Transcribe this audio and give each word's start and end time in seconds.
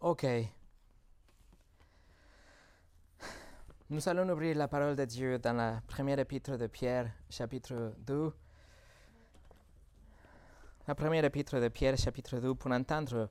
Ok. 0.00 0.26
Nous 3.90 4.08
allons 4.08 4.30
ouvrir 4.30 4.56
la 4.56 4.66
parole 4.66 4.96
de 4.96 5.04
Dieu 5.04 5.38
dans 5.38 5.52
la 5.52 5.82
première 5.86 6.18
épître 6.18 6.56
de 6.56 6.68
Pierre, 6.68 7.12
chapitre 7.28 7.92
2. 7.98 8.32
La 10.88 10.94
première 10.94 11.22
épître 11.26 11.60
de 11.60 11.68
Pierre, 11.68 11.98
chapitre 11.98 12.38
2, 12.38 12.54
pour 12.54 12.72
entendre 12.72 13.28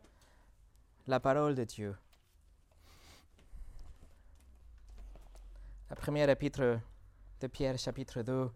la 1.07 1.19
parole 1.19 1.55
de 1.55 1.63
Dieu. 1.63 1.97
La 5.89 5.95
première 5.95 6.29
épître 6.29 6.79
de 7.41 7.47
Pierre, 7.47 7.79
chapitre 7.79 8.21
2. 8.21 8.51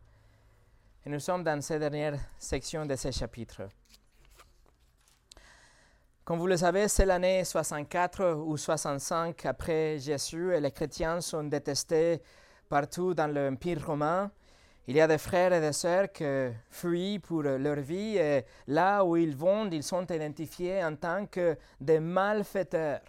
Et 1.07 1.09
nous 1.09 1.19
sommes 1.19 1.43
dans 1.43 1.59
cette 1.63 1.79
dernière 1.79 2.19
section 2.37 2.85
de 2.85 2.95
ce 2.95 3.09
chapitre. 3.09 3.69
Comme 6.25 6.39
vous 6.39 6.47
le 6.47 6.55
savez, 6.55 6.87
c'est 6.87 7.05
l'année 7.05 7.43
64 7.43 8.35
ou 8.45 8.55
65 8.55 9.45
après 9.45 9.99
Jésus 9.99 10.53
et 10.55 10.61
les 10.61 10.71
chrétiens 10.71 11.19
sont 11.19 11.43
détestés 11.43 12.21
partout 12.69 13.13
dans 13.13 13.27
l'Empire 13.27 13.85
romain. 13.85 14.31
Il 14.87 14.95
y 14.95 15.01
a 15.01 15.07
des 15.07 15.17
frères 15.17 15.51
et 15.51 15.59
des 15.59 15.73
sœurs 15.73 16.13
qui 16.13 16.23
fuient 16.69 17.19
pour 17.19 17.43
leur 17.43 17.75
vie 17.81 18.15
et 18.15 18.45
là 18.67 19.03
où 19.03 19.17
ils 19.17 19.35
vont, 19.35 19.69
ils 19.69 19.83
sont 19.83 20.09
identifiés 20.09 20.81
en 20.81 20.95
tant 20.95 21.25
que 21.25 21.57
des 21.81 21.99
malfaiteurs. 21.99 23.01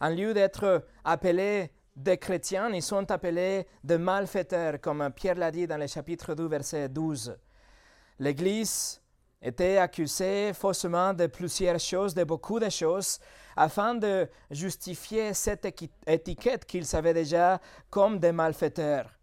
En 0.00 0.08
lieu 0.08 0.32
d'être 0.32 0.86
appelés 1.04 1.70
des 1.94 2.16
chrétiens, 2.16 2.70
ils 2.72 2.82
sont 2.82 3.10
appelés 3.10 3.66
des 3.84 3.98
malfaiteurs, 3.98 4.80
comme 4.80 5.10
Pierre 5.14 5.34
l'a 5.34 5.50
dit 5.50 5.66
dans 5.66 5.76
le 5.76 5.86
chapitre 5.88 6.34
2, 6.34 6.46
verset 6.46 6.88
12. 6.88 7.36
L'Église 8.18 9.02
était 9.40 9.78
accusé 9.78 10.52
faussement 10.52 11.12
de 11.12 11.26
plusieurs 11.26 11.78
choses, 11.78 12.14
de 12.14 12.24
beaucoup 12.24 12.58
de 12.58 12.68
choses, 12.68 13.18
afin 13.56 13.94
de 13.94 14.28
justifier 14.50 15.34
cette 15.34 15.66
étiquette 16.06 16.64
qu'ils 16.64 16.86
savaient 16.86 17.14
déjà 17.14 17.60
comme 17.90 18.18
des 18.18 18.32
malfaiteurs. 18.32 19.15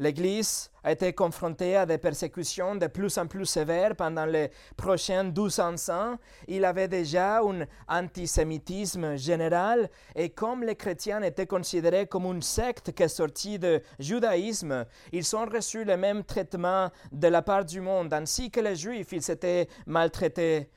L'Église 0.00 0.70
a 0.84 0.92
été 0.92 1.12
confrontée 1.12 1.76
à 1.76 1.84
des 1.84 1.98
persécutions 1.98 2.76
de 2.76 2.86
plus 2.86 3.18
en 3.18 3.26
plus 3.26 3.46
sévères 3.46 3.96
pendant 3.96 4.26
les 4.26 4.52
prochains 4.76 5.24
1200 5.24 5.88
ans. 5.92 6.16
Il 6.46 6.64
avait 6.64 6.86
déjà 6.86 7.40
un 7.40 7.66
antisémitisme 7.88 9.16
général 9.16 9.90
et 10.14 10.30
comme 10.30 10.62
les 10.62 10.76
chrétiens 10.76 11.20
étaient 11.22 11.48
considérés 11.48 12.06
comme 12.06 12.26
une 12.26 12.42
secte 12.42 12.92
qui 12.92 13.02
est 13.02 13.08
sortie 13.08 13.58
du 13.58 13.80
judaïsme, 13.98 14.86
ils 15.12 15.34
ont 15.34 15.46
reçu 15.46 15.82
le 15.84 15.96
même 15.96 16.22
traitement 16.22 16.92
de 17.10 17.26
la 17.26 17.42
part 17.42 17.64
du 17.64 17.80
monde, 17.80 18.12
ainsi 18.14 18.52
que 18.52 18.60
les 18.60 18.76
juifs, 18.76 19.10
ils 19.10 19.30
étaient 19.30 19.66
maltraités. 19.86 20.70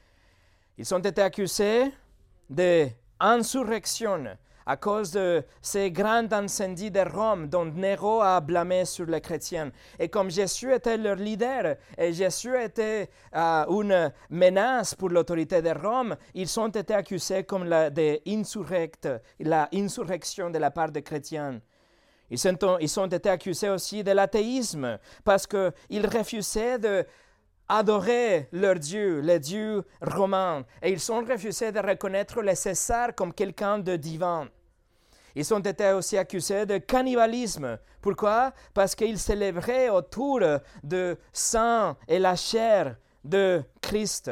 Ils 0.80 0.96
ont 0.96 1.00
été 1.00 1.22
accusés 1.22 1.92
d'insurrection 2.50 4.36
à 4.66 4.78
cause 4.78 5.12
de 5.12 5.44
ces 5.62 5.92
grands 5.92 6.32
incendies 6.32 6.92
de 6.92 7.02
Rome 7.02 7.48
dont 7.48 7.66
Néro 7.66 8.22
a 8.22 8.40
blâmé 8.42 8.86
sur 8.86 9.06
les 9.06 9.22
chrétiens. 9.22 9.72
Et 10.00 10.10
comme 10.10 10.30
Jésus 10.30 10.74
était 10.74 10.98
leur 10.98 11.16
leader 11.16 11.76
et 11.98 12.14
Jésus 12.14 12.56
était 12.62 13.10
euh, 13.36 13.66
une 13.68 14.12
menace 14.30 14.96
pour 14.96 15.10
l'autorité 15.10 15.62
de 15.62 15.70
Rome, 15.72 16.16
ils 16.34 16.60
ont 16.60 16.68
été 16.68 16.94
accusés 16.94 17.44
comme 17.44 17.66
la, 17.66 17.90
la 19.40 19.70
insurrection 19.74 20.50
de 20.50 20.58
la 20.58 20.72
part 20.72 20.92
des 20.92 21.02
chrétiens. 21.02 21.62
Ils 22.30 22.40
ils 22.80 23.00
ont 23.00 23.08
été 23.08 23.30
accusés 23.30 23.70
aussi 23.70 24.04
de 24.04 24.12
l'athéisme 24.12 24.98
parce 25.26 25.46
qu'ils 25.46 26.08
refusaient 26.08 26.80
de 26.80 27.06
adorer 27.72 28.50
leur 28.52 28.76
Dieu, 28.76 29.22
les 29.22 29.40
dieux 29.40 29.84
romains, 30.02 30.66
et 30.82 30.92
ils 30.92 31.12
ont 31.12 31.24
refusé 31.24 31.72
de 31.72 31.80
reconnaître 31.80 32.42
le 32.42 32.54
César 32.54 33.16
comme 33.16 33.34
quelqu'un 33.34 33.80
de 33.80 33.96
divin. 33.96 34.50
Ils 35.36 35.54
ont 35.54 35.60
été 35.60 35.94
aussi 35.94 36.18
accusés 36.18 36.66
de 36.66 36.80
cannibalisme. 36.80 37.80
Pourquoi? 38.02 38.52
Parce 38.74 38.94
qu'ils 38.94 39.18
célébraient 39.18 39.88
autour 39.88 40.42
de 40.84 41.18
sang 41.32 41.96
et 42.10 42.20
la 42.20 42.36
chair 42.36 42.98
de 43.24 43.64
Christ. 43.80 44.30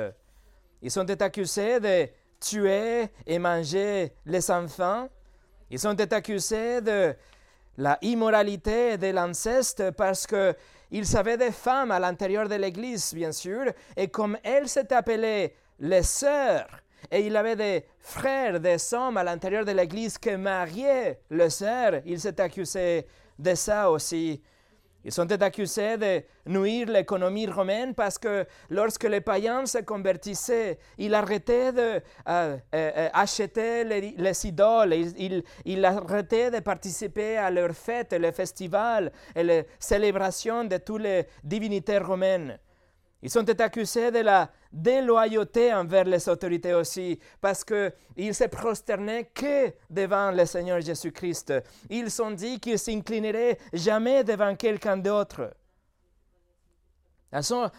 Ils 0.82 1.00
ont 1.00 1.04
été 1.04 1.24
accusés 1.24 1.80
de 1.80 2.10
tuer 2.42 3.08
et 3.26 3.40
manger 3.40 4.12
les 4.26 4.52
enfants. 4.52 5.08
Ils 5.70 5.88
ont 5.88 5.94
été 5.94 6.14
accusés 6.14 6.82
de 6.82 7.16
la 7.78 7.98
immoralité 8.02 8.98
de 8.98 9.08
l'inceste 9.08 9.92
parce 9.92 10.28
que 10.28 10.54
ils 10.92 11.18
avaient 11.18 11.38
des 11.38 11.52
femmes 11.52 11.92
à 11.92 12.00
l'intérieur 12.00 12.48
de 12.48 12.56
l'Église, 12.56 13.14
bien 13.14 13.32
sûr, 13.32 13.66
et 13.96 14.08
comme 14.08 14.38
elles 14.44 14.68
s'étaient 14.68 14.96
appelées 14.96 15.54
les 15.80 16.04
sœurs, 16.04 16.68
et 17.12 17.26
il 17.26 17.36
avait 17.36 17.56
des 17.56 17.86
frères, 18.00 18.60
des 18.60 18.94
hommes 18.94 19.18
à 19.18 19.24
l'intérieur 19.24 19.66
de 19.66 19.72
l'Église 19.72 20.18
qui 20.18 20.36
mariaient 20.36 21.20
les 21.30 21.50
sœurs, 21.50 22.02
ils 22.06 22.20
s'étaient 22.20 22.44
accusés 22.44 23.06
de 23.38 23.56
ça 23.56 23.90
aussi. 23.90 24.42
Ils 25.06 25.14
sont 25.14 25.32
accusés 25.32 25.98
de 25.98 26.24
nuire 26.48 26.90
l'économie 26.90 27.48
romaine 27.48 27.94
parce 27.96 28.18
que 28.18 28.46
lorsque 28.70 29.06
les 29.06 29.22
païens 29.22 29.66
se 29.66 29.78
convertissaient, 29.78 30.78
ils 30.98 31.14
arrêtaient 31.14 31.72
d'acheter 31.72 32.02
euh, 32.26 32.58
euh, 32.74 33.84
les, 33.86 34.14
les, 34.18 34.46
idoles, 34.46 34.94
ils, 34.94 35.44
ils, 35.64 35.86
arrêtaient 35.86 36.52
de 36.52 36.60
participer 36.60 37.38
à 37.38 37.50
leurs 37.50 37.76
fêtes, 37.76 38.12
les 38.14 38.34
festivals 38.34 39.12
et 39.34 39.44
les 39.44 39.66
célébrations 39.80 40.66
de 40.66 40.78
toutes 40.78 41.02
les 41.02 41.26
divinités 41.44 42.00
romaines. 42.00 42.60
Ils 43.22 43.30
sont 43.30 43.48
accusés 43.60 44.12
de 44.12 44.20
la 44.20 44.50
déloyauté 44.72 45.74
envers 45.74 46.06
les 46.06 46.30
autorités 46.30 46.74
aussi, 46.74 47.20
parce 47.42 47.66
qu'ils 47.66 48.34
se 48.34 48.46
prosternaient 48.46 49.26
que 49.26 49.74
devant 49.90 50.32
le 50.32 50.46
Seigneur 50.46 50.80
Jésus-Christ. 50.80 51.54
Ils 51.90 52.22
ont 52.22 52.32
dit 52.32 52.60
qu'ils 52.60 52.80
s'inclineraient 52.80 53.58
jamais 53.74 54.24
devant 54.24 54.56
quelqu'un 54.56 54.96
d'autre. 54.96 55.54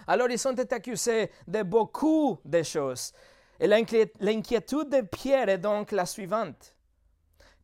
Alors 0.06 0.30
ils 0.30 0.38
sont 0.38 0.58
accusés 0.72 1.30
de 1.48 1.62
beaucoup 1.62 2.38
de 2.44 2.62
choses. 2.62 3.12
Et 3.58 3.66
l'inquiétude 3.66 4.88
de 4.90 5.00
Pierre 5.00 5.48
est 5.48 5.58
donc 5.58 5.92
la 5.92 6.06
suivante. 6.06 6.74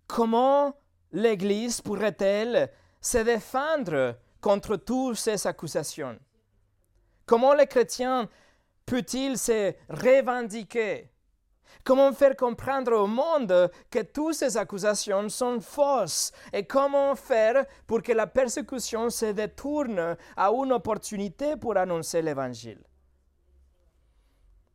Comment 0.07 0.75
l'Église 1.13 1.81
pourrait-elle 1.81 2.71
se 3.01 3.19
défendre 3.19 4.17
contre 4.41 4.77
toutes 4.77 5.17
ces 5.17 5.47
accusations? 5.47 6.19
Comment 7.27 7.55
les 7.55 7.67
chrétiens 7.67 8.29
peut-il 8.87 9.37
se 9.37 9.75
revendiquer? 9.89 11.11
Comment 11.83 12.13
faire 12.13 12.37
comprendre 12.37 12.93
au 12.93 13.07
monde 13.07 13.71
que 13.91 14.03
toutes 14.03 14.35
ces 14.35 14.57
accusations 14.57 15.29
sont 15.29 15.61
fausses? 15.61 16.33
Et 16.53 16.65
comment 16.65 17.15
faire 17.15 17.65
pour 17.87 18.03
que 18.03 18.13
la 18.13 18.27
persécution 18.27 19.11
se 19.11 19.27
détourne 19.27 20.17
à 20.37 20.51
une 20.51 20.73
opportunité 20.73 21.57
pour 21.57 21.77
annoncer 21.77 22.23
l'Évangile? 22.23 22.83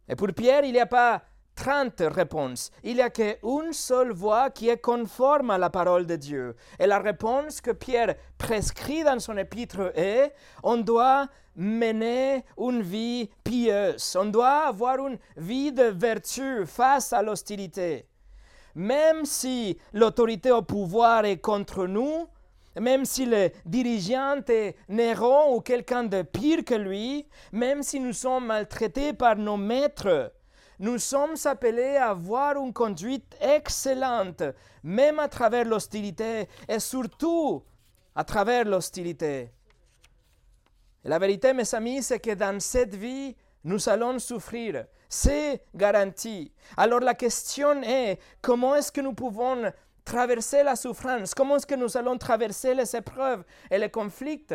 Et 0.07 0.15
pour 0.15 0.27
Pierre, 0.33 0.65
il 0.65 0.73
n'y 0.73 0.79
a 0.79 0.85
pas 0.85 1.21
30 1.55 2.03
réponses. 2.07 2.71
Il 2.83 2.95
n'y 2.95 3.01
a 3.01 3.09
qu'une 3.09 3.73
seule 3.73 4.11
voie 4.11 4.49
qui 4.49 4.69
est 4.69 4.81
conforme 4.81 5.51
à 5.51 5.57
la 5.57 5.69
parole 5.69 6.05
de 6.05 6.15
Dieu. 6.15 6.55
Et 6.79 6.87
la 6.87 6.99
réponse 6.99 7.61
que 7.61 7.71
Pierre 7.71 8.15
prescrit 8.37 9.03
dans 9.03 9.19
son 9.19 9.37
épître 9.37 9.91
est, 9.95 10.33
on 10.63 10.77
doit 10.77 11.27
mener 11.55 12.43
une 12.57 12.81
vie 12.81 13.29
pieuse, 13.43 14.15
on 14.19 14.25
doit 14.25 14.67
avoir 14.67 15.05
une 15.05 15.17
vie 15.37 15.71
de 15.71 15.83
vertu 15.83 16.65
face 16.65 17.13
à 17.13 17.21
l'hostilité. 17.21 18.07
Même 18.73 19.25
si 19.25 19.77
l'autorité 19.93 20.51
au 20.51 20.61
pouvoir 20.61 21.25
est 21.25 21.37
contre 21.39 21.87
nous, 21.87 22.27
même 22.79 23.03
si 23.03 23.25
le 23.25 23.49
dirigeant 23.65 24.41
est 24.47 24.77
Néron 24.87 25.55
ou 25.55 25.61
quelqu'un 25.61 26.05
de 26.05 26.21
pire 26.21 26.63
que 26.63 26.75
lui, 26.75 27.27
même 27.51 27.83
si 27.83 27.99
nous 27.99 28.13
sommes 28.13 28.45
maltraités 28.45 29.11
par 29.11 29.35
nos 29.35 29.57
maîtres, 29.57 30.31
nous 30.81 30.97
sommes 30.97 31.35
appelés 31.45 31.95
à 31.95 32.09
avoir 32.09 32.57
une 32.57 32.73
conduite 32.73 33.37
excellente, 33.39 34.41
même 34.81 35.19
à 35.19 35.27
travers 35.27 35.63
l'hostilité 35.63 36.49
et 36.67 36.79
surtout 36.79 37.63
à 38.15 38.23
travers 38.23 38.65
l'hostilité. 38.65 39.51
la 41.03 41.19
vérité, 41.19 41.53
mes 41.53 41.75
amis, 41.75 42.01
c'est 42.01 42.19
que 42.19 42.33
dans 42.33 42.59
cette 42.59 42.95
vie, 42.95 43.35
nous 43.63 43.87
allons 43.89 44.17
souffrir. 44.17 44.85
C'est 45.07 45.63
garanti. 45.75 46.51
Alors 46.75 46.99
la 46.99 47.13
question 47.13 47.83
est, 47.83 48.19
comment 48.41 48.73
est-ce 48.75 48.91
que 48.91 49.01
nous 49.01 49.13
pouvons 49.13 49.71
traverser 50.03 50.63
la 50.63 50.75
souffrance? 50.75 51.35
Comment 51.35 51.57
est-ce 51.57 51.67
que 51.67 51.75
nous 51.75 51.95
allons 51.95 52.17
traverser 52.17 52.73
les 52.73 52.95
épreuves 52.95 53.43
et 53.69 53.77
les 53.77 53.89
conflits 53.89 54.47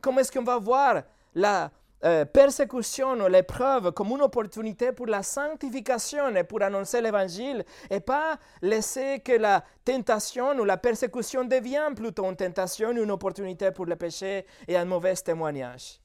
Comment 0.00 0.20
est-ce 0.20 0.30
qu'on 0.30 0.44
va 0.44 0.58
voir 0.58 1.02
la 1.34 1.72
euh, 2.04 2.24
persécution 2.24 3.14
ou 3.14 3.26
l'épreuve 3.26 3.90
comme 3.92 4.10
une 4.10 4.22
opportunité 4.22 4.92
pour 4.92 5.06
la 5.06 5.22
sanctification 5.22 6.34
et 6.36 6.44
pour 6.44 6.62
annoncer 6.62 7.00
l'évangile 7.00 7.64
et 7.90 7.98
pas 7.98 8.38
laisser 8.62 9.20
que 9.20 9.32
la 9.32 9.64
tentation 9.84 10.56
ou 10.58 10.64
la 10.64 10.76
persécution 10.76 11.44
devienne 11.44 11.94
plutôt 11.94 12.24
une 12.26 12.36
tentation, 12.36 12.92
une 12.92 13.10
opportunité 13.10 13.72
pour 13.72 13.86
le 13.86 13.96
péché 13.96 14.46
et 14.68 14.76
un 14.76 14.84
mauvais 14.84 15.16
témoignage. 15.16 16.00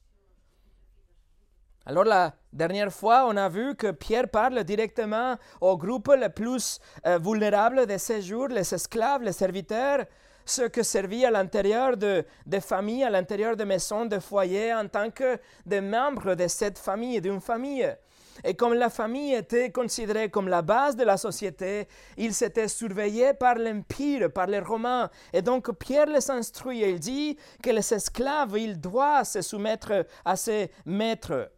Alors 1.86 2.04
la 2.04 2.34
dernière 2.52 2.92
fois, 2.92 3.26
on 3.28 3.36
a 3.36 3.48
vu 3.48 3.74
que 3.76 3.90
Pierre 3.90 4.28
parle 4.28 4.64
directement 4.64 5.36
au 5.60 5.76
groupe 5.76 6.10
le 6.16 6.28
plus 6.28 6.80
euh, 7.06 7.18
vulnérable 7.18 7.86
de 7.86 7.98
ces 7.98 8.22
jours, 8.22 8.48
les 8.48 8.74
esclaves, 8.74 9.22
les 9.22 9.32
serviteurs, 9.32 10.06
ceux 10.44 10.68
qui 10.68 10.84
servaient 10.84 11.24
à 11.24 11.30
l'intérieur 11.30 11.96
de, 11.96 12.24
de 12.46 12.60
familles, 12.60 13.04
à 13.04 13.10
l'intérieur 13.10 13.56
de 13.56 13.64
maisons, 13.64 14.06
de 14.06 14.18
foyers, 14.18 14.74
en 14.74 14.88
tant 14.88 15.10
que 15.10 15.38
des 15.64 15.80
membres 15.80 16.34
de 16.34 16.48
cette 16.48 16.78
famille, 16.78 17.20
d'une 17.20 17.40
famille. 17.40 17.94
Et 18.42 18.54
comme 18.54 18.74
la 18.74 18.90
famille 18.90 19.34
était 19.34 19.70
considérée 19.70 20.30
comme 20.30 20.48
la 20.48 20.62
base 20.62 20.96
de 20.96 21.04
la 21.04 21.16
société, 21.16 21.86
ils 22.16 22.42
étaient 22.42 22.68
surveillés 22.68 23.34
par 23.34 23.54
l'Empire, 23.56 24.32
par 24.32 24.46
les 24.46 24.58
Romains. 24.58 25.08
Et 25.32 25.42
donc 25.42 25.70
Pierre 25.78 26.06
les 26.06 26.30
instruit 26.30 26.82
et 26.82 26.90
il 26.90 26.98
dit 26.98 27.38
que 27.62 27.70
les 27.70 27.94
esclaves, 27.94 28.58
ils 28.58 28.80
doivent 28.80 29.26
se 29.26 29.42
soumettre 29.42 30.06
à 30.24 30.36
ses 30.36 30.70
maîtres. 30.84 31.50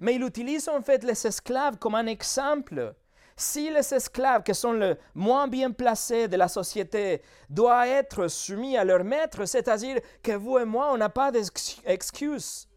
Mais 0.00 0.14
il 0.14 0.22
utilise 0.22 0.68
en 0.68 0.82
fait 0.82 1.02
les 1.02 1.26
esclaves 1.26 1.78
comme 1.78 1.96
un 1.96 2.06
exemple. 2.06 2.94
Si 3.40 3.70
les 3.70 3.94
esclaves 3.94 4.42
qui 4.42 4.54
sont 4.54 4.72
le 4.72 4.98
moins 5.14 5.48
bien 5.48 5.70
placés 5.70 6.28
de 6.28 6.36
la 6.36 6.46
société 6.46 7.22
doivent 7.48 7.88
être 7.88 8.28
soumis 8.28 8.76
à 8.76 8.84
leur 8.84 9.02
maître, 9.02 9.46
c'est-à-dire 9.46 9.98
que 10.22 10.32
vous 10.32 10.58
et 10.58 10.66
moi, 10.66 10.90
on 10.92 10.98
n'a 10.98 11.08
pas 11.08 11.32
d'excuse. 11.32 12.68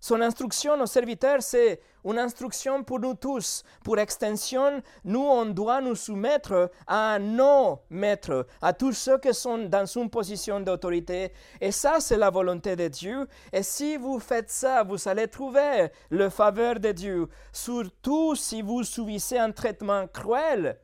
Son 0.00 0.22
instruction 0.22 0.80
aux 0.80 0.86
serviteurs, 0.86 1.42
c'est 1.42 1.78
une 2.06 2.18
instruction 2.18 2.82
pour 2.82 3.00
nous 3.00 3.12
tous. 3.12 3.62
Pour 3.84 3.98
extension, 3.98 4.82
nous, 5.04 5.20
on 5.20 5.44
doit 5.44 5.82
nous 5.82 5.94
soumettre 5.94 6.70
à 6.86 7.18
nos 7.18 7.80
maîtres, 7.90 8.46
à 8.62 8.72
tous 8.72 8.92
ceux 8.92 9.18
qui 9.18 9.34
sont 9.34 9.58
dans 9.58 9.84
une 9.84 10.08
position 10.08 10.58
d'autorité. 10.60 11.32
Et 11.60 11.70
ça, 11.70 12.00
c'est 12.00 12.16
la 12.16 12.30
volonté 12.30 12.76
de 12.76 12.88
Dieu. 12.88 13.28
Et 13.52 13.62
si 13.62 13.98
vous 13.98 14.18
faites 14.18 14.50
ça, 14.50 14.82
vous 14.82 15.06
allez 15.06 15.28
trouver 15.28 15.88
le 16.08 16.30
faveur 16.30 16.80
de 16.80 16.92
Dieu. 16.92 17.28
Surtout 17.52 18.34
si 18.34 18.62
vous 18.62 18.82
subissez 18.84 19.36
un 19.36 19.52
traitement 19.52 20.06
cruel 20.06 20.80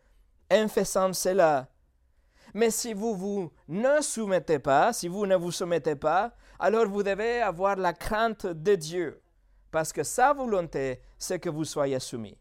en 0.52 0.68
faisant 0.68 1.14
cela. 1.14 1.68
Mais 2.52 2.70
si 2.70 2.92
vous 2.92 3.14
vous 3.14 3.52
ne 3.68 4.00
soumettez 4.02 4.58
pas, 4.58 4.92
si 4.92 5.08
vous 5.08 5.26
ne 5.26 5.36
vous 5.36 5.52
soumettez 5.52 5.94
pas, 5.94 6.32
alors 6.58 6.86
vous 6.86 7.02
devez 7.02 7.40
avoir 7.40 7.76
la 7.76 7.92
crainte 7.92 8.46
de 8.46 8.74
Dieu, 8.74 9.20
parce 9.70 9.92
que 9.92 10.02
sa 10.02 10.32
volonté, 10.32 11.00
c'est 11.18 11.38
que 11.38 11.48
vous 11.48 11.64
soyez 11.64 11.98
soumis. 12.00 12.36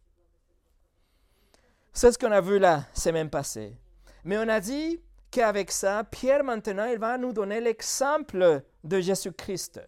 C'est 1.93 2.11
ce 2.11 2.17
qu'on 2.17 2.31
a 2.31 2.41
vu 2.41 2.59
la 2.59 2.83
semaine 2.93 3.29
passée. 3.29 3.77
Mais 4.25 4.37
on 4.37 4.49
a 4.49 4.59
dit 4.59 5.01
qu'avec 5.31 5.71
ça, 5.71 6.03
Pierre 6.03 6.43
maintenant, 6.43 6.85
il 6.85 6.97
va 6.97 7.17
nous 7.17 7.31
donner 7.31 7.61
l'exemple 7.61 8.63
de 8.83 8.99
Jésus-Christ. 8.99 9.81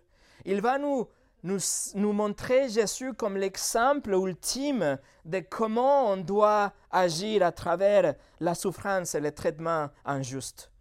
Il 0.45 0.62
va 0.62 0.77
nous, 0.77 1.07
nous, 1.44 1.59
nous, 1.95 2.13
montrer 2.13 2.69
Jésus 2.69 3.13
comme 3.13 3.35
l'exemple 3.35 4.13
ultime 4.13 4.97
de 5.25 5.39
comment 5.39 6.12
on 6.12 6.18
doit 6.18 6.71
agir 6.91 7.44
à 7.44 7.51
travers 7.51 8.15
la 8.39 8.56
souffrance 8.56 9.15
et 9.15 9.19
le 9.19 9.31
traitement 9.31 9.89
injuste. 10.06 10.71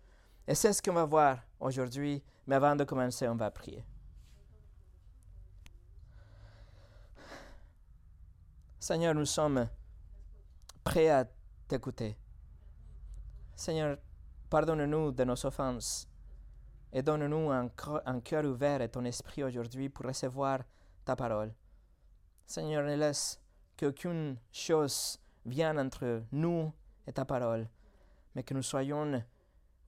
Et 0.46 0.54
c'est 0.54 0.72
ce 0.72 0.82
qu'on 0.82 0.92
va 0.92 1.04
voir 1.04 1.38
aujourd'hui 1.58 2.22
mais 2.46 2.56
avant 2.56 2.76
de 2.76 2.84
commencer, 2.84 3.28
on 3.28 3.34
va 3.34 3.50
prier. 3.50 3.84
Seigneur, 8.78 9.14
nous 9.14 9.24
sommes 9.24 9.68
prêts 10.84 11.10
à 11.10 11.26
t'écouter. 11.66 12.16
Seigneur, 13.56 13.98
pardonne-nous 14.48 15.10
de 15.10 15.24
nos 15.24 15.46
offenses 15.46 16.08
et 16.92 17.02
donne-nous 17.02 17.50
un, 17.50 17.68
un 18.04 18.20
cœur 18.20 18.44
ouvert 18.44 18.80
et 18.80 18.88
ton 18.88 19.04
esprit 19.04 19.42
aujourd'hui 19.42 19.88
pour 19.88 20.06
recevoir 20.06 20.60
ta 21.04 21.16
parole. 21.16 21.52
Seigneur, 22.46 22.84
ne 22.84 22.94
laisse 22.94 23.40
qu'aucune 23.76 24.38
chose 24.52 25.18
vienne 25.44 25.80
entre 25.80 26.22
nous 26.30 26.72
et 27.06 27.12
ta 27.12 27.24
parole, 27.24 27.68
mais 28.34 28.44
que 28.44 28.54
nous 28.54 28.62
soyons 28.62 29.20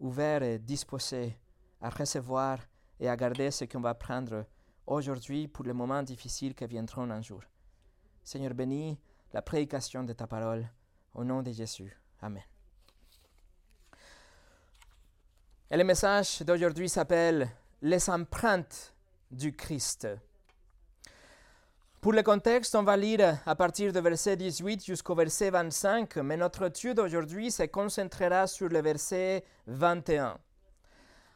ouverts 0.00 0.43
et 0.43 0.58
disposés 0.58 1.38
à 1.81 1.91
recevoir 1.91 2.59
et 3.01 3.09
à 3.09 3.17
garder 3.17 3.51
ce 3.51 3.65
qu'on 3.65 3.81
va 3.81 3.95
prendre 3.95 4.45
aujourd'hui 4.87 5.49
pour 5.49 5.65
les 5.65 5.73
moments 5.73 6.03
difficiles 6.03 6.55
qui 6.55 6.67
viendront 6.67 7.11
un 7.11 7.23
jour. 7.23 7.43
Seigneur, 8.25 8.55
bénis 8.55 8.99
la 9.33 9.43
prédication 9.43 10.03
de 10.03 10.13
ta 10.13 10.27
parole 10.27 10.69
au 11.15 11.25
nom 11.25 11.43
de 11.43 11.53
Jésus. 11.53 11.97
Amen. 12.21 12.43
Et 15.71 15.77
le 15.77 15.85
message 15.85 16.41
d'aujourd'hui 16.43 16.89
s'appelle 16.89 17.49
Les 17.83 18.09
empreintes 18.09 18.95
du 19.31 19.55
Christ. 19.55 20.09
Pour 22.01 22.13
le 22.13 22.23
contexte, 22.23 22.75
on 22.75 22.85
va 22.85 22.97
lire 22.97 23.39
à 23.45 23.55
partir 23.55 23.93
du 23.93 24.01
verset 24.01 24.37
18 24.37 24.85
jusqu'au 24.85 25.15
verset 25.15 25.51
25, 25.51 26.17
mais 26.19 26.37
notre 26.37 26.63
étude 26.67 27.01
aujourd'hui 27.01 27.51
se 27.51 27.65
concentrera 27.65 28.47
sur 28.47 28.69
le 28.69 28.81
verset 28.81 29.45
21. 29.67 30.39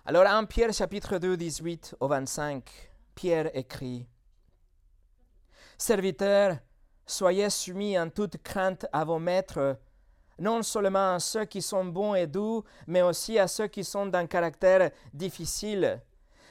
Alors 0.05 0.27
en 0.27 0.45
Pierre 0.47 0.73
chapitre 0.73 1.19
2, 1.19 1.37
18 1.37 1.95
au 2.01 2.09
25, 2.09 2.65
Pierre 3.15 3.57
écrit, 3.57 4.05
Serviteurs, 5.79 6.57
soyez 7.07 7.49
soumis 7.51 7.97
en 7.97 8.11
toute 8.11 8.43
crainte 8.43 8.85
à 8.93 9.05
vos 9.05 9.21
maîtres, 9.21 9.79
non 10.41 10.65
seulement 10.65 11.15
à 11.15 11.21
ceux 11.21 11.45
qui 11.45 11.63
sont 11.63 11.85
bons 11.85 12.17
et 12.17 12.27
doux, 12.27 12.65
mais 12.89 13.03
aussi 13.03 13.39
à 13.39 13.47
ceux 13.47 13.69
qui 13.69 13.85
sont 13.85 14.07
d'un 14.07 14.27
caractère 14.27 14.91
difficile. 15.15 16.03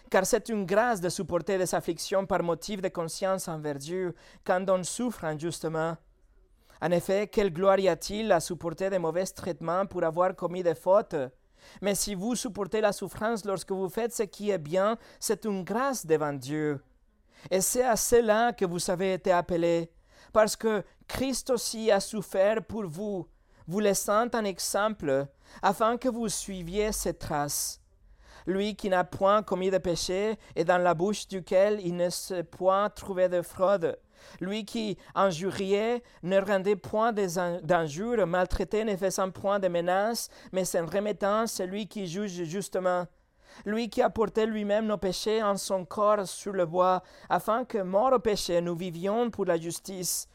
Car 0.10 0.26
c'est 0.26 0.48
une 0.48 0.66
grâce 0.66 1.02
de 1.02 1.10
supporter 1.10 1.58
des 1.58 1.76
afflictions 1.76 2.26
par 2.26 2.44
motif 2.44 2.82
de 2.82 2.88
conscience 2.88 3.50
envers 3.50 3.76
Dieu 3.76 4.16
quand 4.46 4.64
on 4.70 4.82
souffre 4.86 5.26
injustement. 5.26 5.98
En 6.82 6.92
effet, 6.92 7.28
quelle 7.28 7.52
gloire 7.52 7.80
y 7.80 7.90
a-t-il 7.90 8.32
à 8.32 8.40
supporter 8.40 8.90
de 8.90 8.98
mauvais 8.98 9.26
traitements 9.26 9.86
pour 9.86 10.06
avoir 10.06 10.38
commis 10.38 10.64
des 10.64 10.74
fautes? 10.74 11.18
Mais 11.82 11.96
si 11.96 12.16
vous 12.16 12.36
supportez 12.36 12.82
la 12.82 12.92
souffrance 12.92 13.46
lorsque 13.46 13.72
vous 13.72 13.90
faites 13.90 14.14
ce 14.14 14.24
qui 14.24 14.50
est 14.50 14.58
bien, 14.58 14.98
c'est 15.20 15.46
une 15.46 15.64
grâce 15.64 16.06
devant 16.06 16.34
Dieu. 16.34 16.82
Et 17.50 17.62
c'est 17.62 17.84
à 17.84 17.96
cela 17.96 18.54
que 18.54 18.66
vous 18.66 18.90
avez 18.90 19.14
été 19.14 19.32
appelés, 19.32 19.92
parce 20.34 20.56
que 20.56 20.84
Christ 21.08 21.50
aussi 21.50 21.92
a 21.92 22.00
souffert 22.00 22.64
pour 22.64 22.86
vous, 22.86 23.28
vous 23.68 23.80
laissant 23.80 24.28
un 24.34 24.44
exemple, 24.44 25.28
afin 25.62 25.98
que 25.98 26.10
vous 26.10 26.30
suiviez 26.30 26.92
ses 26.92 27.14
traces. 27.14 27.82
Lui 28.48 28.76
qui 28.76 28.90
n'a 28.90 29.04
point 29.04 29.44
commis 29.44 29.70
de 29.70 29.78
péché 29.78 30.38
et 30.56 30.64
dans 30.64 30.80
la 30.80 30.94
bouche 30.94 31.28
duquel 31.28 31.80
il 31.84 31.96
ne 31.96 32.10
s'est 32.10 32.44
point 32.44 32.90
trouvé 32.90 33.30
de 33.30 33.42
fraude 33.42 33.98
lui 34.40 34.66
qui 34.66 34.98
injuriait 35.16 36.04
ne 36.24 36.40
rendait 36.40 36.76
point 36.76 37.14
d'injures, 37.14 38.28
maltraitait 38.28 38.86
ne 38.86 38.96
faisant 38.96 39.32
point 39.32 39.60
de 39.60 39.68
menaces, 39.68 40.30
mais 40.52 40.66
s'en 40.66 40.86
remettant 40.86 41.48
celui 41.48 41.88
qui 41.88 42.08
juge 42.08 42.44
justement. 42.44 43.08
Lui 43.66 43.90
qui 43.90 44.02
a 44.02 44.10
porté 44.10 44.46
lui-même 44.46 44.88
nos 44.88 44.98
péchés 44.98 45.44
en 45.44 45.58
son 45.58 45.86
corps 45.86 46.28
sur 46.28 46.54
le 46.54 46.66
bois, 46.66 47.04
afin 47.30 47.66
que, 47.66 47.80
mort 47.80 48.14
au 48.14 48.20
péché, 48.20 48.62
nous 48.62 48.76
vivions 48.76 49.30
pour 49.30 49.46
la 49.46 49.58
justice. 49.60 50.28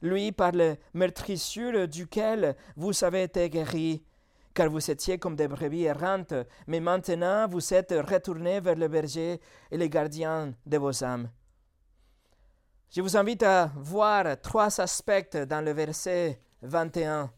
Lui 0.00 0.32
par 0.32 0.52
le 0.52 0.76
meurtrissure 0.94 1.86
duquel 1.86 2.56
vous 2.76 3.04
avez 3.04 3.24
été 3.24 3.48
guéris, 3.48 4.02
car 4.52 4.68
vous 4.68 4.90
étiez 4.90 5.18
comme 5.18 5.36
des 5.36 5.46
brebis 5.48 5.84
errantes, 5.84 6.34
mais 6.66 6.80
maintenant 6.80 7.46
vous 7.46 7.72
êtes 7.72 7.92
retournés 7.92 8.60
vers 8.60 8.74
le 8.74 8.88
berger 8.88 9.40
et 9.70 9.76
les 9.76 9.88
gardiens 9.88 10.54
de 10.66 10.78
vos 10.78 11.04
âmes. 11.04 11.28
Je 12.94 13.00
vous 13.00 13.16
invite 13.16 13.42
à 13.42 13.70
voir 13.74 14.38
trois 14.42 14.78
aspects 14.78 15.38
dans 15.48 15.64
le 15.64 15.72
verset 15.72 16.42
21. 16.60 17.32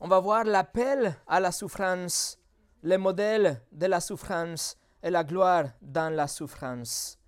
On 0.00 0.06
va 0.06 0.20
voir 0.20 0.44
l'appel 0.44 1.12
à 1.26 1.40
la 1.40 1.50
souffrance, 1.50 2.38
le 2.84 2.98
modèle 2.98 3.60
de 3.72 3.86
la 3.86 3.98
souffrance 3.98 4.76
et 5.02 5.10
la 5.10 5.24
gloire 5.24 5.70
dans 5.82 6.14
la 6.14 6.28
souffrance. 6.28 7.18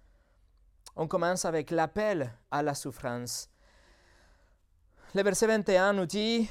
On 0.94 1.08
commence 1.08 1.44
avec 1.44 1.72
l'appel 1.72 2.32
à 2.48 2.62
la 2.62 2.74
souffrance. 2.74 3.50
Le 5.16 5.24
verset 5.24 5.48
21 5.48 5.94
nous 5.94 6.06
dit, 6.06 6.48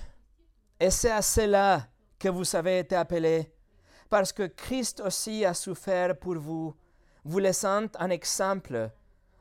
Et 0.77 0.89
c'est 0.89 1.11
à 1.11 1.21
cela 1.21 1.87
que 2.19 2.27
vous 2.27 2.53
avez 2.53 2.79
été 2.79 2.97
appelés, 2.97 3.49
parce 4.09 4.33
que 4.33 4.43
Christ 4.47 4.99
aussi 4.99 5.45
a 5.45 5.53
souffert 5.53 6.19
pour 6.19 6.35
vous, 6.37 6.75
vous 7.23 7.39
laissant 7.39 7.85
un 7.97 8.09
exemple 8.09 8.91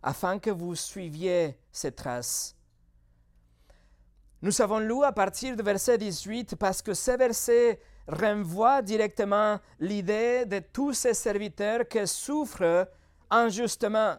afin 0.02 0.38
que 0.38 0.50
vous 0.50 0.74
suiviez 0.74 1.58
ces 1.72 1.92
traces. 1.92 2.56
Nous 4.42 4.60
avons 4.60 4.78
lu 4.78 5.02
à 5.02 5.12
partir 5.12 5.56
du 5.56 5.62
verset 5.62 5.98
18 5.98 6.56
parce 6.56 6.82
que 6.82 6.94
ce 6.94 7.12
verset 7.12 7.80
renvoie 8.06 8.82
directement 8.82 9.58
l'idée 9.80 10.44
de 10.46 10.60
tous 10.60 10.92
ces 10.92 11.14
serviteurs 11.14 11.88
qui 11.88 12.06
souffrent 12.06 12.86
injustement. 13.30 14.16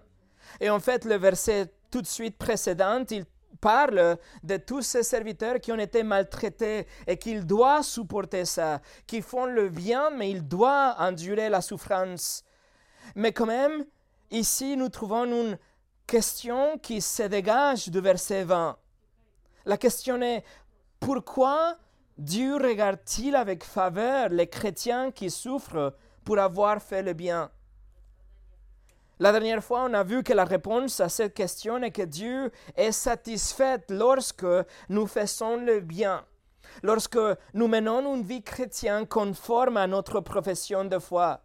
Et 0.60 0.70
en 0.70 0.80
fait, 0.80 1.06
le 1.06 1.16
verset 1.16 1.72
tout 1.92 2.02
de 2.02 2.08
suite 2.08 2.38
précédent, 2.38 3.04
il 3.12 3.26
parle 3.62 4.18
de 4.44 4.58
tous 4.58 4.82
ces 4.82 5.04
serviteurs 5.04 5.60
qui 5.60 5.72
ont 5.72 5.80
été 5.80 6.04
maltraités 6.04 6.88
et 7.06 7.18
qu'ils 7.18 7.46
doivent 7.46 7.84
supporter 7.84 8.46
ça, 8.46 8.82
qui 9.06 9.22
font 9.22 9.46
le 9.46 9.70
bien, 9.70 10.10
mais 10.10 10.32
ils 10.32 10.48
doivent 10.48 10.96
endurer 11.00 11.50
la 11.50 11.62
souffrance. 11.62 12.44
Mais 13.16 13.32
quand 13.32 13.46
même, 13.46 13.86
ici, 14.32 14.78
nous 14.78 14.90
trouvons 14.90 15.26
une 15.26 15.58
question 16.06 16.78
qui 16.78 17.02
se 17.02 17.24
dégage 17.24 17.90
du 17.90 18.00
verset 18.00 18.44
20. 18.44 18.78
La 19.66 19.78
question 19.78 20.22
est, 20.22 20.44
pourquoi 21.00 21.78
Dieu 22.18 22.56
regarde-t-il 22.56 23.36
avec 23.36 23.64
faveur 23.64 24.30
les 24.30 24.48
chrétiens 24.48 25.12
qui 25.12 25.30
souffrent 25.30 25.94
pour 26.24 26.40
avoir 26.40 26.82
fait 26.82 27.04
le 27.04 27.14
bien? 27.14 27.52
La 29.20 29.32
dernière 29.32 29.64
fois, 29.64 29.84
on 29.84 29.94
a 29.94 30.04
vu 30.04 30.22
que 30.24 30.34
la 30.34 30.46
réponse 30.46 31.00
à 31.00 31.10
cette 31.10 31.34
question 31.34 31.82
est 31.82 31.92
que 31.92 32.04
Dieu 32.04 32.52
est 32.76 32.92
satisfait 32.92 33.84
lorsque 33.90 34.46
nous 34.90 35.08
faisons 35.08 35.58
le 35.58 35.80
bien, 35.80 36.24
lorsque 36.84 37.18
nous 37.54 37.68
menons 37.68 38.16
une 38.16 38.24
vie 38.24 38.44
chrétienne 38.44 39.08
conforme 39.08 39.78
à 39.78 39.88
notre 39.88 40.22
profession 40.22 40.86
de 40.86 41.00
foi. 41.00 41.42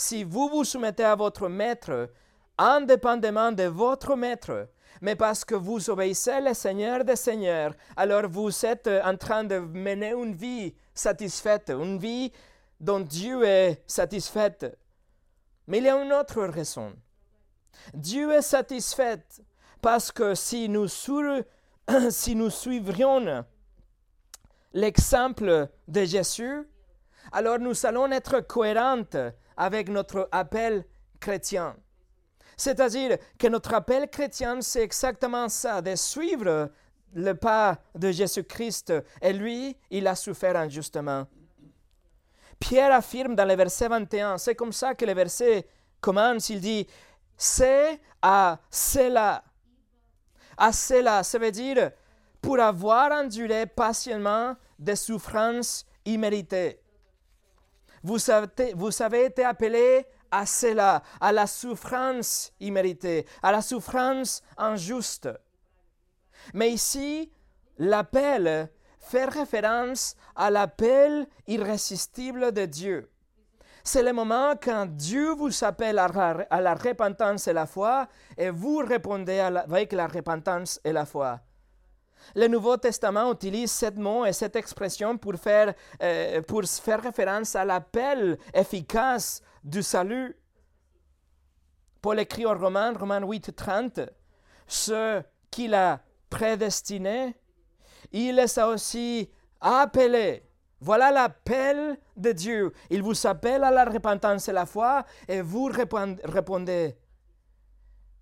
Si 0.00 0.22
vous 0.22 0.48
vous 0.48 0.62
soumettez 0.62 1.02
à 1.02 1.16
votre 1.16 1.48
maître, 1.48 2.08
indépendamment 2.56 3.50
de 3.50 3.64
votre 3.64 4.14
maître, 4.14 4.68
mais 5.00 5.16
parce 5.16 5.44
que 5.44 5.56
vous 5.56 5.90
obéissez 5.90 6.40
le 6.40 6.54
Seigneur 6.54 7.04
des 7.04 7.16
Seigneurs, 7.16 7.74
alors 7.96 8.28
vous 8.28 8.64
êtes 8.64 8.88
en 9.04 9.16
train 9.16 9.42
de 9.42 9.58
mener 9.58 10.12
une 10.12 10.36
vie 10.36 10.72
satisfaite, 10.94 11.70
une 11.70 11.98
vie 11.98 12.30
dont 12.78 13.00
Dieu 13.00 13.42
est 13.42 13.82
satisfait. 13.88 14.78
Mais 15.66 15.78
il 15.78 15.84
y 15.84 15.88
a 15.88 16.00
une 16.00 16.12
autre 16.12 16.44
raison. 16.44 16.94
Dieu 17.92 18.30
est 18.30 18.42
satisfait 18.42 19.26
parce 19.82 20.12
que 20.12 20.36
si 20.36 20.68
nous, 20.68 20.86
si 22.10 22.36
nous 22.36 22.50
suivrions 22.50 23.44
l'exemple 24.72 25.68
de 25.88 26.04
Jésus, 26.04 26.68
alors 27.32 27.58
nous 27.58 27.84
allons 27.84 28.12
être 28.12 28.38
cohérents 28.46 29.02
avec 29.58 29.88
notre 29.90 30.28
appel 30.32 30.84
chrétien. 31.20 31.76
C'est-à-dire 32.56 33.18
que 33.38 33.48
notre 33.48 33.74
appel 33.74 34.08
chrétien, 34.08 34.60
c'est 34.62 34.82
exactement 34.82 35.48
ça, 35.48 35.82
de 35.82 35.94
suivre 35.96 36.70
le 37.14 37.32
pas 37.34 37.78
de 37.94 38.10
Jésus-Christ. 38.10 38.92
Et 39.20 39.32
lui, 39.32 39.76
il 39.90 40.06
a 40.06 40.14
souffert 40.14 40.56
injustement. 40.56 41.26
Pierre 42.58 42.92
affirme 42.92 43.34
dans 43.34 43.44
le 43.44 43.54
verset 43.54 43.88
21, 43.88 44.38
c'est 44.38 44.54
comme 44.54 44.72
ça 44.72 44.94
que 44.94 45.04
le 45.04 45.14
verset 45.14 45.66
commence, 46.00 46.48
il 46.50 46.60
dit, 46.60 46.86
c'est 47.36 48.00
à 48.22 48.58
cela. 48.70 49.44
À 50.56 50.72
cela, 50.72 51.22
ça 51.22 51.38
veut 51.38 51.52
dire 51.52 51.92
pour 52.40 52.58
avoir 52.58 53.12
enduré 53.12 53.66
patiemment 53.66 54.56
des 54.78 54.96
souffrances 54.96 55.84
imméritées. 56.04 56.80
Vous 58.02 58.30
avez, 58.30 59.24
été 59.24 59.44
appelé 59.44 60.06
à 60.30 60.46
cela, 60.46 61.02
à 61.20 61.32
la 61.32 61.46
souffrance 61.46 62.52
imméritée, 62.60 63.26
à 63.42 63.52
la 63.52 63.62
souffrance 63.62 64.42
injuste. 64.56 65.28
Mais 66.54 66.70
ici, 66.70 67.32
l'appel 67.78 68.70
fait 68.98 69.24
référence 69.24 70.16
à 70.36 70.50
l'appel 70.50 71.26
irrésistible 71.46 72.52
de 72.52 72.66
Dieu. 72.66 73.10
C'est 73.82 74.02
le 74.02 74.12
moment 74.12 74.54
quand 74.62 74.86
Dieu 74.86 75.32
vous 75.32 75.64
appelle 75.64 75.98
à 75.98 76.08
la, 76.60 76.74
repentance 76.74 77.48
et 77.48 77.54
la 77.54 77.66
foi 77.66 78.06
et 78.36 78.50
vous 78.50 78.78
répondez 78.78 79.38
avec 79.38 79.92
la 79.92 80.06
repentance 80.06 80.78
et 80.84 80.92
la 80.92 81.06
foi. 81.06 81.40
Le 82.34 82.48
Nouveau 82.48 82.76
Testament 82.76 83.32
utilise 83.32 83.72
ce 83.72 83.90
mot 83.98 84.24
et 84.24 84.32
cette 84.32 84.56
expression 84.56 85.16
pour 85.16 85.34
faire, 85.36 85.74
euh, 86.02 86.42
pour 86.42 86.64
faire 86.64 87.02
référence 87.02 87.56
à 87.56 87.64
l'appel 87.64 88.38
efficace 88.54 89.42
du 89.64 89.82
salut. 89.82 90.36
Paul 92.00 92.20
écrit 92.20 92.46
aux 92.46 92.54
Romains, 92.54 92.92
Romains 92.92 93.24
8, 93.24 93.54
30, 93.56 94.00
ce 94.66 95.22
qu'il 95.50 95.74
a 95.74 96.00
prédestiné, 96.30 97.34
il 98.12 98.36
les 98.36 98.58
a 98.58 98.68
aussi 98.68 99.30
appelés. 99.60 100.44
Voilà 100.80 101.10
l'appel 101.10 101.98
de 102.16 102.32
Dieu. 102.32 102.72
Il 102.88 103.02
vous 103.02 103.26
appelle 103.26 103.64
à 103.64 103.70
la 103.70 103.84
repentance 103.84 104.48
et 104.48 104.52
la 104.52 104.66
foi 104.66 105.04
et 105.26 105.40
vous 105.40 105.64
répondez. 105.66 106.96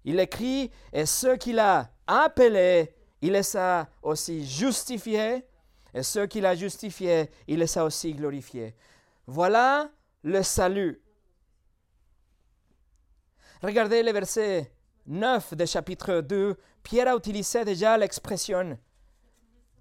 Il 0.04 0.20
écrit, 0.20 0.70
et 0.92 1.04
ceux 1.04 1.36
qu'il 1.36 1.58
a 1.58 1.90
appelés, 2.06 2.94
il 3.26 3.32
les 3.32 3.56
a 3.56 3.88
aussi 4.04 4.46
justifiés, 4.46 5.44
et 5.92 6.04
ceux 6.04 6.28
qu'il 6.28 6.46
a 6.46 6.54
justifiés, 6.54 7.28
il 7.48 7.58
les 7.58 7.76
a 7.76 7.84
aussi 7.84 8.14
glorifiés. 8.14 8.72
Voilà 9.26 9.90
le 10.22 10.44
salut. 10.44 11.02
Regardez 13.60 14.04
le 14.04 14.12
verset 14.12 14.70
9 15.06 15.54
du 15.54 15.66
chapitre 15.66 16.20
2. 16.20 16.56
Pierre 16.84 17.08
a 17.08 17.16
utilisé 17.16 17.64
déjà 17.64 17.98
l'expression. 17.98 18.78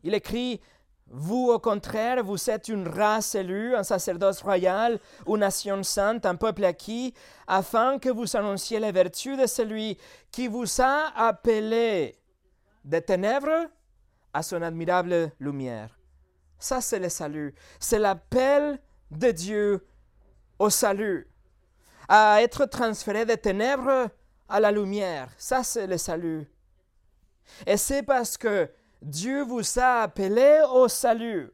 Il 0.01 0.15
écrit 0.15 0.59
Vous, 1.05 1.51
au 1.51 1.59
contraire, 1.59 2.23
vous 2.23 2.49
êtes 2.49 2.67
une 2.69 2.87
race 2.87 3.35
élue, 3.35 3.75
un 3.75 3.83
sacerdoce 3.83 4.41
royal, 4.41 4.99
une 5.27 5.37
nation 5.37 5.83
sainte, 5.83 6.25
un 6.25 6.35
peuple 6.35 6.65
acquis, 6.65 7.13
afin 7.45 7.99
que 7.99 8.09
vous 8.09 8.35
annonciez 8.35 8.79
les 8.79 8.91
vertus 8.91 9.37
de 9.37 9.45
celui 9.45 9.99
qui 10.31 10.47
vous 10.47 10.81
a 10.81 11.13
appelé 11.15 12.15
des 12.85 13.01
ténèbres 13.01 13.69
à 14.33 14.43
son 14.43 14.61
admirable 14.61 15.31
lumière. 15.39 15.97
Ça, 16.57 16.79
c'est 16.79 16.99
le 16.99 17.09
salut. 17.09 17.53
C'est 17.79 17.99
l'appel 17.99 18.79
de 19.11 19.31
Dieu 19.31 19.85
au 20.57 20.69
salut 20.69 21.27
à 22.07 22.41
être 22.41 22.65
transféré 22.65 23.25
des 23.25 23.37
ténèbres 23.37 24.09
à 24.47 24.59
la 24.59 24.71
lumière. 24.71 25.29
Ça, 25.37 25.63
c'est 25.63 25.87
le 25.87 25.97
salut. 25.97 26.47
Et 27.65 27.77
c'est 27.77 28.03
parce 28.03 28.37
que 28.37 28.69
Dieu 29.01 29.43
vous 29.43 29.79
a 29.79 30.03
appelé 30.03 30.61
au 30.71 30.87
salut. 30.87 31.51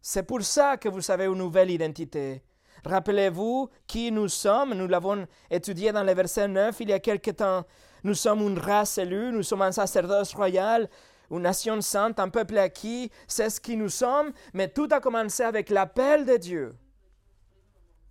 C'est 0.00 0.22
pour 0.22 0.42
ça 0.42 0.76
que 0.76 0.88
vous 0.88 1.10
avez 1.10 1.24
une 1.24 1.38
nouvelle 1.38 1.70
identité. 1.70 2.42
Rappelez-vous 2.84 3.68
qui 3.86 4.12
nous 4.12 4.28
sommes. 4.28 4.74
Nous 4.74 4.86
l'avons 4.86 5.26
étudié 5.50 5.90
dans 5.92 6.04
le 6.04 6.14
verset 6.14 6.46
9 6.46 6.76
il 6.80 6.90
y 6.90 6.92
a 6.92 7.00
quelque 7.00 7.32
temps. 7.32 7.64
Nous 8.06 8.14
sommes 8.14 8.42
une 8.42 8.60
race 8.60 8.98
élue, 8.98 9.32
nous 9.32 9.42
sommes 9.42 9.62
un 9.62 9.72
sacerdoce 9.72 10.32
royal, 10.32 10.88
une 11.28 11.42
nation 11.42 11.80
sainte, 11.80 12.20
un 12.20 12.28
peuple 12.28 12.56
acquis. 12.56 13.10
C'est 13.26 13.50
ce 13.50 13.60
qui 13.60 13.76
nous 13.76 13.88
sommes. 13.88 14.32
Mais 14.54 14.68
tout 14.68 14.86
a 14.92 15.00
commencé 15.00 15.42
avec 15.42 15.70
l'appel 15.70 16.24
de 16.24 16.36
Dieu. 16.36 16.76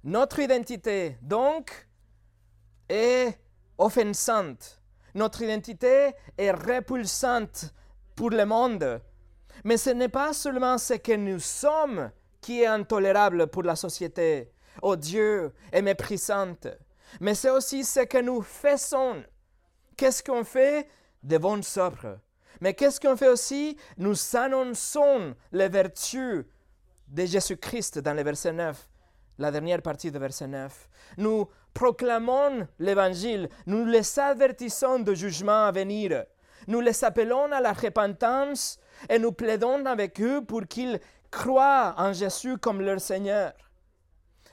Notre 0.04 0.40
identité, 0.40 1.16
donc, 1.22 1.88
est 2.90 3.40
offensante. 3.78 4.82
Notre 5.14 5.44
identité 5.44 6.12
est 6.38 6.52
repulsante 6.52 7.74
pour 8.18 8.32
le 8.32 8.46
monde. 8.46 9.00
Mais 9.64 9.78
ce 9.78 9.92
n'est 9.92 10.10
pas 10.10 10.34
seulement 10.34 10.78
ce 10.78 10.96
que 10.96 11.16
nous 11.16 11.40
sommes 11.40 12.12
qui 12.42 12.64
est 12.64 12.68
intolérable 12.68 13.48
pour 13.48 13.64
la 13.64 13.78
société, 13.78 14.52
odieux 14.82 15.54
et 15.72 15.82
méprisante, 15.82 16.68
mais 17.22 17.34
c'est 17.34 17.50
aussi 17.50 17.86
ce 17.86 18.02
que 18.02 18.18
nous 18.18 18.42
faisons. 18.42 19.24
Qu'est-ce 19.98 20.24
qu'on 20.24 20.44
fait 20.44 20.88
De 21.24 21.38
bonnes. 21.38 21.64
Mais 22.62 22.74
qu'est-ce 22.74 23.00
qu'on 23.00 23.18
fait 23.18 23.28
aussi? 23.28 23.78
Nous 23.98 24.16
annonçons 24.36 25.36
les 25.52 25.70
vertus 25.70 26.46
de 27.08 27.26
Jésus-Christ 27.26 28.00
dans 28.00 28.14
le 28.14 28.24
verset 28.24 28.54
9 28.54 28.90
la 29.38 29.52
dernière 29.52 29.82
partie 29.82 30.12
du 30.12 30.18
verset 30.18 30.48
9. 30.48 30.90
Nous 31.18 31.48
proclamons 31.74 32.68
l'Évangile, 32.80 33.50
nous 33.66 33.86
les 33.86 34.18
avertissons 34.20 35.00
du 35.00 35.16
jugement 35.16 35.66
à 35.66 35.72
venir, 35.72 36.24
nous 36.68 36.82
les 36.82 37.04
appelons 37.04 37.52
à 37.52 37.60
la 37.60 37.74
repentance 37.74 38.80
et 39.10 39.20
nous 39.20 39.34
plaidons 39.34 39.86
avec 39.86 40.22
eux 40.22 40.44
pour 40.44 40.62
qu'ils 40.68 41.00
croient 41.30 41.96
en 41.98 42.14
Jésus 42.14 42.58
comme 42.58 42.82
leur 42.82 43.02
Seigneur. 43.02 43.54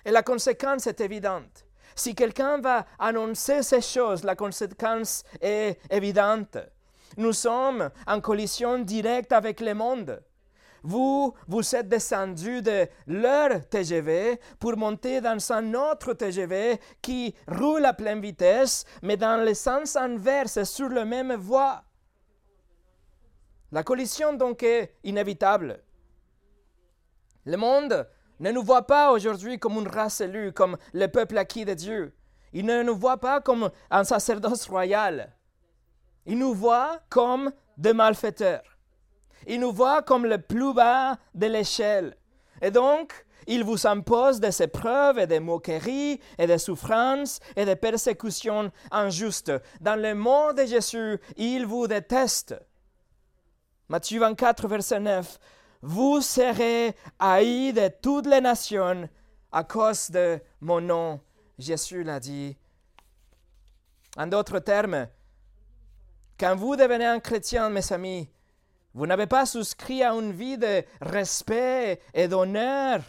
Et 0.05 0.11
la 0.11 0.23
conséquence 0.23 0.87
est 0.89 1.01
évidente. 1.01 1.65
Si 1.95 2.15
quelqu'un 2.15 2.59
va 2.59 2.87
annoncer 2.99 3.63
ces 3.63 3.81
choses, 3.81 4.25
la 4.25 4.37
conséquence 4.37 5.25
est 5.41 5.79
évidente. 5.91 6.59
Nous 7.17 7.33
sommes 7.33 7.91
en 8.07 8.21
collision 8.21 8.79
directe 8.79 9.33
avec 9.33 9.61
le 9.61 9.75
monde. 9.75 10.23
Vous, 10.83 11.33
vous 11.47 11.77
êtes 11.77 11.89
descendu 11.89 12.61
de 12.61 12.89
leur 13.07 13.69
TGV 13.69 14.41
pour 14.59 14.77
monter 14.77 15.21
dans 15.21 15.53
un 15.53 15.75
autre 15.75 16.13
TGV 16.13 16.81
qui 17.01 17.35
roule 17.47 17.85
à 17.85 17.93
pleine 17.93 18.21
vitesse, 18.21 18.85
mais 19.01 19.17
dans 19.17 19.45
le 19.45 19.55
sens 19.55 19.95
inverse, 19.95 20.65
sur 20.65 20.89
la 20.89 21.05
même 21.05 21.35
voie. 21.35 21.85
La 23.71 23.85
collision 23.85 24.33
donc 24.33 24.65
est 24.65 24.97
inévitable. 25.05 25.83
Le 27.45 27.57
monde 27.57 28.09
ne 28.43 28.53
nous 28.53 28.63
voit 28.63 28.87
pas 28.87 29.13
aujourd'hui 29.13 29.59
comme 29.59 29.75
une 29.75 29.89
race 29.89 30.21
élue, 30.21 30.53
comme 30.53 30.77
le 30.93 31.07
peuple 31.07 31.39
acquis 31.39 31.65
de 31.65 31.75
Dieu. 31.75 32.15
Il 32.53 32.67
ne 32.67 32.83
nous 32.83 32.97
voit 32.97 33.19
pas 33.19 33.41
comme 33.41 33.71
un 33.91 34.05
sacerdoce 34.05 34.69
royal. 34.69 35.33
Il 36.27 36.39
nous 36.39 36.55
voit 36.55 37.01
comme 37.09 37.53
des 37.77 37.93
malfaiteurs. 37.93 38.63
Il 39.47 39.61
nous 39.61 39.73
voit 39.73 40.03
comme 40.03 40.27
le 40.27 40.39
plus 40.39 40.75
bas 40.75 41.19
de 41.35 41.47
l'échelle. 41.47 42.17
Et 42.61 42.71
donc, 42.71 43.25
Il 43.47 43.65
vous 43.65 43.87
impose 43.87 44.41
des 44.41 44.63
épreuves 44.63 45.19
et 45.19 45.27
des 45.27 45.41
moqueries 45.41 46.21
et 46.39 46.47
des 46.47 46.59
souffrances 46.59 47.41
et 47.57 47.65
des 47.65 47.77
persécutions 47.77 48.71
injustes. 48.91 49.53
Dans 49.81 50.01
le 50.01 50.15
monde 50.15 50.57
de 50.59 50.67
Jésus, 50.67 51.19
il 51.37 51.67
vous 51.67 51.87
déteste. 51.87 52.55
Matthieu 53.89 54.21
24, 54.21 54.69
verset 54.69 55.01
9. 55.01 55.39
Vous 55.83 56.21
serez 56.21 56.95
haïs 57.19 57.73
de 57.73 57.89
toutes 58.01 58.27
les 58.27 58.41
nations 58.41 59.09
à 59.51 59.65
cause 59.65 60.11
de 60.11 60.41
mon 60.61 60.81
nom. 60.81 61.21
Jésus 61.59 62.05
l'a 62.05 62.21
dit. 62.21 62.57
En 64.17 64.29
d'autres 64.29 64.61
termes, 64.61 65.09
quand 66.39 66.55
vous 66.55 66.77
devenez 66.77 67.07
un 67.07 67.19
chrétien, 67.19 67.69
mes 67.69 67.93
amis, 67.93 68.31
vous 68.95 69.07
n'avez 69.07 69.27
pas 69.27 69.45
souscrit 69.45 70.05
à 70.05 70.13
une 70.13 70.33
vie 70.33 70.57
de 70.57 70.85
respect 71.01 72.01
et 72.15 72.29
d'honneur. 72.29 73.03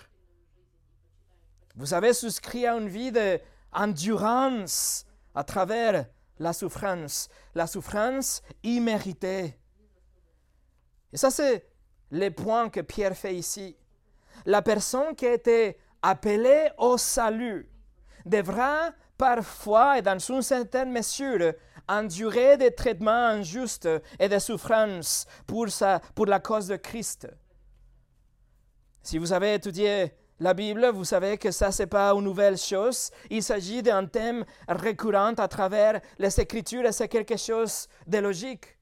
Vous 1.75 1.94
avez 1.94 2.13
souscrit 2.13 2.65
à 2.65 2.75
une 2.75 2.89
vie 2.89 3.12
d'endurance 3.12 5.06
à 5.36 5.44
travers 5.44 6.08
la 6.39 6.53
souffrance, 6.53 7.30
la 7.53 7.68
souffrance 7.68 8.42
imméritée. 8.63 9.60
Et 11.12 11.18
ça, 11.18 11.30
c'est 11.30 11.73
le 12.13 12.29
point 12.29 12.70
que 12.70 12.79
Pierre 12.79 13.17
fait 13.17 13.36
ici. 13.36 13.75
La 14.46 14.62
personne 14.62 15.15
qui 15.15 15.25
a 15.25 15.34
été 15.34 15.77
appelée 16.01 16.70
au 16.77 16.98
salut 16.98 17.67
devra 18.25 18.91
parfois 19.17 19.98
et 19.98 20.01
dans 20.03 20.20
une 20.20 20.43
certaine 20.43 20.91
mesure 20.91 21.53
endurer 21.88 22.55
des 22.58 22.74
traitements 22.74 23.12
injustes 23.12 23.89
et 24.20 24.29
des 24.29 24.39
souffrances 24.39 25.25
pour, 25.48 25.67
pour 26.13 26.25
la 26.27 26.39
cause 26.39 26.67
de 26.67 26.75
Christ. 26.75 27.27
Si 29.01 29.17
vous 29.17 29.34
avez 29.34 29.55
étudié 29.55 30.13
la 30.39 30.53
Bible, 30.53 30.86
vous 30.93 31.05
savez 31.05 31.38
que 31.39 31.51
ça, 31.51 31.72
ce 31.72 31.82
n'est 31.82 31.88
pas 31.88 32.12
une 32.12 32.24
nouvelle 32.24 32.58
chose. 32.58 33.10
Il 33.29 33.41
s'agit 33.41 33.82
d'un 33.82 34.05
thème 34.05 34.46
récurrent 34.67 35.34
à 35.38 35.48
travers 35.48 36.00
les 36.20 36.39
Écritures 36.39 36.86
et 36.86 36.91
c'est 36.91 37.08
quelque 37.08 37.38
chose 37.38 37.88
de 38.05 38.20
logique. 38.20 38.77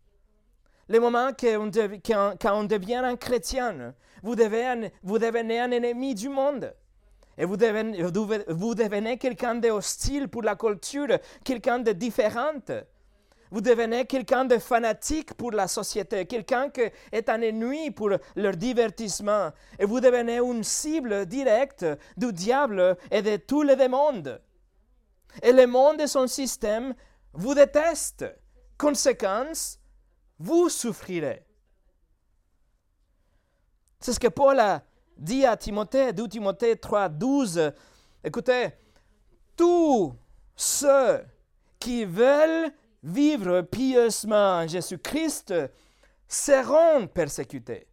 Le 0.92 1.00
moment 1.00 1.30
quand 1.40 2.54
on 2.54 2.64
devient 2.66 2.96
un 2.96 3.16
chrétien, 3.16 3.94
vous 4.22 4.36
devenez 4.36 5.60
un 5.62 5.72
ennemi 5.72 6.14
du 6.14 6.28
monde. 6.28 6.76
Et 7.38 7.46
vous 7.46 7.56
devenez, 7.56 8.04
vous 8.50 8.76
devenez 8.76 9.18
quelqu'un 9.18 9.56
de 9.56 9.70
hostile 9.70 10.28
pour 10.28 10.44
la 10.44 10.58
culture, 10.58 11.18
quelqu'un 11.46 11.80
de 11.80 11.94
différent. 11.94 12.60
Vous 13.52 13.62
devenez 13.62 14.06
quelqu'un 14.06 14.44
de 14.44 14.58
fanatique 14.58 15.34
pour 15.36 15.54
la 15.54 15.70
société, 15.70 16.26
quelqu'un 16.26 16.70
qui 16.70 16.82
est 17.14 17.30
un 17.30 17.40
ennemi 17.40 17.92
pour 17.92 18.10
leur 18.36 18.58
divertissement. 18.58 19.52
Et 19.80 19.86
vous 19.86 20.02
devenez 20.02 20.40
une 20.40 20.66
cible 20.66 21.26
directe 21.26 21.86
du 22.18 22.34
diable 22.34 22.98
et 23.10 23.22
de 23.22 23.38
tous 23.38 23.62
les 23.62 23.78
démons. 23.78 24.24
Et 25.42 25.54
le 25.54 25.68
monde 25.68 26.02
et 26.02 26.08
son 26.08 26.28
système 26.28 26.94
vous 27.32 27.54
détestent. 27.54 28.26
Conséquence, 28.78 29.78
vous 30.42 30.70
souffrirez. 30.70 31.46
C'est 34.00 34.14
ce 34.14 34.20
que 34.20 34.28
Paul 34.28 34.60
a 34.60 34.84
dit 35.16 35.46
à 35.46 35.56
Timothée, 35.56 36.12
2 36.14 36.28
Timothée 36.28 36.76
3, 36.76 37.10
12, 37.10 37.72
écoutez, 38.24 38.70
tous 39.56 40.16
ceux 40.56 41.24
qui 41.80 42.06
veulent 42.06 42.72
vivre 43.04 43.62
pieusement 43.62 44.62
en 44.62 44.68
Jésus-Christ 44.68 45.54
seront 46.28 47.08
persécutés. 47.08 47.88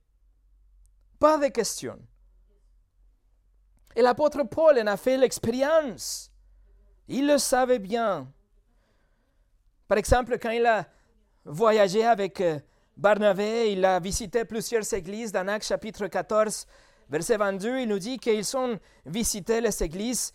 Pas 1.19 1.37
de 1.37 1.49
question. 1.49 1.99
Et 3.95 4.01
l'apôtre 4.01 4.45
Paul 4.45 4.79
en 4.79 4.87
a 4.87 4.97
fait 4.97 5.19
l'expérience. 5.19 6.33
Il 7.09 7.27
le 7.27 7.37
savait 7.37 7.79
bien. 7.79 8.33
Par 9.87 9.99
exemple, 9.99 10.39
quand 10.39 10.51
il 10.51 10.65
a 10.65 10.87
voyagé 11.45 12.05
avec 12.05 12.41
euh, 12.41 12.59
Barnabé, 12.97 13.73
il 13.73 13.85
a 13.85 14.01
visité 14.01 14.45
plusieurs 14.45 14.93
églises 14.93 15.33
dans 15.33 15.47
Actes 15.49 15.67
chapitre 15.67 16.07
14, 16.07 16.67
Verset 17.11 17.39
22, 17.39 17.81
il 17.81 17.89
nous 17.89 17.99
dit 17.99 18.19
qu'ils 18.19 18.57
ont 18.57 18.79
visité 19.07 19.61
les 19.61 19.83
églises, 19.83 20.33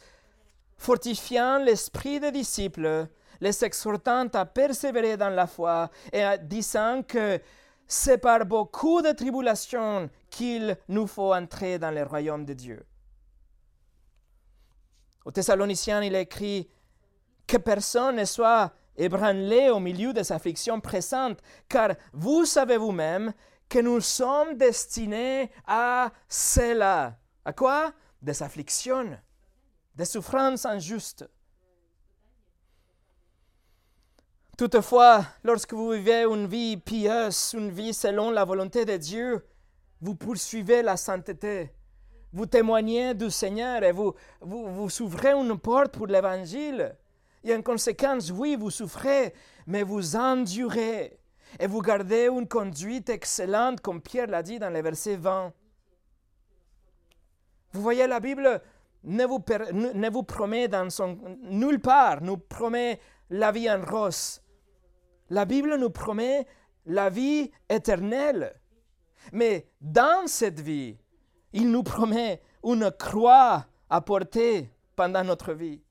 fortifiant 0.78 1.60
l'esprit 1.60 2.20
des 2.20 2.32
disciples, 2.32 3.08
les 3.40 3.64
exhortant 3.64 4.28
à 4.34 4.46
persévérer 4.46 5.16
dans 5.16 5.30
la 5.30 5.46
foi 5.46 5.92
et 6.12 6.24
disant 6.42 7.04
que 7.04 7.40
c'est 7.88 8.18
par 8.18 8.46
beaucoup 8.46 9.02
de 9.04 9.12
tribulations 9.12 10.10
qu'il 10.32 10.76
nous 10.88 11.06
faut 11.06 11.34
entrer 11.34 11.78
dans 11.78 11.92
le 11.92 12.04
royaume 12.04 12.46
de 12.46 12.54
Dieu. 12.54 12.84
Aux 15.26 15.32
Thessaloniciens, 15.32 16.02
il 16.02 16.16
écrit 16.16 16.68
que 17.46 17.58
personne 17.58 18.16
ne 18.16 18.26
soit 18.26 18.74
ébranlé 18.96 19.70
au 19.70 19.80
milieu 19.80 20.14
des 20.14 20.32
afflictions 20.32 20.80
présentes, 20.80 21.40
car 21.68 21.96
vous 22.14 22.46
savez 22.46 22.78
vous-même 22.78 23.34
que 23.70 23.80
nous 23.80 24.02
sommes 24.02 24.56
destinés 24.56 25.52
à 25.66 26.12
cela. 26.28 27.18
À 27.44 27.54
quoi? 27.54 27.92
Des 28.22 28.42
afflictions, 28.44 29.18
des 29.96 30.06
souffrances 30.06 30.66
injustes. 30.66 31.26
Toutefois, 34.58 35.26
lorsque 35.44 35.74
vous 35.74 35.90
vivez 35.90 36.24
une 36.24 36.46
vie 36.46 36.78
pieuse, 36.78 37.54
une 37.58 37.72
vie 37.72 37.94
selon 37.94 38.30
la 38.30 38.46
volonté 38.46 38.86
de 38.86 38.98
Dieu, 38.98 39.44
vous 40.00 40.16
poursuivez 40.16 40.84
la 40.84 40.96
sainteté, 40.96 41.74
vous 42.32 42.46
témoignez 42.46 43.14
du 43.14 43.32
Seigneur 43.32 43.84
et 43.84 43.92
vous, 43.92 44.14
vous, 44.42 44.68
vous 44.68 45.02
ouvrez 45.02 45.32
une 45.34 45.58
porte 45.58 45.94
pour 45.94 46.08
l'Évangile. 46.08 46.96
Et 47.44 47.54
en 47.54 47.62
conséquence, 47.62 48.32
oui, 48.32 48.56
vous 48.56 48.72
souffrez, 48.72 49.34
mais 49.68 49.84
vous 49.84 50.16
endurez 50.16 51.20
et 51.60 51.68
vous 51.68 51.82
gardez 51.82 52.28
une 52.28 52.48
conduite 52.48 53.10
excellente, 53.10 53.82
comme 53.82 54.02
Pierre 54.02 54.28
l'a 54.28 54.42
dit 54.42 54.60
dans 54.60 54.70
le 54.70 54.82
verset 54.82 55.16
20. 55.16 55.54
Vous 57.74 57.82
voyez, 57.82 58.08
la 58.08 58.20
Bible 58.20 58.62
ne 59.04 59.26
vous, 59.26 60.24
promet 60.24 60.68
dans 60.68 60.90
son, 60.90 61.20
nulle 61.42 61.80
part, 61.80 62.22
nous 62.22 62.38
promet 62.38 63.00
la 63.30 63.52
vie 63.52 63.70
en 63.70 63.84
rose. 63.84 64.42
La 65.30 65.46
Bible 65.46 65.76
nous 65.76 65.90
promet 65.90 66.48
la 66.86 67.10
vie 67.10 67.52
éternelle. 67.70 68.54
Mais 69.32 69.68
dans 69.82 70.28
cette 70.28 70.60
vie, 70.60 70.98
il 71.54 71.72
nous 71.72 71.84
promet 71.84 72.42
une 72.64 72.92
croix 72.92 73.66
à 73.90 74.02
porter 74.02 74.70
pendant 74.96 75.24
notre 75.24 75.54
vie. 75.54 75.83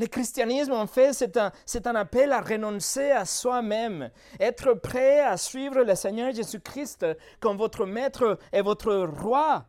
Le 0.00 0.06
christianisme, 0.06 0.72
en 0.72 0.86
fait, 0.86 1.12
c'est 1.12 1.86
un, 1.86 1.94
appel 1.94 2.32
à 2.32 2.40
renoncer 2.40 3.10
à 3.10 3.26
soi-même, 3.26 4.10
être 4.40 4.72
prêt 4.72 5.20
à 5.20 5.36
suivre 5.36 5.82
le 5.82 5.94
Seigneur 5.94 6.34
Jésus-Christ 6.34 7.04
comme 7.38 7.58
votre 7.58 7.84
maître 7.84 8.38
et 8.50 8.62
votre 8.62 8.94
roi. 8.94 9.66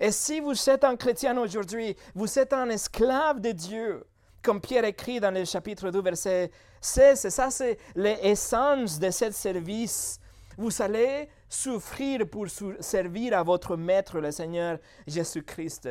Et 0.00 0.12
si 0.12 0.40
vous 0.40 0.70
êtes 0.70 0.82
un 0.82 0.96
chrétien 0.96 1.36
aujourd'hui, 1.36 1.94
vous 2.14 2.38
êtes 2.38 2.54
un 2.54 2.70
esclave 2.70 3.42
de 3.42 3.52
Dieu, 3.52 4.06
comme 4.42 4.62
Pierre 4.62 4.86
écrit 4.86 5.20
dans 5.20 5.34
le 5.34 5.44
chapitre 5.44 5.90
2, 5.90 6.00
verset 6.00 6.50
16, 6.80 7.28
ça 7.28 7.50
c'est 7.50 7.76
l'essence 7.96 8.98
de 8.98 9.10
ce 9.10 9.30
service. 9.30 10.18
Vous 10.56 10.80
allez 10.80 11.28
souffrir 11.50 12.26
pour 12.30 12.46
servir 12.80 13.36
à 13.38 13.42
votre 13.42 13.76
maître, 13.76 14.20
le 14.20 14.30
Seigneur 14.30 14.78
Jésus-Christ. 15.06 15.90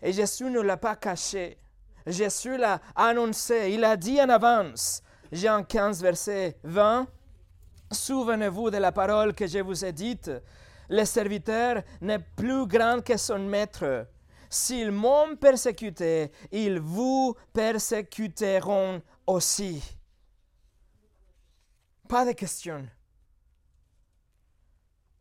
Et 0.00 0.14
Jésus 0.14 0.44
ne 0.44 0.60
l'a 0.60 0.78
pas 0.78 0.96
caché. 0.96 1.58
Jésus 2.08 2.56
l'a 2.56 2.80
annoncé, 2.96 3.70
il 3.72 3.84
a 3.84 3.96
dit 3.96 4.20
en 4.20 4.30
avance. 4.30 5.02
Jean 5.30 5.62
15, 5.62 6.02
verset 6.02 6.58
20. 6.64 7.06
Souvenez-vous 7.92 8.70
de 8.70 8.78
la 8.78 8.92
parole 8.92 9.34
que 9.34 9.46
je 9.46 9.58
vous 9.58 9.84
ai 9.84 9.92
dite. 9.92 10.30
Le 10.88 11.04
serviteur 11.04 11.82
n'est 12.00 12.18
plus 12.18 12.66
grand 12.66 13.04
que 13.04 13.16
son 13.18 13.38
maître. 13.40 14.06
S'ils 14.48 14.90
m'ont 14.90 15.36
persécuté, 15.36 16.32
ils 16.50 16.80
vous 16.80 17.36
persécuteront 17.52 19.02
aussi. 19.26 19.82
Pas 22.08 22.24
de 22.24 22.32
question. 22.32 22.88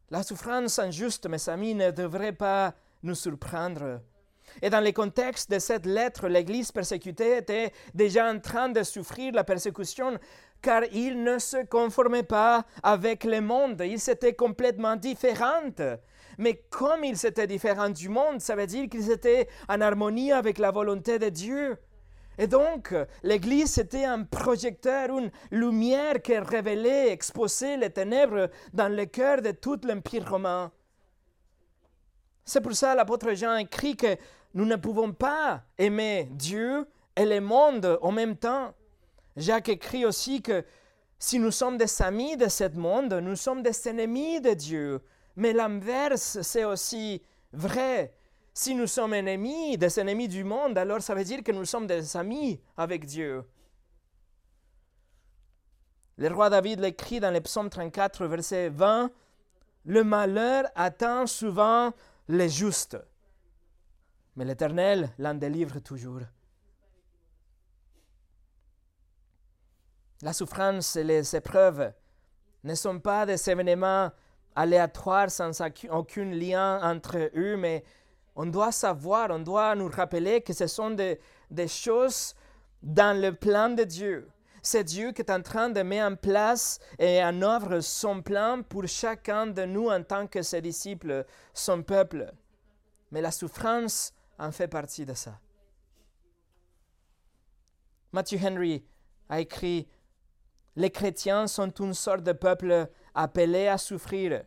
La 0.09 0.23
souffrance 0.23 0.79
injuste, 0.79 1.27
mes 1.27 1.49
amis, 1.49 1.75
ne 1.75 1.91
devrait 1.91 2.31
pas 2.31 2.73
nous 3.03 3.15
surprendre. 3.15 3.99
Et 4.61 4.69
dans 4.69 4.81
le 4.81 4.91
contexte 4.91 5.51
de 5.51 5.59
cette 5.59 5.85
lettre, 5.85 6.27
l'Église 6.27 6.71
persécutée 6.71 7.37
était 7.37 7.71
déjà 7.93 8.29
en 8.29 8.39
train 8.39 8.69
de 8.69 8.83
souffrir 8.83 9.33
la 9.33 9.43
persécution 9.43 10.17
car 10.61 10.83
il 10.91 11.23
ne 11.23 11.37
se 11.37 11.65
conformait 11.65 12.23
pas 12.23 12.65
avec 12.83 13.23
le 13.23 13.41
monde, 13.41 13.81
ils 13.85 14.09
étaient 14.09 14.33
complètement 14.33 14.95
différents. 14.95 15.69
Mais 16.37 16.63
comme 16.69 17.03
ils 17.03 17.25
étaient 17.25 17.47
différents 17.47 17.89
du 17.89 18.09
monde, 18.09 18.41
ça 18.41 18.55
veut 18.55 18.67
dire 18.67 18.89
qu'ils 18.89 19.11
étaient 19.11 19.47
en 19.69 19.81
harmonie 19.81 20.31
avec 20.31 20.57
la 20.57 20.71
volonté 20.71 21.19
de 21.19 21.29
Dieu. 21.29 21.77
Et 22.39 22.45
donc, 22.47 22.93
l'Église 23.23 23.79
était 23.79 24.05
un 24.05 24.23
projecteur, 24.23 25.17
une 25.17 25.31
lumière 25.49 26.21
qui 26.21 26.37
révélait, 26.37 27.11
exposait 27.11 27.77
les 27.77 27.89
ténèbres 27.89 28.49
dans 28.73 28.95
le 28.95 29.05
cœur 29.05 29.41
de 29.41 29.51
tout 29.51 29.79
l'Empire 29.83 30.29
romain. 30.29 30.71
C'est 32.45 32.61
pour 32.61 32.73
ça 32.73 32.93
l'apôtre 32.93 33.33
Jean 33.33 33.57
écrit 33.57 33.97
que 33.97 34.15
nous 34.53 34.65
ne 34.65 34.75
pouvons 34.75 35.13
pas 35.13 35.63
aimer 35.77 36.29
Dieu 36.31 36.87
et 37.15 37.25
le 37.25 37.41
monde 37.41 37.97
en 38.01 38.11
même 38.11 38.35
temps. 38.35 38.73
Jacques 39.35 39.69
écrit 39.69 40.05
aussi 40.05 40.41
que 40.41 40.63
si 41.19 41.39
nous 41.39 41.51
sommes 41.51 41.77
des 41.77 42.01
amis 42.01 42.37
de 42.37 42.47
ce 42.47 42.67
monde, 42.77 43.13
nous 43.13 43.35
sommes 43.35 43.63
des 43.63 43.87
ennemis 43.87 44.39
de 44.41 44.53
Dieu. 44.53 45.01
Mais 45.35 45.53
l'inverse, 45.53 46.41
c'est 46.41 46.63
aussi 46.63 47.21
vrai. 47.53 48.13
Si 48.53 48.73
nous 48.73 48.87
sommes 48.87 49.13
ennemis, 49.13 49.77
des 49.77 49.99
ennemis 49.99 50.27
du 50.27 50.43
monde, 50.43 50.77
alors 50.77 51.01
ça 51.01 51.13
veut 51.13 51.23
dire 51.23 51.43
que 51.43 51.51
nous 51.51 51.65
sommes 51.65 51.87
des 51.87 52.17
amis 52.17 52.59
avec 52.75 53.05
Dieu. 53.05 53.43
Le 56.17 56.33
roi 56.33 56.49
David 56.49 56.79
l'écrit 56.79 57.19
dans 57.19 57.29
le 57.31 57.41
psaume 57.41 57.69
34, 57.69 58.25
verset 58.25 58.69
20, 58.69 59.11
Le 59.85 60.03
malheur 60.03 60.63
atteint 60.73 61.27
souvent 61.27 61.93
les 62.27 62.49
justes, 62.49 62.97
mais 64.37 64.45
l'Éternel 64.45 65.09
l'en 65.17 65.33
délivre 65.33 65.79
toujours. 65.79 66.21
La 70.21 70.31
souffrance 70.31 70.95
et 70.95 71.03
les 71.03 71.35
épreuves 71.35 71.91
ne 72.63 72.75
sont 72.75 72.99
pas 72.99 73.25
des 73.25 73.49
événements 73.49 74.11
aléatoires 74.55 75.31
sans 75.31 75.51
aucun 75.89 76.25
lien 76.25 76.79
entre 76.81 77.31
eux, 77.35 77.57
mais 77.57 77.83
on 78.35 78.45
doit 78.45 78.71
savoir, 78.71 79.29
on 79.31 79.39
doit 79.39 79.75
nous 79.75 79.89
rappeler 79.89 80.41
que 80.41 80.53
ce 80.53 80.67
sont 80.67 80.91
des, 80.91 81.19
des 81.49 81.67
choses 81.67 82.35
dans 82.83 83.19
le 83.19 83.33
plan 83.33 83.69
de 83.69 83.83
Dieu. 83.83 84.29
C'est 84.61 84.83
Dieu 84.83 85.13
qui 85.13 85.21
est 85.21 85.31
en 85.31 85.41
train 85.41 85.69
de 85.69 85.81
mettre 85.81 86.11
en 86.11 86.15
place 86.15 86.79
et 86.99 87.23
en 87.23 87.41
œuvre 87.41 87.79
son 87.79 88.21
plan 88.21 88.61
pour 88.61 88.87
chacun 88.87 89.47
de 89.47 89.65
nous 89.65 89.89
en 89.89 90.03
tant 90.03 90.27
que 90.27 90.43
ses 90.43 90.61
disciples, 90.61 91.25
son 91.53 91.81
peuple. 91.81 92.31
Mais 93.11 93.21
la 93.21 93.31
souffrance 93.31 94.13
en 94.39 94.51
fait 94.51 94.67
partie 94.67 95.05
de 95.05 95.13
ça. 95.13 95.39
Matthew 98.11 98.43
Henry 98.43 98.85
a 99.29 99.39
écrit 99.39 99.87
Les 100.75 100.91
chrétiens 100.91 101.47
sont 101.47 101.69
une 101.69 101.93
sorte 101.93 102.23
de 102.23 102.31
peuple 102.33 102.89
appelé 103.13 103.67
à 103.67 103.77
souffrir, 103.77 104.43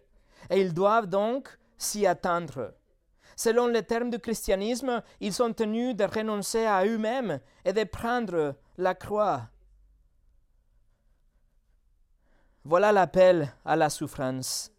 et 0.48 0.60
ils 0.60 0.72
doivent 0.72 1.06
donc 1.06 1.58
s'y 1.76 2.06
attendre. 2.06 2.74
Selon 3.36 3.68
les 3.68 3.82
termes 3.82 4.10
du 4.10 4.18
christianisme, 4.18 5.02
ils 5.20 5.32
sont 5.32 5.52
tenus 5.52 5.96
de 5.96 6.04
renoncer 6.04 6.66
à 6.66 6.84
eux-mêmes 6.84 7.40
et 7.64 7.72
de 7.72 7.84
prendre 7.84 8.54
la 8.76 8.94
croix. 8.94 9.48
Voilà 12.64 12.92
l'appel 12.92 13.50
à 13.64 13.76
la 13.76 13.88
souffrance. 13.88 14.70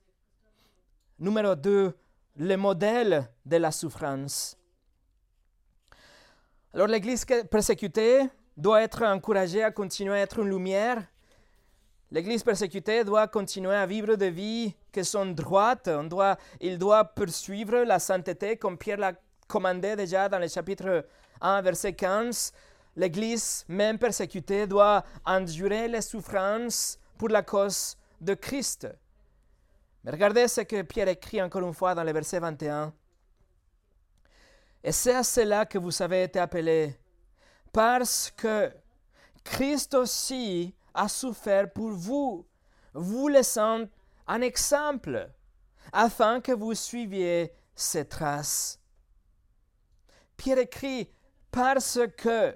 Numéro 1.17 1.55
2, 1.55 1.97
le 2.35 2.55
modèle 2.55 3.27
de 3.45 3.57
la 3.57 3.71
souffrance. 3.71 4.57
Alors 6.73 6.87
l'Église 6.87 7.25
persécutée 7.49 8.21
doit 8.55 8.81
être 8.81 9.03
encouragée 9.03 9.61
à 9.61 9.71
continuer 9.71 10.13
à 10.13 10.19
être 10.19 10.39
une 10.39 10.49
lumière. 10.49 11.03
L'Église 12.11 12.43
persécutée 12.43 13.03
doit 13.03 13.27
continuer 13.27 13.75
à 13.75 13.85
vivre 13.85 14.15
des 14.15 14.31
vies 14.31 14.73
qui 14.89 15.03
sont 15.03 15.25
droites. 15.25 15.89
On 15.89 16.05
doit, 16.05 16.37
il 16.61 16.77
doit 16.77 17.03
poursuivre 17.03 17.83
la 17.83 17.99
sainteté 17.99 18.55
comme 18.55 18.77
Pierre 18.77 18.97
l'a 18.97 19.13
commandé 19.49 19.97
déjà 19.97 20.29
dans 20.29 20.39
le 20.39 20.47
chapitre 20.47 21.05
1, 21.41 21.61
verset 21.61 21.91
15. 21.91 22.53
L'Église, 22.95 23.65
même 23.67 23.97
persécutée, 23.97 24.65
doit 24.65 25.03
endurer 25.25 25.89
les 25.89 26.01
souffrances 26.01 26.97
pour 27.17 27.29
la 27.29 27.41
cause 27.41 27.97
de 28.21 28.33
Christ. 28.33 28.87
Mais 30.05 30.11
regardez 30.11 30.47
ce 30.47 30.61
que 30.61 30.83
Pierre 30.83 31.09
écrit 31.09 31.41
encore 31.41 31.67
une 31.67 31.73
fois 31.73 31.93
dans 31.95 32.03
le 32.03 32.13
verset 32.13 32.39
21. 32.39 32.93
Et 34.83 34.91
c'est 34.91 35.15
à 35.15 35.23
cela 35.23 35.65
que 35.65 35.77
vous 35.77 36.01
avez 36.01 36.23
été 36.23 36.39
appelés, 36.39 36.97
parce 37.71 38.31
que 38.35 38.71
Christ 39.43 39.93
aussi 39.93 40.73
a 40.93 41.07
souffert 41.07 41.71
pour 41.71 41.91
vous, 41.91 42.47
vous 42.93 43.27
laissant 43.27 43.85
un 44.27 44.41
exemple, 44.41 45.29
afin 45.93 46.41
que 46.41 46.51
vous 46.51 46.73
suiviez 46.73 47.53
ses 47.75 48.07
traces. 48.07 48.79
Pierre 50.35 50.59
écrit, 50.59 51.11
parce 51.51 51.99
que, 52.17 52.55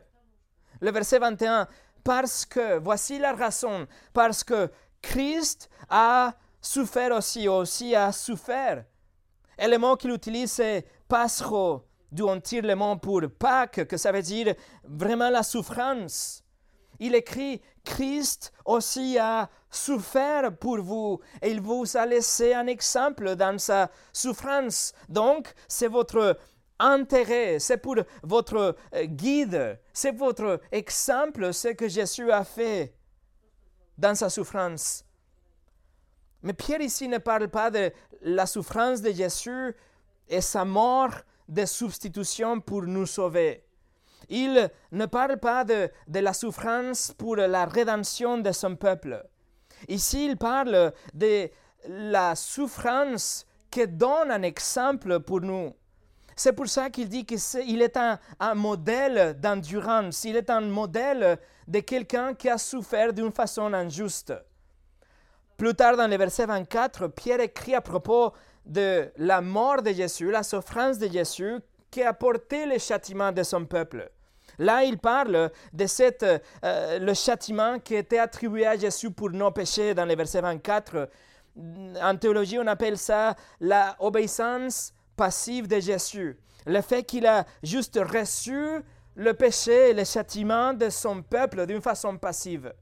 le 0.82 0.92
verset 0.92 1.20
21, 1.20 1.68
parce 2.04 2.46
que, 2.46 2.78
voici 2.80 3.20
la 3.20 3.34
raison, 3.34 3.88
parce 4.14 4.44
que 4.44 4.72
Christ 5.02 5.70
a 5.90 6.34
souffert 6.62 7.12
aussi, 7.12 7.48
aussi 7.48 7.96
a 7.96 8.12
souffert. 8.12 8.86
Et 9.58 9.68
le 9.68 9.78
mot 9.78 9.96
qu'il 9.96 10.12
utilise, 10.12 10.52
c'est 10.52 10.86
pasro, 11.08 11.85
d'où 12.12 12.28
on 12.28 12.40
tire 12.40 12.64
le 12.64 12.76
mot 12.76 12.96
pour 12.98 13.22
Pâques, 13.40 13.88
que 13.88 13.98
ça 13.98 14.12
veut 14.12 14.22
dire 14.22 14.56
vraiment 14.84 15.30
la 15.30 15.44
souffrance. 15.44 16.44
Il 17.00 17.16
écrit, 17.16 17.62
Christ 17.84 18.54
aussi 18.64 19.18
a 19.18 19.50
souffert 19.70 20.56
pour 20.58 20.82
vous 20.82 21.20
et 21.42 21.52
il 21.52 21.62
vous 21.62 21.98
a 21.98 22.06
laissé 22.06 22.54
un 22.54 22.68
exemple 22.68 23.36
dans 23.36 23.58
sa 23.60 23.92
souffrance. 24.14 24.94
Donc, 25.10 25.54
c'est 25.68 25.88
votre 25.88 26.38
intérêt, 26.80 27.60
c'est 27.60 27.78
pour 27.78 27.96
votre 28.24 28.76
euh, 28.94 29.06
guide, 29.06 29.80
c'est 29.94 30.16
votre 30.16 30.60
exemple, 30.72 31.54
ce 31.54 31.70
que 31.70 31.88
Jésus 31.88 32.32
a 32.32 32.44
fait 32.44 32.94
dans 33.98 34.16
sa 34.16 34.30
souffrance. 34.30 35.06
Mais 36.44 36.54
Pierre 36.54 36.82
ici 36.82 37.08
ne 37.08 37.18
parle 37.18 37.48
pas 37.48 37.72
de 37.72 37.92
la 38.22 38.46
souffrance 38.46 39.02
de 39.02 39.12
Jésus 39.12 39.76
et 40.28 40.42
sa 40.42 40.66
mort 40.66 41.12
de 41.48 41.66
substitution 41.66 42.60
pour 42.60 42.84
nous 42.84 43.06
sauver. 43.06 43.64
Il 44.30 44.70
ne 44.92 45.06
parle 45.06 45.38
pas 45.38 45.64
de, 45.64 45.90
de 46.08 46.20
la 46.20 46.34
souffrance 46.34 47.14
pour 47.18 47.36
la 47.36 47.66
rédemption 47.66 48.38
de 48.40 48.52
son 48.52 48.76
peuple. 48.76 49.24
Ici, 49.88 50.26
il 50.26 50.38
parle 50.38 50.94
de 51.14 51.50
la 51.88 52.36
souffrance 52.36 53.46
qui 53.70 53.88
donne 53.88 54.32
un 54.32 54.42
exemple 54.42 55.20
pour 55.20 55.42
nous. 55.42 55.74
C'est 56.36 56.54
pour 56.54 56.68
ça 56.68 56.90
qu'il 56.90 57.08
dit 57.08 57.26
qu'il 57.26 57.82
est 57.82 57.96
un, 57.96 58.20
un 58.40 58.56
modèle 58.56 59.40
d'endurance, 59.40 60.26
il 60.26 60.36
est 60.36 60.50
un 60.50 60.62
modèle 60.62 61.40
de 61.68 61.80
quelqu'un 61.80 62.34
qui 62.34 62.50
a 62.50 62.58
souffert 62.58 63.14
d'une 63.14 63.32
façon 63.32 63.74
injuste. 63.74 64.34
Plus 65.56 65.74
tard 65.74 65.96
dans 65.96 66.08
le 66.10 66.18
verset 66.18 66.46
24, 66.46 67.08
Pierre 67.08 67.40
écrit 67.40 67.76
à 67.76 67.80
propos 67.80 68.34
de 68.66 69.12
la 69.18 69.42
mort 69.42 69.82
de 69.82 69.92
Jésus, 69.92 70.32
la 70.32 70.44
souffrance 70.44 70.98
de 70.98 71.08
Jésus 71.08 71.56
qui 71.92 72.02
a 72.02 72.14
porté 72.14 72.66
le 72.66 72.78
châtiment 72.78 73.32
de 73.32 73.44
son 73.44 73.66
peuple. 73.66 74.10
Là, 74.58 74.84
il 74.84 74.98
parle 74.98 75.52
de 75.74 75.86
cette, 75.86 76.24
euh, 76.24 77.00
le 77.00 77.14
châtiment 77.14 77.80
qui 77.80 77.96
était 77.96 78.20
attribué 78.20 78.66
à 78.66 78.78
Jésus 78.78 79.12
pour 79.12 79.30
nos 79.32 79.52
péchés 79.52 79.94
dans 79.94 80.06
le 80.06 80.16
verset 80.16 80.42
24. 80.42 81.10
En 82.02 82.18
théologie, 82.18 82.60
on 82.60 82.68
appelle 82.68 82.98
ça 82.98 83.36
la 83.60 83.98
passive 85.16 85.68
de 85.68 85.80
Jésus. 85.80 86.38
Le 86.66 86.82
fait 86.82 87.04
qu'il 87.04 87.26
a 87.26 87.46
juste 87.64 87.98
reçu 87.98 88.82
le 89.16 89.34
péché 89.34 89.92
et 89.92 89.94
le 89.94 90.04
châtiment 90.04 90.74
de 90.74 90.90
son 90.90 91.22
peuple 91.22 91.66
d'une 91.66 91.82
façon 91.82 92.18
passive. 92.18 92.74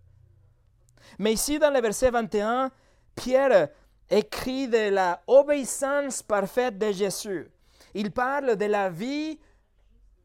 Mais 1.19 1.33
ici, 1.33 1.59
dans 1.59 1.71
le 1.71 1.79
verset 1.79 2.09
21, 2.09 2.71
Pierre 3.15 3.69
écrit 4.09 4.67
de 4.67 4.89
la 4.89 5.21
obéissance 5.27 6.21
parfaite 6.21 6.77
de 6.77 6.91
Jésus. 6.91 7.49
Il 7.93 8.11
parle 8.11 8.55
de 8.55 8.65
la 8.65 8.89
vie 8.89 9.39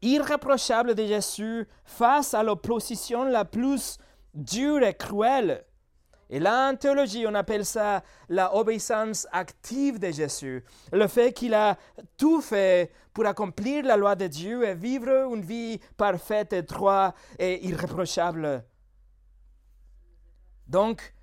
irréprochable 0.01 0.95
de 0.95 1.05
Jésus 1.05 1.67
face 1.83 2.33
à 2.33 2.43
l'opposition 2.43 3.25
la 3.25 3.45
plus 3.45 3.97
dure 4.33 4.83
et 4.83 4.93
cruelle. 4.93 5.65
Et 6.31 6.39
là, 6.39 6.69
en 6.69 6.75
théologie, 6.75 7.25
on 7.27 7.33
appelle 7.33 7.65
ça 7.65 8.03
la 8.29 8.55
obéissance 8.55 9.27
active 9.31 9.97
de 9.97 10.11
Jésus. 10.11 10.63
Le 10.93 11.07
fait 11.07 11.33
qu'il 11.33 11.55
a 11.55 11.75
tout 12.17 12.39
fait 12.39 12.91
pour 13.13 13.25
accomplir 13.25 13.83
la 13.83 13.97
loi 13.97 14.15
de 14.15 14.27
Dieu 14.27 14.63
et 14.63 14.75
vivre 14.75 15.33
une 15.33 15.41
vie 15.41 15.79
parfaite, 15.97 16.53
droite 16.67 17.15
et 17.39 17.65
irréprochable. 17.65 18.63
Donc, 20.67 21.13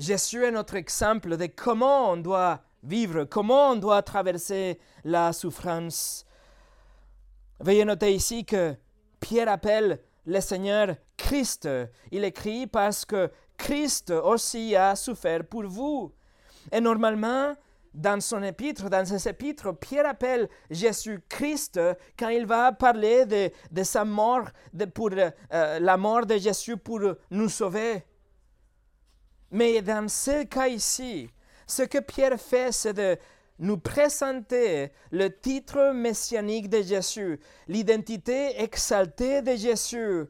Jésus 0.00 0.42
est 0.46 0.50
notre 0.50 0.76
exemple 0.76 1.36
de 1.36 1.44
comment 1.44 2.12
on 2.12 2.16
doit 2.16 2.62
vivre, 2.82 3.24
comment 3.24 3.72
on 3.72 3.76
doit 3.76 4.00
traverser 4.00 4.78
la 5.04 5.30
souffrance. 5.34 6.24
Veuillez 7.58 7.84
noter 7.84 8.14
ici 8.14 8.46
que 8.46 8.74
Pierre 9.20 9.50
appelle 9.50 10.00
le 10.24 10.40
Seigneur 10.40 10.96
Christ. 11.18 11.68
Il 12.10 12.24
écrit 12.24 12.66
parce 12.66 13.04
que 13.04 13.30
Christ 13.58 14.10
aussi 14.10 14.74
a 14.74 14.96
souffert 14.96 15.44
pour 15.44 15.64
vous. 15.64 16.14
Et 16.72 16.80
normalement, 16.80 17.52
dans 17.92 18.22
son 18.22 18.42
épître, 18.42 18.88
dans 18.88 19.04
ses 19.04 19.28
épîtres, 19.28 19.72
Pierre 19.72 20.08
appelle 20.08 20.48
Jésus-Christ 20.70 21.78
quand 22.18 22.30
il 22.30 22.46
va 22.46 22.72
parler 22.72 23.26
de, 23.26 23.50
de 23.70 23.82
sa 23.82 24.06
mort, 24.06 24.48
de, 24.72 24.86
pour 24.86 25.10
euh, 25.12 25.78
la 25.78 25.96
mort 25.98 26.24
de 26.24 26.38
Jésus 26.38 26.78
pour 26.78 27.02
nous 27.30 27.50
sauver. 27.50 28.06
Mais 29.50 29.82
dans 29.82 30.08
ce 30.08 30.44
cas 30.44 30.68
ici, 30.68 31.28
ce 31.66 31.82
que 31.82 31.98
Pierre 31.98 32.40
fait, 32.40 32.72
c'est 32.72 32.92
de 32.92 33.16
nous 33.58 33.78
présenter 33.78 34.90
le 35.10 35.28
titre 35.28 35.92
messianique 35.92 36.68
de 36.68 36.82
Jésus, 36.82 37.38
l'identité 37.68 38.60
exaltée 38.62 39.42
de 39.42 39.54
Jésus, 39.54 40.24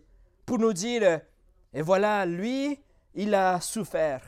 pour 0.44 0.58
nous 0.58 0.72
dire, 0.72 1.20
et 1.72 1.82
voilà, 1.82 2.26
lui, 2.26 2.80
il 3.14 3.34
a 3.34 3.60
souffert. 3.60 4.22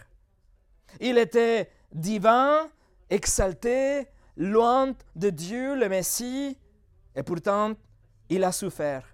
Il 1.00 1.18
était 1.18 1.70
divin, 1.92 2.68
exalté, 3.10 4.06
loin 4.36 4.94
de 5.16 5.30
Dieu, 5.30 5.74
le 5.74 5.88
Messie, 5.88 6.56
et 7.14 7.22
pourtant, 7.22 7.72
il 8.28 8.44
a 8.44 8.52
souffert. 8.52 9.04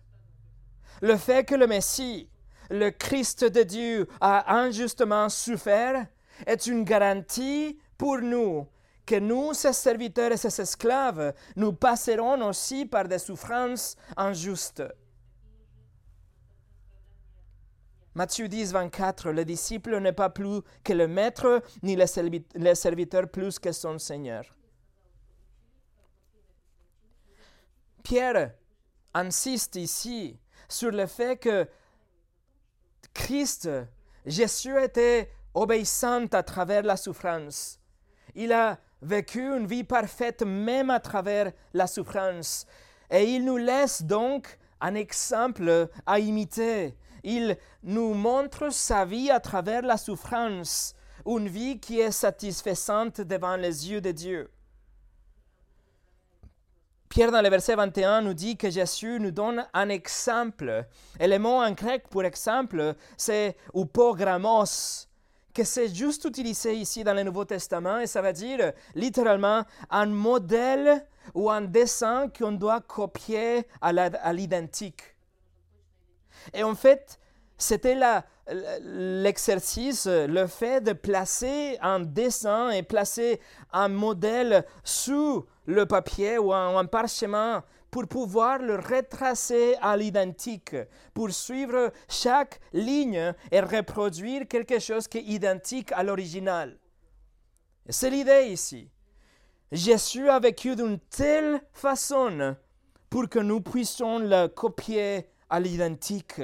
Le 1.00 1.16
fait 1.16 1.44
que 1.44 1.54
le 1.54 1.66
Messie, 1.66 2.28
le 2.70 2.90
Christ 2.90 3.44
de 3.44 3.62
Dieu, 3.62 4.08
a 4.20 4.54
injustement 4.56 5.28
souffert 5.28 6.06
est 6.46 6.66
une 6.66 6.84
garantie 6.84 7.78
pour 7.96 8.18
nous 8.18 8.66
que 9.06 9.18
nous, 9.18 9.54
ses 9.54 9.72
serviteurs 9.72 10.32
et 10.32 10.36
ses 10.36 10.60
esclaves, 10.60 11.32
nous 11.56 11.72
passerons 11.72 12.42
aussi 12.46 12.84
par 12.84 13.08
des 13.08 13.18
souffrances 13.18 13.96
injustes. 14.16 14.82
Matthieu 18.14 18.48
10, 18.48 18.72
24, 18.72 19.30
le 19.30 19.44
disciple 19.44 19.98
n'est 20.00 20.12
pas 20.12 20.28
plus 20.28 20.60
que 20.84 20.92
le 20.92 21.08
maître, 21.08 21.62
ni 21.82 21.96
le 21.96 22.74
serviteur 22.74 23.28
plus 23.30 23.58
que 23.58 23.72
son 23.72 23.98
Seigneur. 23.98 24.44
Pierre 28.02 28.52
insiste 29.14 29.76
ici 29.76 30.38
sur 30.68 30.90
le 30.90 31.06
fait 31.06 31.38
que 31.38 31.66
Christ, 33.18 33.68
Jésus 34.24 34.80
était 34.80 35.28
obéissant 35.52 36.24
à 36.32 36.42
travers 36.44 36.84
la 36.84 36.96
souffrance. 36.96 37.80
Il 38.36 38.52
a 38.52 38.78
vécu 39.02 39.40
une 39.40 39.66
vie 39.66 39.82
parfaite 39.82 40.42
même 40.42 40.88
à 40.88 41.00
travers 41.00 41.52
la 41.74 41.88
souffrance. 41.88 42.64
Et 43.10 43.24
il 43.24 43.44
nous 43.44 43.56
laisse 43.56 44.02
donc 44.02 44.56
un 44.80 44.94
exemple 44.94 45.88
à 46.06 46.20
imiter. 46.20 46.94
Il 47.24 47.58
nous 47.82 48.14
montre 48.14 48.72
sa 48.72 49.04
vie 49.04 49.30
à 49.30 49.40
travers 49.40 49.82
la 49.82 49.96
souffrance, 49.96 50.94
une 51.26 51.48
vie 51.48 51.80
qui 51.80 51.98
est 51.98 52.12
satisfaisante 52.12 53.20
devant 53.20 53.56
les 53.56 53.90
yeux 53.90 54.00
de 54.00 54.12
Dieu. 54.12 54.48
Pierre, 57.08 57.32
dans 57.32 57.40
le 57.40 57.48
verset 57.48 57.74
21, 57.74 58.20
nous 58.20 58.34
dit 58.34 58.58
que 58.58 58.68
Jésus 58.68 59.18
nous 59.18 59.30
donne 59.30 59.66
un 59.72 59.88
exemple. 59.88 60.84
Et 61.18 61.26
le 61.26 61.38
mot 61.38 61.54
en 61.54 61.70
grec 61.70 62.06
pour 62.10 62.22
exemple, 62.22 62.94
c'est 63.16 63.56
upogramos, 63.74 65.06
que 65.54 65.64
c'est 65.64 65.88
juste 65.88 66.26
utilisé 66.26 66.74
ici 66.74 67.04
dans 67.04 67.14
le 67.14 67.22
Nouveau 67.22 67.46
Testament, 67.46 68.00
et 68.00 68.06
ça 68.06 68.20
veut 68.20 68.34
dire 68.34 68.72
littéralement 68.94 69.64
un 69.88 70.04
modèle 70.06 71.06
ou 71.32 71.50
un 71.50 71.62
dessin 71.62 72.28
qu'on 72.28 72.52
doit 72.52 72.80
copier 72.80 73.66
à 73.80 74.32
l'identique. 74.34 75.02
Et 76.52 76.62
en 76.62 76.74
fait, 76.74 77.18
c'était 77.56 77.98
l'exercice, 78.82 80.06
le 80.06 80.46
fait 80.46 80.82
de 80.82 80.92
placer 80.92 81.78
un 81.80 82.00
dessin 82.00 82.70
et 82.70 82.82
placer 82.82 83.40
un 83.72 83.88
modèle 83.88 84.66
sous 84.84 85.46
le 85.68 85.84
papier 85.84 86.38
ou 86.38 86.52
un, 86.52 86.86
parchemin 86.86 87.62
pour 87.90 88.08
pouvoir 88.08 88.58
le 88.58 88.76
retracer 88.76 89.76
à 89.82 89.98
l'identique, 89.98 90.74
pour 91.12 91.30
suivre 91.30 91.92
chaque 92.08 92.58
ligne 92.72 93.34
et 93.52 93.60
reproduire 93.60 94.48
quelque 94.48 94.78
chose 94.78 95.06
qui 95.06 95.18
est 95.18 95.24
identique 95.24 95.92
à 95.92 96.02
l'original. 96.02 96.78
C'est 97.86 98.08
l'idée 98.08 98.48
ici. 98.48 98.90
Jésus 99.70 100.30
a 100.30 100.40
vécu 100.40 100.74
d'une 100.74 100.98
telle 100.98 101.60
façon 101.72 102.56
pour 103.10 103.28
que 103.28 103.38
nous 103.38 103.60
puissions 103.60 104.18
le 104.18 104.46
copier 104.46 105.28
à 105.50 105.60
l'identique. 105.60 106.40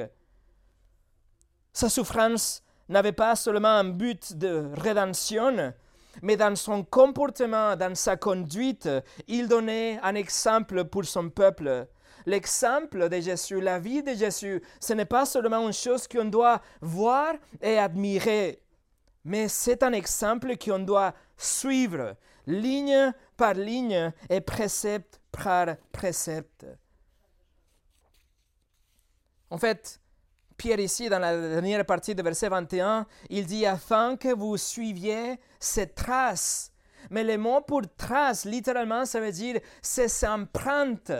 Sa 1.73 1.89
souffrance 1.89 2.63
n'avait 2.91 3.13
pas 3.13 3.37
seulement 3.37 3.69
un 3.69 3.85
but 3.85 4.37
de 4.37 4.71
rédemption, 4.75 5.73
mais 6.23 6.37
dans 6.37 6.57
son 6.57 6.85
comportement, 6.85 7.77
dans 7.77 7.95
sa 7.95 8.17
conduite, 8.17 8.89
il 9.29 9.49
donnait 9.49 9.99
un 10.03 10.15
exemple 10.15 10.85
pour 10.85 11.05
son 11.05 11.31
peuple. 11.31 11.87
L'exemple 12.27 13.09
de 13.09 13.21
Jésus, 13.21 13.61
la 13.61 13.79
vie 13.79 14.03
de 14.03 14.15
Jésus, 14.15 14.63
ce 14.81 14.93
n'est 14.95 15.05
pas 15.05 15.27
seulement 15.27 15.67
une 15.67 15.73
chose 15.73 16.09
qu'on 16.09 16.25
doit 16.25 16.61
voir 16.81 17.35
et 17.61 17.79
admirer, 17.79 18.63
mais 19.25 19.49
c'est 19.49 19.83
un 19.83 19.93
exemple 19.93 20.57
qu'on 20.57 20.79
doit 20.79 21.15
suivre, 21.37 22.17
ligne 22.47 23.13
par 23.37 23.55
ligne 23.55 24.13
et 24.31 24.41
précepte 24.41 25.21
par 25.31 25.77
précepte. 25.93 26.67
En 29.51 29.59
fait, 29.59 30.01
Pierre 30.57 30.81
ici, 30.81 31.09
dans 31.09 31.19
la 31.19 31.37
dernière 31.37 31.85
partie 31.85 32.15
de 32.15 32.23
verset 32.23 32.49
21, 32.49 33.07
il 33.31 33.47
dit 33.47 33.67
afin 33.67 34.17
que 34.17 34.33
vous 34.35 34.57
suiviez 34.57 35.39
cette 35.59 35.95
trace. 35.95 36.73
Mais 37.11 37.25
le 37.25 37.37
mot 37.37 37.61
pour 37.61 37.83
trace, 37.97 38.45
littéralement, 38.45 39.05
ça 39.05 39.21
veut 39.21 39.33
dire 39.33 39.61
ses 39.83 40.27
empreintes. 40.27 41.13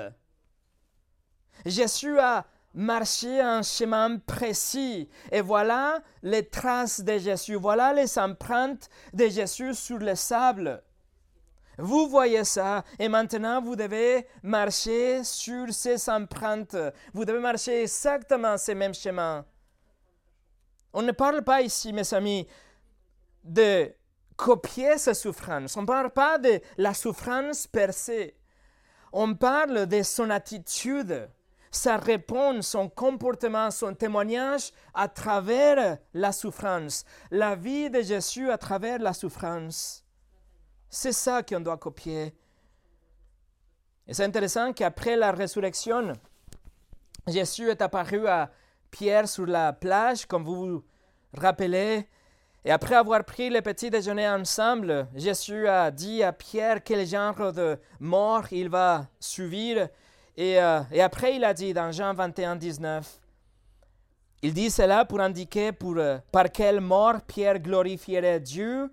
Jésus 1.67 2.19
a 2.19 2.47
marché 2.75 3.41
un 3.41 3.63
chemin 3.63 4.19
précis. 4.19 5.09
Et 5.31 5.41
voilà 5.41 6.01
les 6.23 6.47
traces 6.49 7.01
de 7.01 7.19
Jésus. 7.19 7.55
Voilà 7.55 7.93
les 7.93 8.19
empreintes 8.19 8.89
de 9.13 9.29
Jésus 9.29 9.75
sur 9.75 9.99
le 9.99 10.15
sable. 10.15 10.83
Vous 11.79 12.09
voyez 12.09 12.45
ça 12.45 12.85
et 12.99 13.09
maintenant 13.09 13.61
vous 13.61 13.77
devez 13.77 14.27
marcher 14.43 15.25
sur 15.25 15.73
ces 15.73 16.09
empreintes. 16.09 16.77
Vous 17.13 17.25
devez 17.25 17.41
marcher 17.41 17.83
exactement 17.83 18.57
ces 18.57 18.75
mêmes 18.75 18.95
chemins. 18.95 19.45
On 20.93 21.03
ne 21.03 21.13
parle 21.13 21.43
pas 21.43 21.61
ici, 21.63 21.93
mes 21.93 22.15
amis, 22.15 22.47
de 23.43 23.93
copier 24.37 24.97
sa 24.99 25.15
souffrance. 25.15 25.77
On 25.77 25.83
ne 25.83 25.87
parle 25.87 26.11
pas 26.11 26.39
de 26.39 26.61
la 26.77 26.95
souffrance 26.95 27.67
per 27.67 27.93
se. 27.93 28.31
On 29.13 29.35
parle 29.35 29.87
de 29.87 30.03
son 30.03 30.31
attitude, 30.31 31.29
sa 31.71 31.97
réponse, 31.97 32.69
son 32.69 32.89
comportement, 32.89 33.71
son 33.71 33.95
témoignage 33.95 34.73
à 34.93 35.09
travers 35.09 35.99
la 36.13 36.33
souffrance. 36.33 37.05
La 37.31 37.57
vie 37.57 37.91
de 37.91 38.01
Jésus 38.01 38.51
à 38.51 38.59
travers 38.59 38.99
la 39.01 39.13
souffrance. 39.13 40.04
C'est 40.97 41.11
ça 41.11 41.43
qu'on 41.43 41.59
doit 41.59 41.77
copier. 41.77 42.33
Et 44.07 44.15
c'est 44.15 44.23
intéressant 44.23 44.73
qu'après 44.73 45.17
la 45.17 45.33
résurrection, 45.33 46.13
Jésus 47.27 47.69
est 47.69 47.83
apparu 47.83 48.29
à 48.29 48.53
Pierre 48.93 49.29
sur 49.29 49.45
la 49.45 49.73
plage, 49.73 50.25
comme 50.25 50.45
vous 50.45 50.55
vous 50.55 50.85
rappelez. 51.37 52.09
Et 52.65 52.71
après 52.71 52.95
avoir 52.95 53.25
pris 53.25 53.51
le 53.51 53.61
petit 53.61 53.91
déjeuner 53.91 54.29
ensemble, 54.29 55.09
Jésus 55.17 55.67
a 55.67 55.91
dit 55.91 56.23
à 56.23 56.33
Pierre 56.33 56.85
quel 56.85 57.05
genre 57.05 57.53
de 57.53 57.77
mort 57.99 58.45
il 58.53 58.69
va 58.69 59.09
subir. 59.19 59.89
Et, 60.37 60.63
euh, 60.63 60.81
et 60.93 61.03
après, 61.03 61.35
il 61.35 61.43
a 61.43 61.53
dit 61.55 61.75
dans 61.75 61.91
Jean 61.91 62.15
21, 62.15 62.55
19, 62.55 63.19
il 64.43 64.55
dit 64.55 64.71
cela 64.71 65.05
pour 65.05 65.19
indiquer 65.19 65.73
pour, 65.73 65.97
euh, 65.97 66.19
par 66.31 66.53
quelle 66.53 66.81
mort 66.81 67.21
Pierre 67.27 67.59
glorifierait 67.59 68.39
Dieu 68.39 68.93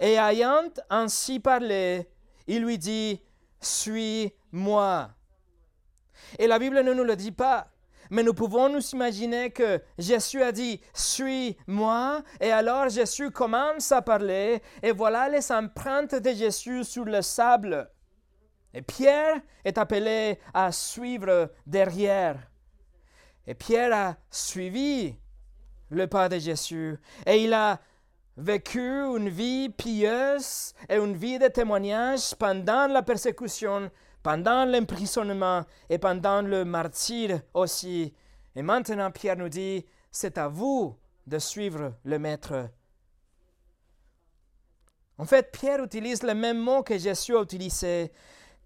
et 0.00 0.14
ayant 0.14 0.70
ainsi 0.90 1.40
parlé, 1.40 2.08
il 2.46 2.62
lui 2.62 2.78
dit, 2.78 3.22
Suis-moi. 3.60 5.10
Et 6.38 6.46
la 6.46 6.58
Bible 6.58 6.82
ne 6.82 6.92
nous 6.92 7.04
le 7.04 7.16
dit 7.16 7.32
pas, 7.32 7.68
mais 8.10 8.22
nous 8.22 8.34
pouvons 8.34 8.68
nous 8.68 8.86
imaginer 8.90 9.50
que 9.50 9.80
Jésus 9.98 10.42
a 10.42 10.52
dit, 10.52 10.80
Suis-moi, 10.92 12.22
et 12.40 12.52
alors 12.52 12.88
Jésus 12.88 13.30
commence 13.30 13.92
à 13.92 14.02
parler, 14.02 14.62
et 14.82 14.92
voilà 14.92 15.28
les 15.28 15.50
empreintes 15.50 16.14
de 16.14 16.30
Jésus 16.30 16.84
sur 16.84 17.04
le 17.04 17.22
sable. 17.22 17.90
Et 18.72 18.82
Pierre 18.82 19.40
est 19.64 19.78
appelé 19.78 20.38
à 20.52 20.72
suivre 20.72 21.50
derrière. 21.66 22.36
Et 23.46 23.54
Pierre 23.54 23.94
a 23.94 24.16
suivi 24.30 25.14
le 25.90 26.06
pas 26.06 26.28
de 26.28 26.38
Jésus, 26.38 26.98
et 27.26 27.44
il 27.44 27.52
a 27.52 27.80
vécu 28.36 28.80
une 28.80 29.28
vie 29.28 29.68
pieuse 29.68 30.74
et 30.88 30.96
une 30.96 31.16
vie 31.16 31.38
de 31.38 31.48
témoignage 31.48 32.34
pendant 32.34 32.86
la 32.86 33.02
persécution, 33.02 33.90
pendant 34.22 34.64
l'emprisonnement 34.64 35.64
et 35.88 35.98
pendant 35.98 36.42
le 36.42 36.64
martyr 36.64 37.40
aussi. 37.52 38.14
Et 38.56 38.62
maintenant, 38.62 39.10
Pierre 39.10 39.36
nous 39.36 39.48
dit, 39.48 39.84
c'est 40.10 40.38
à 40.38 40.48
vous 40.48 40.96
de 41.26 41.38
suivre 41.38 41.94
le 42.04 42.18
Maître. 42.18 42.68
En 45.18 45.24
fait, 45.24 45.52
Pierre 45.52 45.82
utilise 45.82 46.22
le 46.22 46.34
même 46.34 46.58
mot 46.58 46.82
que 46.82 46.98
Jésus 46.98 47.36
a 47.36 47.42
utilisé. 47.42 48.12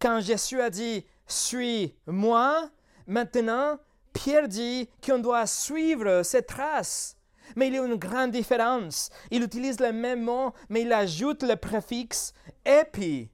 Quand 0.00 0.20
Jésus 0.20 0.60
a 0.60 0.70
dit 0.70 1.04
Suis-moi, 1.26 2.70
maintenant, 3.06 3.78
Pierre 4.14 4.48
dit 4.48 4.88
qu'on 5.04 5.18
doit 5.18 5.46
suivre 5.46 6.22
ses 6.22 6.42
traces. 6.42 7.17
Mais 7.56 7.68
il 7.68 7.74
y 7.74 7.78
a 7.78 7.84
une 7.84 7.96
grande 7.96 8.30
différence. 8.32 9.10
Il 9.30 9.42
utilise 9.42 9.80
le 9.80 9.92
même 9.92 10.22
mot, 10.22 10.52
mais 10.68 10.82
il 10.82 10.92
ajoute 10.92 11.42
le 11.42 11.56
préfixe 11.56 12.32
épi. 12.64 13.30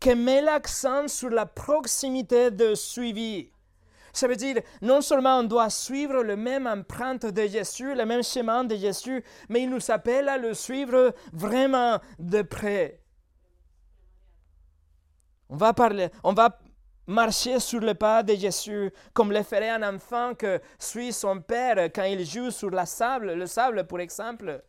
qui 0.00 0.14
met 0.14 0.42
l'accent 0.42 1.08
sur 1.08 1.30
la 1.30 1.46
proximité 1.46 2.50
de 2.50 2.74
suivi. 2.74 3.50
Ça 4.12 4.28
veut 4.28 4.36
dire, 4.36 4.60
non 4.82 5.00
seulement 5.00 5.38
on 5.38 5.44
doit 5.44 5.70
suivre 5.70 6.22
le 6.22 6.36
même 6.36 6.66
empreinte 6.66 7.24
de 7.24 7.46
Jésus, 7.46 7.94
le 7.94 8.04
même 8.04 8.22
chemin 8.22 8.64
de 8.64 8.76
Jésus, 8.76 9.24
mais 9.48 9.62
il 9.62 9.70
nous 9.70 9.90
appelle 9.90 10.28
à 10.28 10.36
le 10.36 10.52
suivre 10.52 11.14
vraiment 11.32 11.98
de 12.18 12.42
près. 12.42 13.00
On 15.48 15.56
va 15.56 15.72
parler, 15.72 16.10
on 16.24 16.32
va 16.32 16.58
marcher 17.06 17.58
sur 17.60 17.80
le 17.80 17.94
pas 17.94 18.22
de 18.22 18.34
Jésus, 18.34 18.92
comme 19.12 19.32
le 19.32 19.42
ferait 19.42 19.70
un 19.70 19.94
enfant 19.94 20.34
que 20.34 20.60
suit 20.78 21.12
son 21.12 21.40
père 21.40 21.90
quand 21.92 22.04
il 22.04 22.24
joue 22.24 22.50
sur 22.50 22.70
la 22.70 22.86
sable, 22.86 23.32
le 23.34 23.46
sable, 23.46 23.86
pour 23.86 24.00
exemple. 24.00 24.62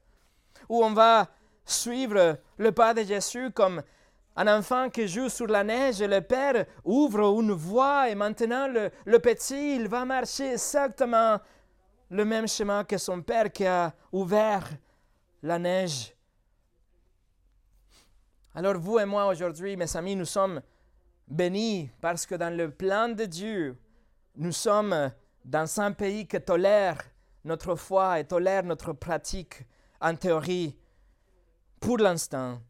Ou 0.69 0.83
on 0.83 0.93
va 0.93 1.27
suivre 1.65 2.37
le 2.57 2.71
pas 2.71 2.93
de 2.93 3.03
Jésus 3.03 3.51
comme 3.51 3.81
un 4.35 4.47
enfant 4.47 4.89
qui 4.89 5.07
joue 5.07 5.29
sur 5.29 5.47
la 5.47 5.63
neige, 5.63 6.01
le 6.01 6.21
père 6.21 6.65
ouvre 6.83 7.39
une 7.39 7.51
voie 7.51 8.09
et 8.09 8.15
maintenant 8.15 8.67
le, 8.67 8.89
le, 9.05 9.19
petit, 9.19 9.75
il 9.75 9.87
va 9.87 10.05
marcher 10.05 10.53
exactement 10.53 11.39
le 12.09 12.25
même 12.25 12.47
chemin 12.47 12.83
que 12.83 12.97
son 12.97 13.21
père 13.21 13.51
qui 13.51 13.65
a 13.65 13.93
ouvert 14.11 14.67
la 15.43 15.59
neige. 15.59 16.15
Alors 18.55 18.77
vous 18.77 18.99
et 18.99 19.05
moi 19.05 19.27
aujourd'hui, 19.27 19.77
mes 19.77 19.95
amis, 19.95 20.15
nous 20.15 20.25
sommes 20.25 20.61
bénis 21.27 21.89
parce 22.01 22.25
que 22.25 22.35
dans 22.35 22.55
le 22.55 22.71
plan 22.71 23.09
de 23.09 23.25
Dieu, 23.25 23.77
nous 24.35 24.51
sommes 24.51 25.11
dans 25.45 25.79
un 25.79 25.91
pays 25.91 26.27
qui 26.27 26.39
tolère 26.41 27.01
notre 27.43 27.75
foi 27.75 28.19
et 28.19 28.25
tolère 28.25 28.63
notre 28.63 28.93
pratique 28.93 29.65
en 29.99 30.15
théorie 30.15 30.77
pour 31.79 31.97
l'instant. 31.97 32.61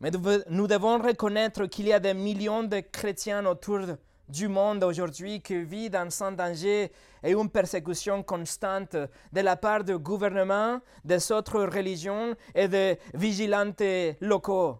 Mais 0.00 0.10
nous 0.48 0.66
devons 0.66 0.98
reconnaître 0.98 1.66
qu'il 1.66 1.88
y 1.88 1.92
a 1.92 1.98
des 1.98 2.14
millions 2.14 2.62
de 2.62 2.80
chrétiens 2.80 3.44
autour 3.46 3.80
du 4.28 4.46
monde 4.46 4.84
aujourd'hui 4.84 5.40
qui 5.40 5.62
vivent 5.64 5.90
dans 5.90 6.22
un 6.22 6.32
danger 6.32 6.92
et 7.22 7.32
une 7.32 7.50
persécution 7.50 8.22
constante 8.22 8.94
de 8.94 9.40
la 9.40 9.56
part 9.56 9.82
du 9.82 9.98
gouvernement, 9.98 10.80
des 11.04 11.32
autres 11.32 11.64
religions 11.64 12.36
et 12.54 12.68
des 12.68 12.98
vigilantes 13.14 13.82
locaux. 14.20 14.78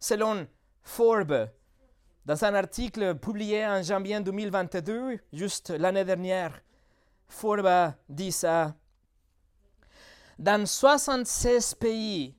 Selon 0.00 0.46
Forbes, 0.86 1.50
dans 2.24 2.44
un 2.44 2.54
article 2.54 3.16
publié 3.16 3.66
en 3.66 3.82
janvier 3.82 4.20
2022, 4.20 5.18
juste 5.32 5.70
l'année 5.70 6.04
dernière, 6.04 6.62
Forbes 7.26 7.92
dit 8.08 8.30
ça. 8.30 8.72
Dans 10.38 10.64
76 10.64 11.74
pays, 11.74 12.36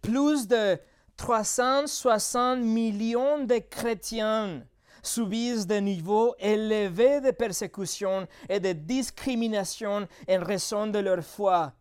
plus 0.00 0.48
de 0.48 0.78
360 1.18 2.60
millions 2.60 3.44
de 3.44 3.58
chrétiens 3.58 4.64
subissent 5.02 5.66
des 5.66 5.82
niveaux 5.82 6.34
élevés 6.38 7.20
de 7.20 7.30
persécution 7.30 8.26
et 8.48 8.58
de 8.58 8.72
discrimination 8.72 10.08
en 10.28 10.44
raison 10.44 10.86
de 10.86 10.98
leur 10.98 11.22
foi, 11.22 11.74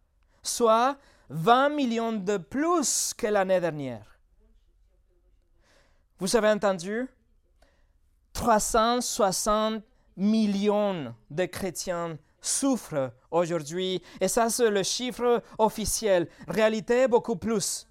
soit 0.43 0.97
20 1.30 1.69
millions 1.69 2.13
de 2.13 2.36
plus 2.38 3.13
que 3.17 3.28
l'année 3.28 3.62
dernière. 3.62 4.11
Vous 6.21 6.36
avez 6.36 6.49
entendu? 6.49 7.10
360 8.34 9.84
millions 10.15 11.15
de 11.31 11.45
chrétiens 11.45 12.15
souffrent 12.39 13.12
aujourd'hui, 13.31 14.03
et 14.19 14.27
ça 14.27 14.51
c'est 14.51 14.69
le 14.69 14.84
chiffre 14.84 15.41
officiel. 15.57 16.29
Réalité, 16.47 17.07
beaucoup 17.07 17.38
plus. 17.38 17.88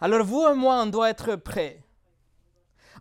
Alors 0.00 0.24
vous 0.24 0.46
et 0.48 0.54
moi, 0.54 0.80
on 0.80 0.86
doit 0.86 1.10
être 1.10 1.36
prêts. 1.36 1.82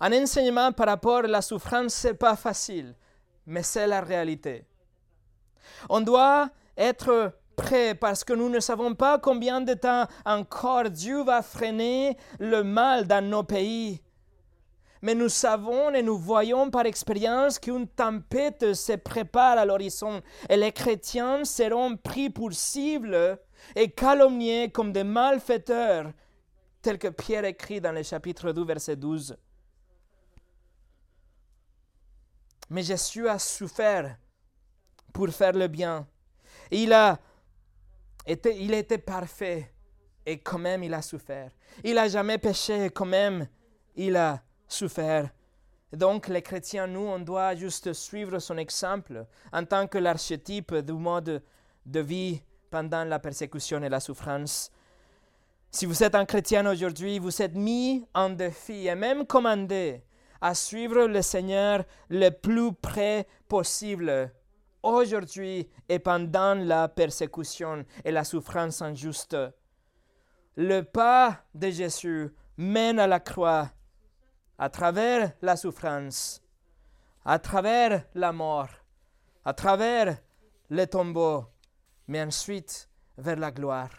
Un 0.02 0.12
enseignement 0.12 0.74
par 0.74 0.88
rapport 0.88 1.20
à 1.20 1.28
la 1.28 1.42
souffrance, 1.42 1.94
ce 1.94 2.10
n'est 2.10 2.16
pas 2.16 2.36
facile, 2.36 2.96
mais 3.46 3.64
c'est 3.64 3.88
la 3.88 4.02
réalité. 4.02 4.66
On 5.90 6.02
doit 6.02 6.50
être 6.76 7.32
prêt 7.56 7.96
parce 7.96 8.24
que 8.24 8.34
nous 8.34 8.50
ne 8.50 8.60
savons 8.60 8.96
pas 8.96 9.20
combien 9.20 9.62
de 9.62 9.74
temps 9.74 10.08
encore 10.26 10.90
Dieu 10.90 11.24
va 11.24 11.42
freiner 11.42 12.18
le 12.40 12.64
mal 12.64 13.08
dans 13.08 13.24
nos 13.24 13.44
pays. 13.44 14.02
Mais 15.02 15.16
nous 15.16 15.30
savons 15.30 15.94
et 15.94 16.02
nous 16.02 16.18
voyons 16.18 16.70
par 16.70 16.86
expérience 16.86 17.60
qu'une 17.60 17.88
tempête 17.88 18.74
se 18.74 18.94
prépare 18.94 19.58
à 19.58 19.66
l'horizon 19.66 20.22
et 20.50 20.56
les 20.56 20.72
chrétiens 20.72 21.44
seront 21.44 21.98
pris 21.98 22.30
pour 22.30 22.54
cible 22.54 23.38
et 23.76 23.92
calomniés 23.92 24.72
comme 24.72 24.94
des 24.94 25.04
malfaiteurs 25.04 26.12
tel 26.82 26.98
que 26.98 27.08
Pierre 27.08 27.46
écrit 27.46 27.82
dans 27.82 27.92
le 27.92 28.04
chapitre 28.04 28.52
2, 28.52 28.64
verset 28.64 28.96
12. 28.96 29.38
Mais 32.70 32.84
Jésus 32.84 33.28
a 33.28 33.40
souffert 33.40 34.18
pour 35.14 35.30
faire 35.30 35.54
le 35.54 35.68
bien. 35.68 36.08
Il 36.72 36.92
a 36.94 37.20
il 38.28 38.74
était 38.74 38.98
parfait 38.98 39.74
et 40.26 40.40
quand 40.40 40.58
même 40.60 40.84
il 40.84 40.94
a 40.94 41.02
souffert. 41.02 41.52
Il 41.84 41.96
n'a 41.96 42.08
jamais 42.08 42.38
péché 42.38 42.86
et 42.86 42.90
quand 42.90 43.06
même 43.06 43.48
il 43.96 44.16
a 44.16 44.42
souffert. 44.68 45.30
Donc 45.92 46.28
les 46.28 46.42
chrétiens, 46.42 46.88
nous, 46.88 47.02
on 47.02 47.20
doit 47.20 47.56
juste 47.56 47.94
suivre 47.94 48.40
son 48.40 48.58
exemple 48.58 49.26
en 49.52 49.64
tant 49.64 49.88
que 49.88 50.00
l'archétype 50.00 50.74
du 50.76 50.94
mode 50.94 51.44
de 51.86 52.00
vie 52.00 52.42
pendant 52.72 53.04
la 53.04 53.20
persécution 53.20 53.84
et 53.84 53.90
la 53.90 54.00
souffrance. 54.00 54.72
Si 55.70 55.86
vous 55.86 56.04
êtes 56.04 56.16
un 56.16 56.26
chrétien 56.26 56.66
aujourd'hui, 56.70 57.20
vous 57.20 57.42
êtes 57.42 57.56
mis 57.56 58.06
en 58.14 58.30
défi 58.30 58.88
et 58.88 58.96
même 58.96 59.26
commandé 59.26 60.04
à 60.42 60.56
suivre 60.56 61.06
le 61.06 61.22
Seigneur 61.22 61.84
le 62.10 62.30
plus 62.30 62.74
près 62.74 63.28
possible 63.48 64.32
aujourd'hui 64.84 65.70
et 65.90 66.00
pendant 66.00 66.54
la 66.54 66.88
persécution 66.90 67.86
et 68.04 68.12
la 68.12 68.24
souffrance 68.24 68.82
injuste. 68.82 69.38
Le 70.56 70.82
pas 70.82 71.46
de 71.56 71.70
Jésus 71.70 72.30
mène 72.58 73.00
à 73.00 73.08
la 73.08 73.20
croix 73.20 73.72
à 74.58 74.70
travers 74.70 75.34
la 75.42 75.56
souffrance, 75.56 76.42
à 77.26 77.40
travers 77.40 78.06
la 78.14 78.32
mort, 78.32 78.70
à 79.44 79.54
travers 79.54 80.18
le 80.70 80.86
tombeau, 80.86 81.46
mais 82.08 82.22
ensuite 82.22 82.90
vers 83.18 83.38
la 83.38 83.52
gloire. 83.52 83.90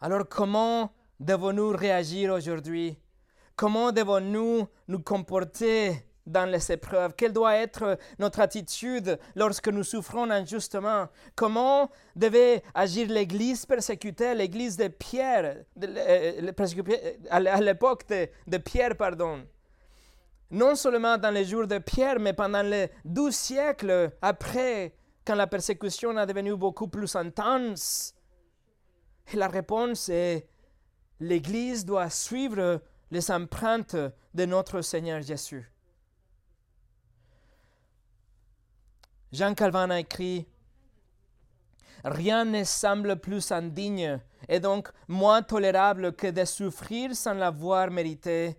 Alors 0.00 0.28
comment 0.28 0.92
devons-nous 1.20 1.70
réagir 1.70 2.32
aujourd'hui? 2.32 2.98
Comment 3.54 3.92
devons-nous 3.92 4.68
nous 4.88 5.00
comporter 5.00 6.06
dans 6.26 6.44
les 6.44 6.72
épreuves 6.72 7.14
Quelle 7.16 7.32
doit 7.32 7.54
être 7.56 7.98
notre 8.18 8.40
attitude 8.40 9.18
lorsque 9.34 9.68
nous 9.68 9.84
souffrons 9.84 10.28
injustement? 10.30 11.08
Comment 11.34 11.90
devait 12.14 12.62
agir 12.74 13.08
l'Église 13.08 13.64
persécutée, 13.64 14.34
l'Église 14.34 14.76
de 14.76 14.88
Pierre, 14.88 15.64
euh, 15.82 16.52
à 17.30 17.60
l'époque 17.60 18.08
de, 18.08 18.28
de 18.46 18.58
Pierre, 18.58 18.96
pardon? 18.96 19.46
Non 20.50 20.74
seulement 20.74 21.18
dans 21.18 21.30
les 21.30 21.44
jours 21.44 21.66
de 21.66 21.78
Pierre, 21.78 22.20
mais 22.20 22.32
pendant 22.32 22.62
les 22.62 22.88
douze 23.04 23.34
siècles 23.34 24.12
après, 24.22 24.94
quand 25.24 25.34
la 25.34 25.46
persécution 25.46 26.16
a 26.16 26.26
devenu 26.26 26.54
beaucoup 26.56 26.88
plus 26.88 27.16
intense. 27.16 28.14
Et 29.32 29.36
la 29.36 29.48
réponse 29.48 30.08
est, 30.08 30.46
l'Église 31.18 31.84
doit 31.84 32.10
suivre 32.10 32.80
les 33.10 33.30
empreintes 33.30 33.96
de 34.34 34.44
notre 34.44 34.82
Seigneur 34.82 35.20
Jésus. 35.22 35.68
Jean 39.32 39.54
Calvin 39.54 39.90
a 39.90 40.00
écrit, 40.00 40.46
Rien 42.04 42.44
ne 42.44 42.62
semble 42.62 43.16
plus 43.16 43.50
indigne 43.50 44.20
et 44.48 44.60
donc 44.60 44.88
moins 45.08 45.42
tolérable 45.42 46.12
que 46.12 46.28
de 46.28 46.44
souffrir 46.44 47.16
sans 47.16 47.34
l'avoir 47.34 47.90
mérité. 47.90 48.56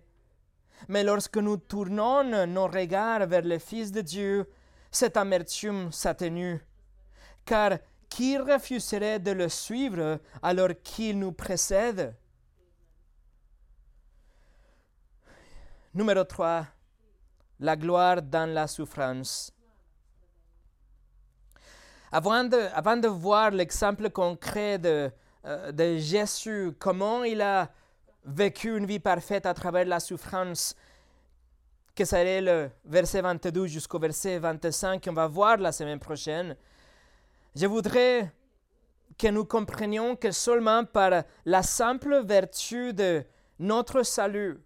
Mais 0.86 1.02
lorsque 1.02 1.38
nous 1.38 1.56
tournons 1.56 2.46
nos 2.46 2.66
regards 2.66 3.26
vers 3.26 3.42
le 3.42 3.58
Fils 3.58 3.90
de 3.90 4.02
Dieu, 4.02 4.50
cette 4.90 5.16
amertume 5.16 5.90
s'atténue, 5.92 6.60
car 7.44 7.78
qui 8.08 8.38
refuserait 8.38 9.18
de 9.18 9.32
le 9.32 9.48
suivre 9.48 10.20
alors 10.42 10.70
qu'il 10.82 11.18
nous 11.18 11.32
précède? 11.32 12.14
Numéro 15.94 16.24
3. 16.24 16.66
La 17.60 17.76
gloire 17.76 18.22
dans 18.22 18.48
la 18.48 18.66
souffrance. 18.66 19.52
Avant 22.10 22.44
de, 22.44 23.06
voir 23.08 23.50
l'exemple 23.50 24.10
concret 24.10 24.78
de, 24.78 25.10
euh, 25.44 25.72
de 25.72 25.98
Jésus, 25.98 26.72
comment 26.78 27.24
il 27.24 27.40
a 27.42 27.70
vécu 28.24 28.76
une 28.76 28.86
vie 28.86 28.98
parfaite 28.98 29.46
à 29.46 29.54
travers 29.54 29.86
la 29.86 30.00
souffrance, 30.00 30.74
que 31.94 32.04
serait 32.04 32.40
le 32.40 32.70
verset 32.84 33.20
22 33.20 33.66
jusqu'au 33.66 33.98
verset 33.98 34.38
25 34.38 35.02
qu'on 35.02 35.12
va 35.12 35.26
voir 35.26 35.56
la 35.56 35.72
semaine 35.72 35.98
prochaine, 35.98 36.56
je 37.56 37.66
voudrais 37.66 38.32
que 39.18 39.28
nous 39.28 39.44
comprenions 39.44 40.14
que 40.14 40.30
seulement 40.30 40.84
par 40.84 41.24
la 41.44 41.62
simple 41.62 42.22
vertu 42.24 42.92
de 42.94 43.24
notre 43.58 44.04
salut, 44.04 44.58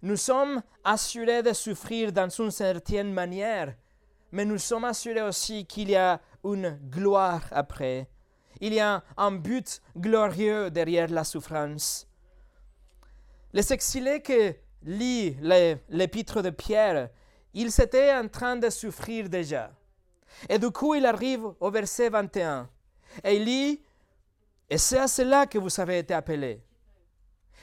nous 0.00 0.16
sommes 0.16 0.62
assurés 0.82 1.42
de 1.42 1.52
souffrir 1.52 2.10
dans 2.10 2.28
une 2.28 2.50
certaine 2.50 3.12
manière, 3.12 3.74
mais 4.32 4.44
nous 4.44 4.58
sommes 4.58 4.86
assurés 4.86 5.22
aussi 5.22 5.66
qu'il 5.66 5.90
y 5.90 5.96
a 5.96 6.20
une 6.42 6.70
gloire 6.90 7.44
après. 7.52 8.08
Il 8.60 8.74
y 8.74 8.80
a 8.80 9.02
un 9.16 9.32
but 9.32 9.80
glorieux 9.96 10.70
derrière 10.70 11.08
la 11.08 11.24
souffrance. 11.24 12.08
Les 13.52 13.72
exilés 13.72 14.22
qui 14.22 14.54
lisent 14.82 15.36
l'épître 15.88 16.42
de 16.42 16.50
Pierre, 16.50 17.10
ils 17.52 17.80
étaient 17.80 18.14
en 18.14 18.28
train 18.28 18.56
de 18.56 18.70
souffrir 18.70 19.28
déjà. 19.28 19.70
Et 20.48 20.58
du 20.58 20.70
coup, 20.70 20.94
il 20.94 21.04
arrive 21.04 21.44
au 21.60 21.70
verset 21.70 22.08
21. 22.08 22.68
Et 23.22 23.36
il 23.36 23.44
dit, 23.44 23.82
et 24.70 24.78
c'est 24.78 24.98
à 24.98 25.06
cela 25.06 25.46
que 25.46 25.58
vous 25.58 25.80
avez 25.80 25.98
été 25.98 26.14
appelés. 26.14 26.62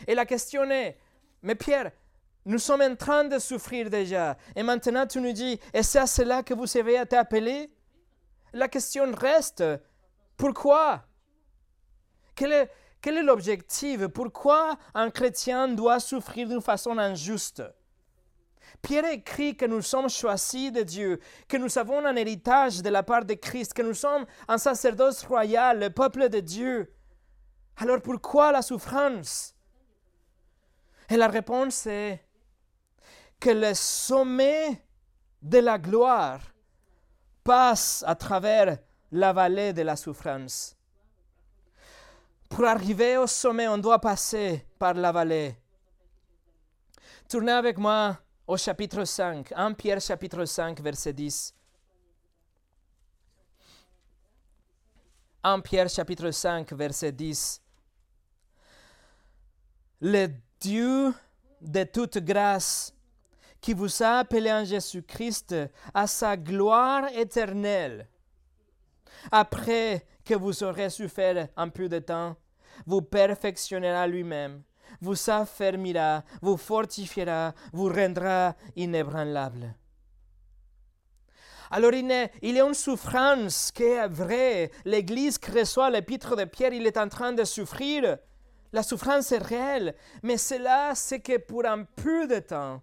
Et 0.06 0.14
la 0.14 0.26
question 0.26 0.70
est, 0.70 0.98
mais 1.42 1.56
Pierre, 1.56 1.92
nous 2.50 2.58
sommes 2.58 2.82
en 2.82 2.96
train 2.96 3.26
de 3.26 3.38
souffrir 3.38 3.92
déjà. 3.92 4.36
Et 4.56 4.64
maintenant, 4.64 5.06
tu 5.06 5.22
nous 5.22 5.34
dis, 5.34 5.60
et 5.72 5.84
c'est 5.84 6.00
à 6.00 6.08
cela 6.08 6.42
que 6.42 6.56
vous 6.56 6.78
avez 6.78 6.96
été 6.96 7.16
appelés 7.16 7.72
La 8.54 8.68
question 8.68 9.12
reste, 9.14 9.64
pourquoi? 10.36 11.06
Quel 12.36 12.52
est, 12.52 12.72
quel 13.02 13.18
est 13.18 13.24
l'objectif? 13.24 14.08
Pourquoi 14.08 14.80
un 14.96 15.12
chrétien 15.12 15.68
doit 15.68 16.00
souffrir 16.00 16.50
d'une 16.50 16.62
façon 16.62 16.98
injuste? 16.98 17.62
Pierre 18.82 19.06
écrit 19.06 19.56
que 19.56 19.66
nous 19.66 19.84
sommes 19.84 20.10
choisis 20.10 20.72
de 20.72 20.82
Dieu, 20.82 21.20
que 21.48 21.58
nous 21.58 21.78
avons 21.78 22.04
un 22.04 22.16
héritage 22.16 22.82
de 22.82 22.90
la 22.90 23.04
part 23.04 23.26
de 23.26 23.36
Christ, 23.36 23.76
que 23.76 23.84
nous 23.84 23.94
sommes 23.94 24.26
un 24.48 24.58
sacerdoce 24.58 25.24
royal, 25.24 25.82
le 25.82 25.92
peuple 25.92 26.30
de 26.30 26.40
Dieu. 26.40 26.92
Alors 27.78 28.02
pourquoi 28.02 28.52
la 28.52 28.64
souffrance? 28.64 29.54
Et 31.10 31.18
la 31.18 31.28
réponse 31.28 31.86
est 31.86 32.24
que 33.40 33.50
le 33.50 33.74
sommet 33.74 34.84
de 35.42 35.60
la 35.60 35.78
gloire 35.78 36.42
passe 37.44 38.04
à 38.06 38.16
travers 38.16 38.78
la 39.12 39.34
vallée 39.34 39.74
de 39.74 39.82
la 39.82 39.96
souffrance. 39.96 40.76
Pour 42.50 42.66
arriver 42.66 43.18
au 43.18 43.28
sommet, 43.28 43.68
on 43.68 43.78
doit 43.78 44.00
passer 44.00 44.66
par 44.78 44.94
la 44.96 45.12
vallée. 45.12 45.56
Tournez 47.28 47.52
avec 47.52 47.78
moi 47.78 48.18
au 48.48 48.58
chapitre 48.58 49.06
5, 49.06 49.54
1 49.56 49.74
Pierre 49.74 50.02
chapitre 50.02 50.46
5, 50.46 50.82
verset 50.82 51.14
10. 51.14 51.54
1 55.44 55.60
Pierre 55.62 55.90
chapitre 55.90 56.32
5, 56.32 56.74
verset 56.74 57.12
10. 57.12 57.62
Le 60.02 60.28
Dieu 60.60 61.14
de 61.62 61.84
toute 61.84 62.18
grâce 62.18 62.94
qui 63.62 63.74
vous 63.74 64.04
a 64.04 64.20
appelé 64.20 64.52
en 64.52 64.64
Jésus-Christ 64.64 65.56
à 65.94 66.08
sa 66.08 66.38
gloire 66.38 67.08
éternelle, 67.14 68.08
après 69.32 70.06
que 70.24 70.34
vous 70.34 70.64
aurez 70.64 70.90
souffert 70.90 71.48
un 71.58 71.70
peu 71.70 71.90
de 71.90 72.00
temps, 72.00 72.36
vous 72.86 73.02
perfectionnera 73.02 74.08
lui-même, 74.08 74.64
vous 75.02 75.30
affermira, 75.30 76.24
vous 76.42 76.58
fortifiera, 76.58 77.54
vous 77.74 77.90
rendra 77.90 78.56
inébranlable. 78.76 79.76
Alors 81.72 81.94
il, 81.94 82.08
y 82.08 82.60
a 82.60 82.66
une 82.66 82.74
souffrance 82.74 83.72
qui 83.72 83.84
est 83.84 84.08
vraie. 84.08 84.72
L'Église 84.86 85.38
qui 85.38 85.52
reçoit 85.52 85.92
l'épître 85.92 86.36
de 86.36 86.46
Pierre, 86.46 86.74
il 86.74 86.88
est 86.88 86.98
en 86.98 87.08
train 87.08 87.32
de 87.32 87.44
souffrir. 87.44 88.18
La 88.74 88.82
souffrance 88.82 89.32
est 89.32 89.38
réelle, 89.38 89.96
mais 90.24 90.38
cela, 90.38 90.94
c'est 90.96 91.20
que 91.20 91.38
pour 91.38 91.66
un 91.66 91.84
peu 91.84 92.28
de 92.28 92.40
temps. 92.40 92.82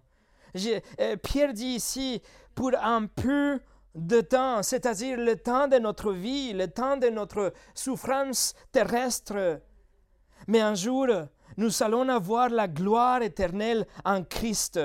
Euh, 0.99 1.15
Pierre 1.17 1.53
dit 1.53 1.75
ici, 1.75 2.21
pour 2.55 2.71
un 2.81 3.05
peu 3.05 3.59
de 3.95 4.21
temps, 4.21 4.63
c'est-à-dire 4.63 5.17
le 5.17 5.35
temps 5.35 5.67
de 5.67 5.77
notre 5.77 6.11
vie, 6.11 6.53
le 6.53 6.67
temps 6.67 6.97
de 6.97 7.07
notre 7.09 7.53
souffrance 7.73 8.53
terrestre. 8.71 9.61
Mais 10.47 10.61
un 10.61 10.75
jour, 10.75 11.07
nous 11.57 11.83
allons 11.83 12.07
avoir 12.09 12.49
la 12.49 12.67
gloire 12.67 13.21
éternelle 13.21 13.85
en 14.05 14.23
Christ. 14.23 14.79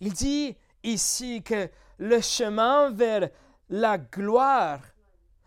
Il 0.00 0.12
dit 0.12 0.56
ici 0.82 1.42
que 1.42 1.68
le 1.98 2.20
chemin 2.20 2.90
vers 2.90 3.30
la 3.70 3.98
gloire, 3.98 4.80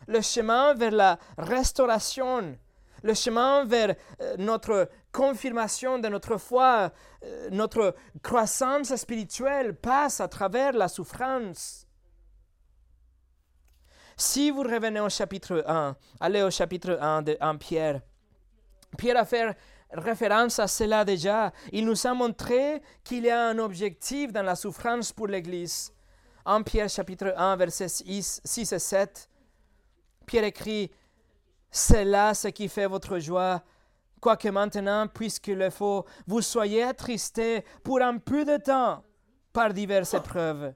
le 0.07 0.21
chemin 0.21 0.73
vers 0.73 0.91
la 0.91 1.19
restauration, 1.37 2.57
le 3.03 3.13
chemin 3.13 3.65
vers 3.65 3.95
euh, 4.21 4.35
notre 4.37 4.89
confirmation 5.11 5.99
de 5.99 6.07
notre 6.07 6.37
foi, 6.37 6.91
euh, 7.23 7.49
notre 7.51 7.95
croissance 8.21 8.95
spirituelle 8.95 9.75
passe 9.75 10.21
à 10.21 10.27
travers 10.27 10.73
la 10.73 10.87
souffrance. 10.87 11.87
Si 14.17 14.51
vous 14.51 14.61
revenez 14.61 14.99
au 14.99 15.09
chapitre 15.09 15.63
1, 15.67 15.95
allez 16.19 16.43
au 16.43 16.51
chapitre 16.51 16.97
1 17.01 17.23
de 17.23 17.37
1 17.39 17.55
Pierre, 17.57 18.01
Pierre 18.97 19.17
a 19.17 19.25
fait 19.25 19.57
référence 19.93 20.59
à 20.59 20.67
cela 20.67 21.05
déjà. 21.05 21.51
Il 21.71 21.85
nous 21.85 22.07
a 22.07 22.13
montré 22.13 22.81
qu'il 23.03 23.25
y 23.25 23.29
a 23.29 23.49
un 23.49 23.57
objectif 23.59 24.31
dans 24.31 24.43
la 24.43 24.55
souffrance 24.55 25.11
pour 25.11 25.27
l'Église. 25.27 25.93
En 26.45 26.63
Pierre 26.63 26.89
chapitre 26.89 27.33
1, 27.37 27.55
versets 27.55 27.87
6, 27.87 28.41
et 28.57 28.79
7, 28.79 29.29
Pierre 30.25 30.43
écrit, 30.45 30.91
C'est 31.69 32.05
là 32.05 32.33
ce 32.33 32.47
qui 32.47 32.67
fait 32.67 32.87
votre 32.87 33.19
joie, 33.19 33.63
quoique 34.21 34.47
maintenant, 34.47 35.07
puisqu'il 35.07 35.57
le 35.57 35.69
faut, 35.69 36.05
vous 36.27 36.41
soyez 36.41 36.83
attristés 36.83 37.65
pour 37.83 38.01
un 38.01 38.17
peu 38.17 38.45
de 38.45 38.57
temps 38.57 39.03
par 39.51 39.73
diverses 39.73 40.13
épreuves 40.13 40.73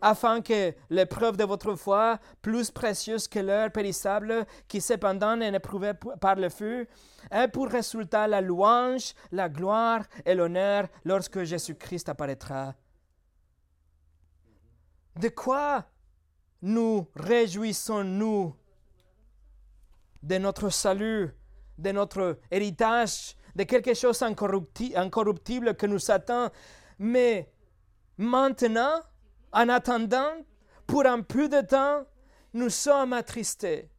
afin 0.00 0.40
que 0.40 0.74
l'épreuve 0.90 1.36
de 1.36 1.44
votre 1.44 1.74
foi, 1.74 2.18
plus 2.42 2.70
précieuse 2.70 3.28
que 3.28 3.38
l'heure 3.38 3.70
périssable, 3.70 4.46
qui 4.68 4.80
cependant 4.80 5.40
est 5.40 5.54
éprouvée 5.54 5.92
par 6.20 6.36
le 6.36 6.48
feu, 6.48 6.86
ait 7.30 7.48
pour 7.48 7.68
résultat 7.68 8.26
la 8.26 8.40
louange, 8.40 9.14
la 9.32 9.48
gloire 9.48 10.04
et 10.24 10.34
l'honneur 10.34 10.88
lorsque 11.04 11.42
Jésus-Christ 11.42 12.08
apparaîtra. 12.08 12.74
De 15.16 15.28
quoi 15.28 15.86
nous 16.62 17.08
réjouissons-nous? 17.14 18.54
De 20.22 20.38
notre 20.38 20.70
salut, 20.70 21.30
de 21.78 21.92
notre 21.92 22.38
héritage, 22.50 23.36
de 23.54 23.64
quelque 23.64 23.94
chose 23.94 24.22
incorruptible 24.22 25.74
que 25.76 25.86
nous 25.86 26.10
attend, 26.10 26.50
mais 26.98 27.50
maintenant, 28.16 29.00
en 29.52 29.68
attendant, 29.68 30.32
pour 30.86 31.06
un 31.06 31.22
peu 31.22 31.48
de 31.48 31.60
temps, 31.62 32.04
nous 32.52 32.70
sommes 32.70 33.12
attristés. 33.12 33.90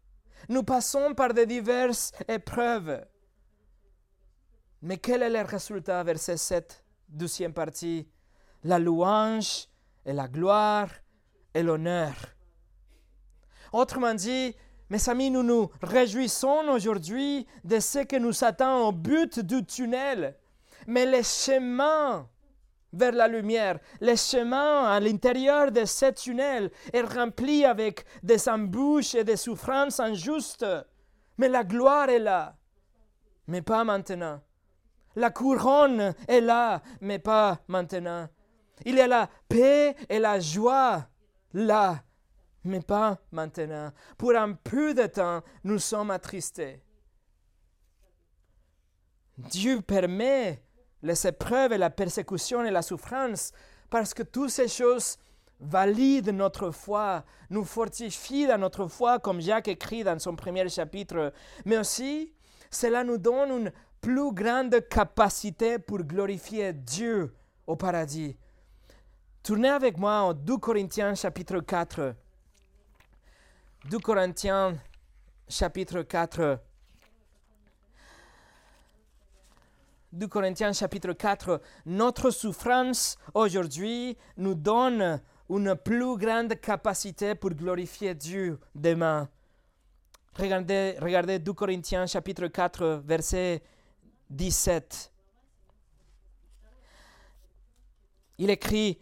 Nous 0.50 0.64
passons 0.64 1.14
par 1.14 1.34
de 1.34 1.44
diverses 1.44 2.12
épreuves. 2.28 3.06
Mais 4.82 4.98
quel 4.98 5.24
est 5.24 5.30
le 5.30 5.42
résultat, 5.42 6.04
verset 6.04 6.38
7, 6.38 6.86
deuxième 7.10 7.54
partie? 7.54 8.08
La 8.64 8.80
louange 8.80 9.68
et 10.06 10.14
la 10.14 10.28
gloire 10.28 10.90
et 11.54 11.64
l'honneur. 11.64 12.14
Autrement 13.74 14.14
dit, 14.14 14.56
mes 14.90 15.10
amis, 15.10 15.30
nous 15.30 15.44
nous 15.44 15.70
réjouissons 15.82 16.68
aujourd'hui 16.70 17.46
de 17.64 17.80
ce 17.80 18.00
que 18.00 18.16
nous 18.16 18.44
attend 18.44 18.88
au 18.88 18.92
but 18.92 19.40
du 19.40 19.66
tunnel. 19.66 20.36
Mais 20.88 21.06
le 21.06 21.22
chemin 21.24 22.28
vers 22.94 23.12
la 23.12 23.28
lumière. 23.28 23.80
Le 24.02 24.16
chemin 24.16 24.86
à 24.86 25.00
l'intérieur 25.00 25.72
de 25.72 25.86
ce 25.86 26.12
tunnel 26.12 26.72
est 26.94 27.02
rempli 27.02 27.66
avec 27.66 28.06
des 28.24 28.48
embûches 28.50 29.16
et 29.16 29.24
des 29.24 29.38
souffrances 29.38 30.00
injustes. 30.00 30.66
Mais 31.38 31.50
la 31.50 31.64
gloire 31.64 32.10
est 32.10 32.20
là, 32.20 32.56
mais 33.48 33.62
pas 33.62 33.84
maintenant. 33.84 34.42
La 35.16 35.32
couronne 35.32 36.14
est 36.28 36.42
là, 36.42 36.82
mais 37.02 37.20
pas 37.20 37.60
maintenant. 37.68 38.28
Il 38.86 38.96
y 38.96 39.02
a 39.02 39.08
la 39.08 39.30
paix 39.50 39.96
et 40.10 40.20
la 40.20 40.40
joie 40.40 41.08
là, 41.54 42.04
mais 42.68 42.82
pas 42.82 43.20
maintenant. 43.32 43.92
Pour 44.18 44.36
un 44.36 44.54
peu 44.54 44.94
de 44.94 45.08
temps, 45.08 45.42
nous 45.64 45.80
sommes 45.80 46.12
attristés. 46.12 46.82
Dieu 49.38 49.82
permet 49.82 50.62
les 51.04 51.28
épreuves 51.28 51.74
et 51.74 51.78
la 51.78 51.90
persécution 51.90 52.64
et 52.64 52.72
la 52.72 52.82
souffrance, 52.82 53.52
parce 53.90 54.14
que 54.14 54.24
toutes 54.24 54.50
ces 54.50 54.68
choses 54.68 55.18
valident 55.60 56.30
notre 56.30 56.72
foi, 56.72 57.24
nous 57.50 57.64
fortifient 57.64 58.48
dans 58.48 58.60
notre 58.60 58.88
foi, 58.88 59.20
comme 59.20 59.42
Jacques 59.42 59.68
écrit 59.68 60.04
dans 60.04 60.20
son 60.20 60.36
premier 60.36 60.68
chapitre, 60.70 61.34
mais 61.66 61.78
aussi 61.78 62.34
cela 62.70 63.04
nous 63.04 63.18
donne 63.18 63.52
une 63.52 63.72
plus 64.02 64.32
grande 64.34 64.88
capacité 64.90 65.80
pour 65.80 66.00
glorifier 66.00 66.74
Dieu 66.74 67.34
au 67.66 67.76
paradis. 67.76 68.38
Tournez 69.44 69.70
avec 69.70 69.98
moi 69.98 70.22
en 70.22 70.34
2 70.34 70.58
Corinthiens 70.58 71.16
chapitre 71.16 71.60
4. 71.60 72.16
2 73.90 74.00
Corinthiens 74.00 74.78
chapitre 75.48 76.02
4. 76.02 76.60
2 80.12 80.28
Corinthiens 80.28 80.74
chapitre 80.74 81.14
4, 81.14 81.62
notre 81.86 82.32
souffrance 82.32 83.18
aujourd'hui 83.34 84.18
nous 84.36 84.56
donne 84.56 85.22
une 85.50 85.74
plus 85.76 86.18
grande 86.18 86.60
capacité 86.60 87.34
pour 87.34 87.52
glorifier 87.52 88.14
Dieu 88.14 88.60
demain. 88.76 89.30
Regardez, 90.36 90.98
regardez 91.02 91.40
2 91.40 91.54
Corinthiens 91.54 92.08
chapitre 92.08 92.48
4, 92.48 93.04
verset 93.06 93.64
17. 94.30 95.14
Il 98.40 98.50
écrit, 98.50 99.00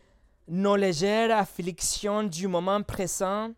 Nos 0.47 0.75
légères 0.75 1.35
afflictions 1.35 2.21
du 2.21 2.47
moment 2.47 2.83
présent 2.83 3.51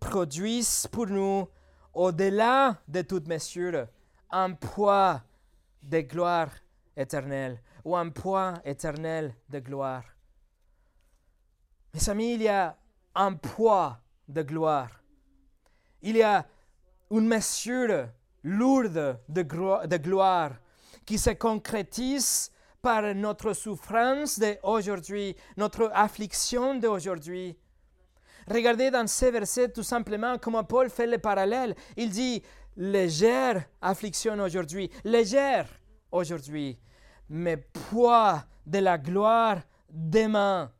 produisent 0.00 0.86
pour 0.86 1.06
nous, 1.06 1.46
au-delà 1.92 2.80
de 2.88 3.02
toute 3.02 3.28
mesure, 3.28 3.86
un 4.30 4.52
poids 4.52 5.22
de 5.82 6.00
gloire 6.00 6.50
éternelle 6.96 7.60
ou 7.84 7.96
un 7.96 8.08
poids 8.10 8.54
éternel 8.64 9.34
de 9.48 9.58
gloire. 9.60 10.04
Mes 11.94 12.08
amis, 12.08 12.34
il 12.34 12.42
y 12.42 12.48
a 12.48 12.76
un 13.14 13.34
poids 13.34 13.98
de 14.28 14.42
gloire. 14.42 14.90
Il 16.02 16.16
y 16.16 16.22
a 16.22 16.46
une 17.10 17.26
mesure 17.26 18.08
lourde 18.42 19.20
de, 19.28 19.42
de 19.86 19.96
gloire 19.96 20.52
qui 21.04 21.18
se 21.18 21.30
concrétise 21.30 22.52
par 22.80 23.14
notre 23.14 23.52
souffrance 23.52 24.38
d'aujourd'hui, 24.38 25.36
notre 25.56 25.90
affliction 25.92 26.76
d'aujourd'hui. 26.76 27.58
Regardez 28.48 28.90
dans 28.90 29.06
ces 29.06 29.30
versets 29.30 29.68
tout 29.68 29.82
simplement 29.82 30.38
comment 30.38 30.64
Paul 30.64 30.90
fait 30.90 31.06
le 31.06 31.18
parallèle. 31.18 31.74
Il 31.96 32.10
dit 32.10 32.42
légère 32.76 33.64
affliction 33.80 34.38
aujourd'hui, 34.38 34.90
légère 35.04 35.68
aujourd'hui, 36.10 36.78
mais 37.28 37.56
poids 37.56 38.44
de 38.66 38.78
la 38.78 38.98
gloire 38.98 39.58
demain. 39.90 40.72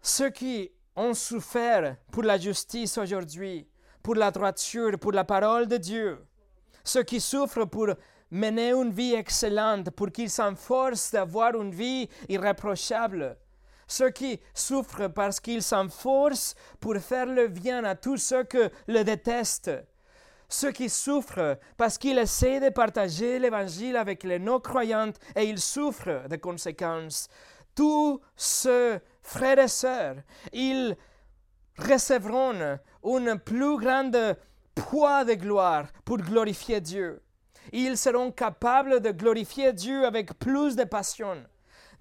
Ceux 0.00 0.30
qui 0.30 0.70
ont 0.96 1.14
souffert 1.14 1.96
pour 2.10 2.24
la 2.24 2.38
justice 2.38 2.98
aujourd'hui, 2.98 3.68
pour 4.02 4.16
la 4.16 4.30
droiture, 4.30 4.98
pour 4.98 5.12
la 5.12 5.24
parole 5.24 5.66
de 5.66 5.76
Dieu, 5.76 6.18
ceux 6.84 7.04
qui 7.04 7.20
souffrent 7.20 7.64
pour 7.64 7.88
mener 8.30 8.72
une 8.72 8.90
vie 8.90 9.14
excellente, 9.14 9.90
pour 9.90 10.10
qu'ils 10.10 10.30
s'enforcent 10.30 11.12
d'avoir 11.12 11.54
une 11.54 11.70
vie 11.70 12.08
irréprochable, 12.28 13.36
ceux 13.92 14.10
qui 14.10 14.40
souffrent 14.54 15.08
parce 15.08 15.38
qu'ils 15.38 15.62
s'enforcent 15.62 16.54
pour 16.80 16.96
faire 16.96 17.26
le 17.26 17.48
bien 17.48 17.84
à 17.84 17.94
tous 17.94 18.16
ceux 18.16 18.44
qui 18.44 18.58
le 18.88 19.02
détestent, 19.04 19.70
ceux 20.48 20.72
qui 20.72 20.88
souffrent 20.88 21.58
parce 21.76 21.98
qu'ils 21.98 22.18
essaient 22.18 22.60
de 22.60 22.70
partager 22.70 23.38
l'évangile 23.38 23.96
avec 23.96 24.24
les 24.24 24.38
non-croyantes 24.38 25.18
et 25.36 25.44
ils 25.44 25.60
souffrent 25.60 26.26
des 26.28 26.38
conséquences. 26.38 27.28
Tous 27.74 28.20
ceux, 28.34 28.98
frères 29.22 29.58
et 29.58 29.68
sœurs, 29.68 30.16
ils 30.52 30.96
recevront 31.78 32.78
un 33.04 33.36
plus 33.36 33.76
grand 33.76 34.34
poids 34.74 35.24
de 35.24 35.34
gloire 35.34 35.86
pour 36.04 36.16
glorifier 36.16 36.80
Dieu. 36.80 37.22
Ils 37.72 37.98
seront 37.98 38.32
capables 38.32 39.00
de 39.00 39.10
glorifier 39.10 39.72
Dieu 39.72 40.06
avec 40.06 40.38
plus 40.38 40.76
de 40.76 40.84
passion, 40.84 41.44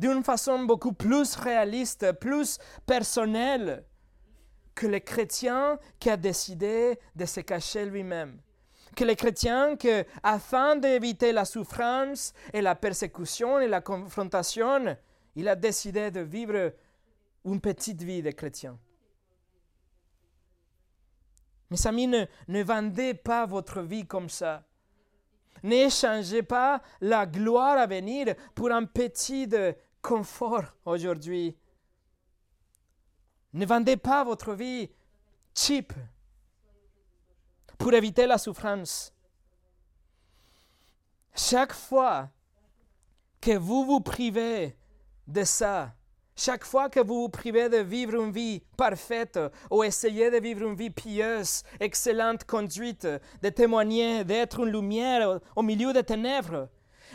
d'une 0.01 0.23
façon 0.23 0.63
beaucoup 0.63 0.93
plus 0.93 1.35
réaliste, 1.35 2.11
plus 2.13 2.57
personnelle 2.87 3.85
que 4.73 4.87
le 4.87 4.97
chrétien 4.97 5.77
qui 5.99 6.09
a 6.09 6.17
décidé 6.17 6.99
de 7.15 7.25
se 7.25 7.41
cacher 7.41 7.85
lui-même. 7.85 8.41
Que 8.95 9.03
le 9.03 9.13
chrétien 9.13 9.75
qui, 9.75 9.91
afin 10.23 10.75
d'éviter 10.75 11.31
la 11.31 11.45
souffrance 11.45 12.33
et 12.51 12.61
la 12.61 12.73
persécution 12.73 13.59
et 13.59 13.67
la 13.67 13.79
confrontation, 13.81 14.97
il 15.35 15.47
a 15.47 15.55
décidé 15.55 16.09
de 16.09 16.21
vivre 16.21 16.73
une 17.45 17.61
petite 17.61 18.01
vie 18.01 18.23
de 18.23 18.31
chrétien. 18.31 18.79
Mes 21.69 21.87
amis, 21.87 22.07
ne, 22.07 22.25
ne 22.47 22.63
vendez 22.63 23.13
pas 23.13 23.45
votre 23.45 23.81
vie 23.81 24.07
comme 24.07 24.29
ça. 24.29 24.63
N'échangez 25.61 26.41
pas 26.41 26.81
la 27.01 27.27
gloire 27.27 27.77
à 27.77 27.85
venir 27.85 28.33
pour 28.55 28.71
un 28.71 28.85
petit 28.85 29.47
confort 30.01 30.65
aujourd'hui. 30.85 31.55
Ne 33.53 33.65
vendez 33.65 33.97
pas 33.97 34.23
votre 34.23 34.53
vie 34.53 34.89
cheap 35.55 35.93
pour 37.77 37.93
éviter 37.93 38.25
la 38.27 38.37
souffrance. 38.37 39.13
Chaque 41.35 41.73
fois 41.73 42.29
que 43.39 43.57
vous 43.57 43.85
vous 43.85 44.01
privez 44.01 44.75
de 45.27 45.43
ça, 45.43 45.93
chaque 46.35 46.63
fois 46.63 46.89
que 46.89 46.99
vous 46.99 47.23
vous 47.23 47.29
privez 47.29 47.69
de 47.69 47.77
vivre 47.77 48.15
une 48.15 48.31
vie 48.31 48.63
parfaite 48.77 49.39
ou 49.69 49.83
essayez 49.83 50.31
de 50.31 50.37
vivre 50.37 50.67
une 50.67 50.75
vie 50.75 50.89
pieuse, 50.89 51.63
excellente 51.79 52.45
conduite, 52.45 53.07
de 53.41 53.49
témoigner, 53.49 54.23
d'être 54.23 54.59
une 54.59 54.71
lumière 54.71 55.39
au 55.55 55.61
milieu 55.61 55.93
des 55.93 56.03
ténèbres, 56.03 56.69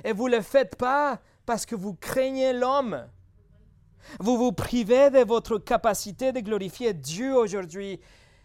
et 0.04 0.12
vous 0.12 0.28
ne 0.28 0.36
le 0.36 0.42
faites 0.42 0.76
pas 0.76 1.20
parce 1.46 1.64
que 1.64 1.76
vous 1.76 1.94
craignez 1.94 2.52
l'homme, 2.52 3.08
vous 4.20 4.36
vous 4.36 4.52
privez 4.52 5.10
de 5.10 5.24
votre 5.24 5.58
capacité 5.58 6.32
de 6.32 6.40
glorifier 6.40 6.92
Dieu 6.92 7.34
aujourd'hui 7.34 8.00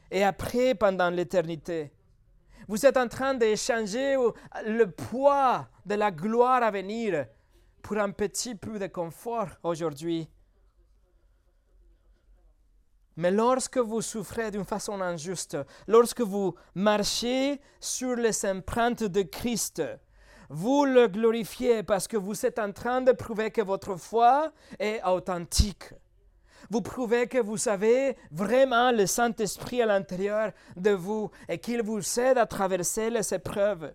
et 0.09 0.23
après 0.23 0.75
pendant 0.75 1.09
l'éternité. 1.09 1.91
Vous 2.67 2.85
êtes 2.85 2.97
en 2.97 3.07
train 3.07 3.33
d'échanger 3.33 4.15
le 4.65 4.85
poids 4.85 5.67
de 5.85 5.95
la 5.95 6.11
gloire 6.11 6.63
à 6.63 6.71
venir 6.71 7.25
pour 7.81 7.97
un 7.97 8.11
petit 8.11 8.55
peu 8.55 8.79
de 8.79 8.87
confort 8.87 9.49
aujourd'hui. 9.63 10.29
Mais 13.17 13.31
lorsque 13.31 13.77
vous 13.77 14.01
souffrez 14.01 14.51
d'une 14.51 14.63
façon 14.63 15.01
injuste, 15.01 15.57
lorsque 15.87 16.21
vous 16.21 16.55
marchez 16.75 17.59
sur 17.79 18.15
les 18.15 18.45
empreintes 18.45 19.03
de 19.03 19.23
Christ, 19.23 19.81
vous 20.53 20.83
le 20.83 21.07
glorifiez 21.07 21.81
parce 21.81 22.09
que 22.09 22.17
vous 22.17 22.45
êtes 22.45 22.59
en 22.59 22.73
train 22.73 22.99
de 22.99 23.13
prouver 23.13 23.51
que 23.51 23.61
votre 23.61 23.95
foi 23.95 24.51
est 24.79 25.01
authentique. 25.03 25.93
Vous 26.69 26.81
prouvez 26.81 27.27
que 27.27 27.37
vous 27.37 27.69
avez 27.69 28.17
vraiment 28.31 28.91
le 28.91 29.05
Saint-Esprit 29.05 29.81
à 29.81 29.85
l'intérieur 29.85 30.51
de 30.75 30.91
vous 30.91 31.31
et 31.47 31.57
qu'il 31.57 31.81
vous 31.81 32.01
aide 32.19 32.37
à 32.37 32.45
traverser 32.45 33.09
les 33.09 33.33
épreuves. 33.33 33.93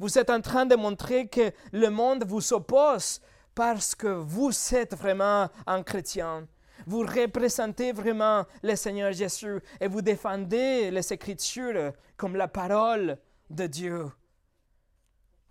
Vous 0.00 0.18
êtes 0.18 0.30
en 0.30 0.40
train 0.40 0.66
de 0.66 0.74
montrer 0.74 1.28
que 1.28 1.52
le 1.72 1.90
monde 1.90 2.24
vous 2.26 2.52
oppose 2.52 3.20
parce 3.54 3.94
que 3.94 4.08
vous 4.08 4.50
êtes 4.74 4.96
vraiment 4.96 5.48
un 5.64 5.84
chrétien. 5.84 6.48
Vous 6.88 7.00
représentez 7.02 7.92
vraiment 7.92 8.44
le 8.64 8.74
Seigneur 8.74 9.12
Jésus 9.12 9.60
et 9.80 9.86
vous 9.86 10.02
défendez 10.02 10.90
les 10.90 11.12
Écritures 11.12 11.92
comme 12.16 12.34
la 12.34 12.48
parole 12.48 13.16
de 13.48 13.68
Dieu. 13.68 14.10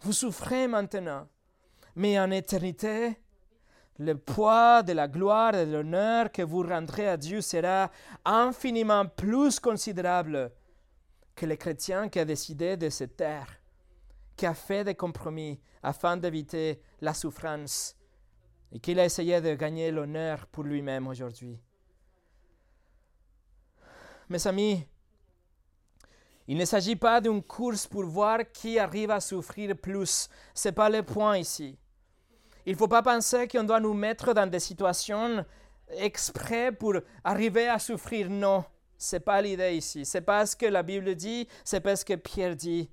Vous 0.04 0.12
souffrez 0.12 0.68
maintenant, 0.68 1.30
mais 1.96 2.20
en 2.20 2.30
éternité, 2.30 3.18
le 4.00 4.18
poids 4.18 4.84
de 4.84 4.92
la 4.92 5.08
gloire 5.08 5.56
et 5.56 5.66
de 5.66 5.72
l'honneur 5.72 6.30
que 6.30 6.42
vous 6.42 6.62
rendrez 6.62 7.08
à 7.08 7.16
Dieu 7.16 7.40
sera 7.40 7.90
infiniment 8.26 9.06
plus 9.06 9.62
considérable 9.62 10.52
que 11.36 11.46
le 11.46 11.56
chrétien 11.56 12.10
qui 12.10 12.20
a 12.20 12.26
décidé 12.26 12.76
de 12.76 12.90
se 12.90 13.06
taire, 13.06 13.48
qui 14.36 14.46
a 14.46 14.54
fait 14.54 14.84
des 14.84 14.96
compromis 14.96 15.62
afin 15.82 16.18
d'éviter 16.18 16.82
la 17.00 17.14
souffrance 17.14 17.96
et 18.74 18.82
qu'il 18.82 19.00
a 19.00 19.06
essayé 19.06 19.40
de 19.40 19.56
gagner 19.56 19.90
l'honneur 19.90 20.48
pour 20.48 20.66
lui-même 20.66 21.08
aujourd'hui. 21.08 21.58
Mes 24.28 24.48
amis, 24.48 24.86
il 26.48 26.58
ne 26.58 26.66
s'agit 26.66 26.96
pas 26.96 27.22
d'une 27.22 27.42
course 27.42 27.88
pour 27.88 28.04
voir 28.04 28.40
qui 28.52 28.78
arrive 28.78 29.12
à 29.12 29.22
souffrir 29.22 29.78
plus. 29.78 30.30
Ce 30.54 30.68
n'est 30.68 30.74
pas 30.74 30.90
le 30.90 31.04
point 31.04 31.38
ici. 31.38 31.78
Il 32.66 32.74
ne 32.74 32.78
faut 32.78 32.88
pas 32.88 33.02
penser 33.02 33.48
qu'on 33.48 33.64
doit 33.64 33.80
nous 33.80 33.94
mettre 33.94 34.34
dans 34.34 34.50
des 34.50 34.60
situations 34.60 35.46
exprès 35.98 36.72
pour 36.72 36.96
arriver 37.24 37.68
à 37.68 37.80
souffrir. 37.80 38.30
Non, 38.30 38.66
ce 38.98 39.16
n'est 39.16 39.20
pas 39.22 39.42
l'idée 39.42 39.76
ici. 39.76 40.06
Ce 40.06 40.18
n'est 40.18 40.24
pas 40.24 40.46
ce 40.46 40.56
que 40.56 40.66
la 40.66 40.84
Bible 40.84 41.16
dit, 41.16 41.48
c'est 41.64 41.82
pas 41.82 41.96
ce 41.96 42.06
que 42.06 42.16
Pierre 42.16 42.56
dit. 42.56 42.90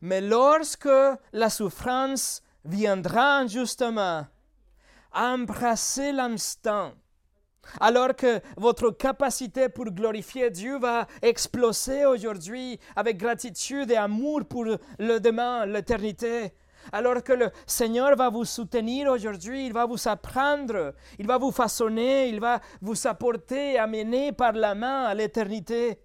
Mais 0.00 0.20
lorsque 0.20 0.88
la 1.32 1.50
souffrance 1.50 2.42
viendra 2.64 3.46
justement, 3.46 4.26
embrassez 5.12 6.12
l'instant. 6.12 6.92
Alors 7.80 8.14
que 8.16 8.40
votre 8.56 8.90
capacité 8.90 9.68
pour 9.68 9.86
glorifier 9.86 10.50
Dieu 10.50 10.78
va 10.78 11.06
exploser 11.22 12.06
aujourd'hui 12.06 12.78
avec 12.96 13.18
gratitude 13.18 13.90
et 13.90 13.96
amour 13.96 14.44
pour 14.46 14.64
le 14.64 15.20
demain, 15.20 15.66
l'éternité. 15.66 16.52
Alors 16.92 17.22
que 17.22 17.32
le 17.32 17.50
Seigneur 17.66 18.16
va 18.16 18.30
vous 18.30 18.44
soutenir 18.44 19.10
aujourd'hui, 19.10 19.66
il 19.66 19.72
va 19.72 19.84
vous 19.84 20.08
apprendre, 20.08 20.94
il 21.18 21.26
va 21.26 21.36
vous 21.36 21.50
façonner, 21.50 22.28
il 22.28 22.40
va 22.40 22.60
vous 22.80 23.06
apporter 23.06 23.78
amener 23.78 24.32
par 24.32 24.52
la 24.52 24.74
main 24.74 25.04
à 25.04 25.14
l'éternité. 25.14 26.00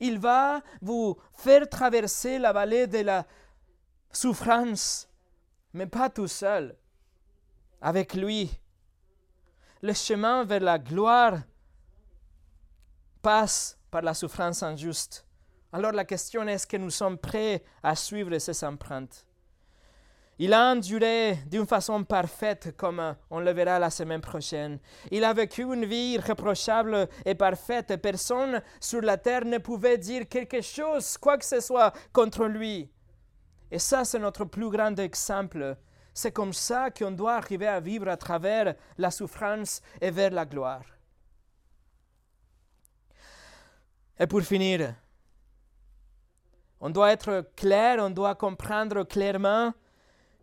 Il 0.00 0.18
va 0.18 0.62
vous 0.80 1.16
faire 1.34 1.68
traverser 1.68 2.38
la 2.38 2.52
vallée 2.52 2.86
de 2.86 3.00
la 3.00 3.26
souffrance, 4.10 5.08
mais 5.74 5.86
pas 5.86 6.08
tout 6.08 6.28
seul, 6.28 6.76
avec 7.80 8.14
lui. 8.14 8.50
Le 9.84 9.94
chemin 9.94 10.44
vers 10.44 10.60
la 10.60 10.78
gloire 10.78 11.38
passe 13.20 13.76
par 13.90 14.02
la 14.02 14.14
souffrance 14.14 14.62
injuste. 14.62 15.26
Alors 15.72 15.90
la 15.90 16.04
question 16.04 16.46
est, 16.46 16.52
est-ce 16.52 16.68
que 16.68 16.76
nous 16.76 16.90
sommes 16.90 17.18
prêts 17.18 17.64
à 17.82 17.96
suivre 17.96 18.38
ces 18.38 18.64
empreintes? 18.64 19.26
Il 20.38 20.52
a 20.52 20.70
enduré 20.70 21.36
d'une 21.46 21.66
façon 21.66 22.04
parfaite, 22.04 22.76
comme 22.76 23.16
on 23.28 23.40
le 23.40 23.50
verra 23.50 23.80
la 23.80 23.90
semaine 23.90 24.20
prochaine. 24.20 24.78
Il 25.10 25.24
a 25.24 25.32
vécu 25.32 25.62
une 25.62 25.84
vie 25.84 26.12
irréprochable 26.12 27.08
et 27.24 27.34
parfaite. 27.34 27.96
Personne 28.00 28.62
sur 28.78 29.00
la 29.00 29.16
terre 29.16 29.44
ne 29.44 29.58
pouvait 29.58 29.98
dire 29.98 30.28
quelque 30.28 30.60
chose, 30.60 31.18
quoi 31.18 31.38
que 31.38 31.44
ce 31.44 31.60
soit, 31.60 31.92
contre 32.12 32.46
lui. 32.46 32.88
Et 33.70 33.80
ça, 33.80 34.04
c'est 34.04 34.20
notre 34.20 34.44
plus 34.44 34.70
grand 34.70 34.96
exemple. 35.00 35.76
C'est 36.14 36.32
comme 36.32 36.52
ça 36.52 36.90
qu'on 36.90 37.10
doit 37.10 37.34
arriver 37.34 37.66
à 37.66 37.80
vivre 37.80 38.08
à 38.08 38.16
travers 38.16 38.74
la 38.98 39.10
souffrance 39.10 39.80
et 40.00 40.10
vers 40.10 40.30
la 40.30 40.44
gloire. 40.44 40.84
Et 44.18 44.26
pour 44.26 44.42
finir, 44.42 44.94
on 46.80 46.90
doit 46.90 47.12
être 47.12 47.46
clair, 47.56 47.98
on 48.00 48.10
doit 48.10 48.34
comprendre 48.34 49.04
clairement 49.04 49.72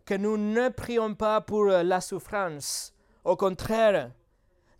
que 0.04 0.14
nous 0.14 0.36
ne 0.36 0.68
prions 0.70 1.14
pas 1.14 1.40
pour 1.40 1.66
la 1.66 2.00
souffrance. 2.00 2.92
Au 3.22 3.36
contraire, 3.36 4.10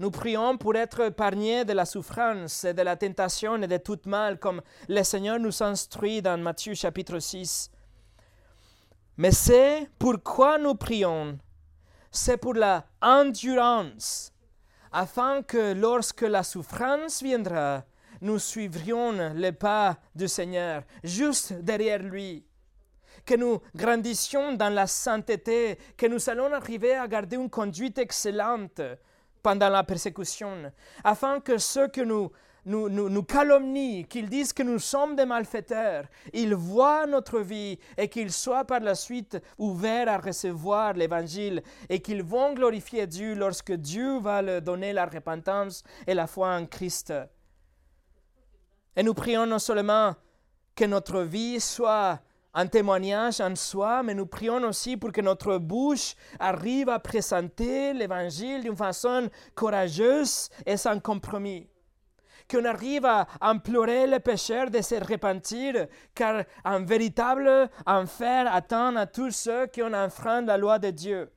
nous 0.01 0.11
prions 0.11 0.57
pour 0.57 0.75
être 0.77 1.01
épargnés 1.01 1.65
de 1.65 1.75
la 1.75 1.85
souffrance 1.85 2.65
et 2.65 2.73
de 2.73 2.83
la 2.83 2.97
tentation 2.97 3.63
et 3.63 3.67
de 3.67 3.77
tout 3.77 4.01
mal, 4.07 4.39
comme 4.39 4.63
le 4.89 5.03
Seigneur 5.03 5.39
nous 5.39 5.63
instruit 5.63 6.23
dans 6.23 6.41
Matthieu 6.41 6.75
chapitre 6.75 7.19
6. 7.19 7.71
Mais 9.21 9.33
c'est 9.33 9.87
pourquoi 9.99 10.57
nous 10.57 10.77
prions. 10.77 11.39
C'est 12.11 12.39
pour 12.39 12.55
la 12.55 12.87
endurance, 13.03 14.33
afin 14.91 15.43
que 15.43 15.75
lorsque 15.75 16.23
la 16.23 16.43
souffrance 16.43 17.23
viendra, 17.23 17.85
nous 18.23 18.39
suivrions 18.39 19.35
les 19.35 19.53
pas 19.53 19.99
du 20.15 20.27
Seigneur, 20.27 20.85
juste 21.05 21.53
derrière 21.53 22.03
lui 22.03 22.47
que 23.27 23.35
nous 23.35 23.61
grandissions 23.77 24.55
dans 24.55 24.73
la 24.73 24.87
sainteté, 24.87 25.77
que 25.99 26.07
nous 26.07 26.31
allons 26.31 26.51
arriver 26.55 26.95
à 26.95 27.07
garder 27.07 27.37
une 27.37 27.51
conduite 27.51 27.99
excellente 27.99 28.81
pendant 29.43 29.69
la 29.69 29.85
persécution, 29.85 30.73
afin 31.05 31.41
que 31.41 31.59
ceux 31.59 31.89
que 31.89 32.01
nous 32.01 32.33
nous, 32.65 32.89
nous, 32.89 33.23
calomnient, 33.23 34.05
qu'ils 34.05 34.29
disent 34.29 34.53
que 34.53 34.63
nous 34.63 34.79
sommes 34.79 35.17
des 35.17 35.25
malfaiteurs, 35.25 36.05
ils 36.33 36.55
voient 36.55 37.07
notre 37.07 37.41
vie 37.41 37.79
et 37.97 38.09
qu'ils 38.09 38.33
soient 38.33 38.65
par 38.65 38.81
la 38.81 38.95
suite 38.95 39.39
ouverts 39.59 40.09
à 40.09 40.19
recevoir 40.19 40.95
l'Évangile 40.95 41.63
et 41.89 42.01
qu'ils 42.01 42.23
vont 42.23 42.55
glorifier 42.55 43.07
Dieu 43.07 43.35
lorsque 43.35 43.73
Dieu 43.73 44.19
va 44.19 44.43
leur 44.43 44.63
donner 44.63 44.93
la 44.93 45.07
repentance 45.07 45.83
et 46.07 46.15
la 46.15 46.27
foi 46.27 46.55
en 46.55 46.67
Christ. 46.67 47.13
Et 48.97 49.03
nous 49.03 49.15
prions 49.15 49.47
non 49.47 49.59
seulement 49.59 50.15
que 50.75 50.85
notre 50.85 51.23
vie 51.23 51.61
soit 51.61 52.21
un 52.53 52.67
témoignage 52.67 53.41
en 53.41 53.55
soi, 53.55 54.03
mais 54.03 54.15
nous 54.15 54.27
prions 54.27 54.63
aussi 54.65 54.97
pour 54.97 55.13
que 55.13 55.21
notre 55.21 55.59
bouche 55.59 56.15
arrive 56.39 56.89
à 56.89 56.99
présenter 56.99 57.95
l'Évangile 57.95 58.63
d'une 58.63 58.77
façon 58.77 59.31
courageuse 59.55 60.49
et 60.67 60.77
sans 60.77 60.99
compromis. 60.99 61.70
Qu'on 62.51 62.65
arrive 62.65 63.05
à 63.05 63.27
implorer 63.41 64.07
les 64.07 64.19
pécheurs 64.19 64.71
de 64.71 64.81
se 64.81 64.97
repentir, 64.97 65.87
car 66.15 66.45
un 66.65 66.81
véritable 66.81 67.71
enfer 67.87 68.53
attend 68.53 68.97
à 68.97 69.07
tous 69.07 69.31
ceux 69.31 69.67
qui 69.67 69.83
ont 69.83 69.93
enfreint 69.93 70.43
la 70.43 70.57
loi 70.57 70.79
de 70.79 70.91
Dieu. 70.91 71.31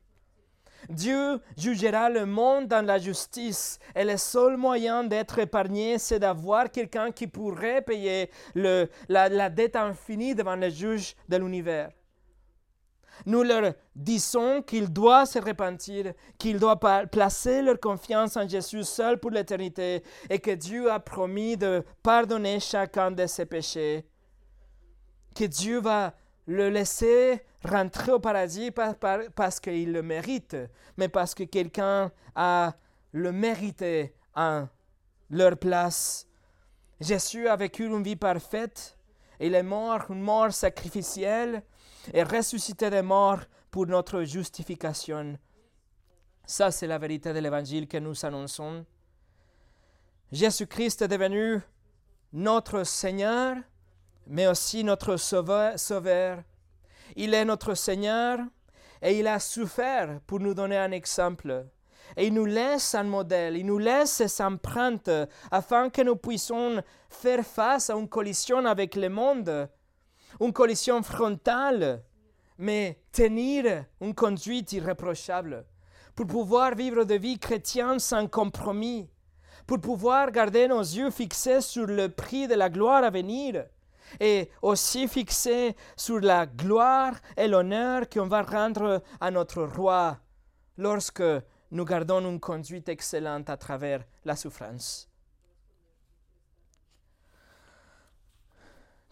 Dieu 0.89 1.39
jugera 1.57 2.09
le 2.09 2.25
monde 2.25 2.67
dans 2.67 2.85
la 2.85 2.97
justice 2.97 3.79
et 3.95 4.03
le 4.03 4.17
seul 4.17 4.57
moyen 4.57 5.03
d'être 5.03 5.39
épargné, 5.39 5.97
c'est 5.97 6.19
d'avoir 6.19 6.71
quelqu'un 6.71 7.11
qui 7.11 7.27
pourrait 7.27 7.81
payer 7.81 8.29
le, 8.55 8.89
la, 9.07 9.29
la 9.29 9.49
dette 9.49 9.75
infinie 9.75 10.35
devant 10.35 10.55
le 10.55 10.69
juge 10.69 11.15
de 11.29 11.37
l'univers. 11.37 11.91
Nous 13.25 13.43
leur 13.43 13.73
disons 13.95 14.61
qu'ils 14.61 14.91
doivent 14.91 15.27
se 15.27 15.39
repentir, 15.39 16.13
qu'ils 16.37 16.59
doivent 16.59 17.07
placer 17.11 17.61
leur 17.61 17.79
confiance 17.79 18.37
en 18.37 18.47
Jésus 18.47 18.83
seul 18.83 19.19
pour 19.19 19.31
l'éternité 19.31 20.03
et 20.29 20.39
que 20.39 20.51
Dieu 20.51 20.91
a 20.91 20.99
promis 20.99 21.57
de 21.57 21.83
pardonner 22.01 22.59
chacun 22.59 23.11
de 23.11 23.25
ses 23.25 23.45
péchés. 23.45 24.05
Que 25.35 25.45
Dieu 25.45 25.79
va 25.79 26.13
le 26.45 26.69
laisser 26.69 27.41
rentrer 27.63 28.11
au 28.11 28.19
paradis 28.19 28.71
pas 28.71 28.93
parce 29.35 29.59
qu'il 29.59 29.93
le 29.93 30.01
mérite, 30.01 30.57
mais 30.97 31.07
parce 31.07 31.33
que 31.33 31.43
quelqu'un 31.43 32.11
a 32.35 32.73
le 33.11 33.31
mérité 33.31 34.13
en 34.35 34.67
leur 35.29 35.57
place. 35.57 36.27
Jésus 36.99 37.47
a 37.47 37.55
vécu 37.55 37.85
une 37.85 38.03
vie 38.03 38.15
parfaite. 38.15 38.97
Il 39.39 39.55
est 39.55 39.63
mort, 39.63 40.05
une 40.09 40.21
mort 40.21 40.53
sacrificielle, 40.53 41.63
et 42.11 42.23
ressuscité 42.23 42.89
des 42.89 43.01
morts 43.01 43.41
pour 43.71 43.87
notre 43.87 44.23
justification. 44.23 45.37
Ça, 46.45 46.71
c'est 46.71 46.87
la 46.87 46.97
vérité 46.97 47.33
de 47.33 47.39
l'évangile 47.39 47.87
que 47.87 47.97
nous 47.97 48.25
annonçons. 48.25 48.85
Jésus-Christ 50.31 51.03
est 51.03 51.07
devenu 51.07 51.61
notre 52.33 52.83
Seigneur, 52.83 53.55
mais 54.27 54.47
aussi 54.47 54.83
notre 54.83 55.15
sauveur. 55.17 56.43
Il 57.15 57.33
est 57.33 57.45
notre 57.45 57.75
Seigneur 57.75 58.39
et 59.01 59.19
il 59.19 59.27
a 59.27 59.39
souffert 59.39 60.19
pour 60.25 60.39
nous 60.39 60.53
donner 60.53 60.77
un 60.77 60.91
exemple. 60.91 61.67
Et 62.17 62.27
il 62.27 62.33
nous 62.33 62.45
laisse 62.45 62.95
un 62.95 63.03
modèle, 63.03 63.57
il 63.57 63.65
nous 63.65 63.77
laisse 63.77 64.11
ses 64.11 64.41
empreintes 64.43 65.09
afin 65.51 65.89
que 65.89 66.01
nous 66.01 66.15
puissions 66.15 66.83
faire 67.09 67.45
face 67.45 67.89
à 67.89 67.95
une 67.95 68.09
collision 68.09 68.65
avec 68.65 68.95
le 68.95 69.09
monde, 69.09 69.69
une 70.39 70.53
collision 70.53 71.01
frontale, 71.03 72.03
mais 72.57 72.99
tenir 73.11 73.85
une 74.01 74.13
conduite 74.13 74.71
irréprochable, 74.73 75.65
pour 76.15 76.27
pouvoir 76.27 76.75
vivre 76.75 77.03
de 77.03 77.15
vie 77.15 77.39
chrétienne 77.39 77.99
sans 77.99 78.27
compromis, 78.27 79.09
pour 79.65 79.79
pouvoir 79.79 80.31
garder 80.31 80.67
nos 80.67 80.81
yeux 80.81 81.09
fixés 81.11 81.61
sur 81.61 81.87
le 81.87 82.09
prix 82.09 82.47
de 82.47 82.55
la 82.55 82.69
gloire 82.69 83.03
à 83.03 83.09
venir, 83.09 83.65
et 84.19 84.49
aussi 84.61 85.07
fixé 85.07 85.75
sur 85.95 86.19
la 86.19 86.45
gloire 86.45 87.15
et 87.37 87.47
l'honneur 87.47 88.07
qu'on 88.09 88.27
va 88.27 88.43
rendre 88.43 89.01
à 89.19 89.31
notre 89.31 89.63
roi 89.63 90.19
lorsque 90.77 91.23
nous 91.71 91.85
gardons 91.85 92.29
une 92.29 92.39
conduite 92.39 92.89
excellente 92.89 93.49
à 93.49 93.57
travers 93.57 94.03
la 94.25 94.35
souffrance. 94.35 95.09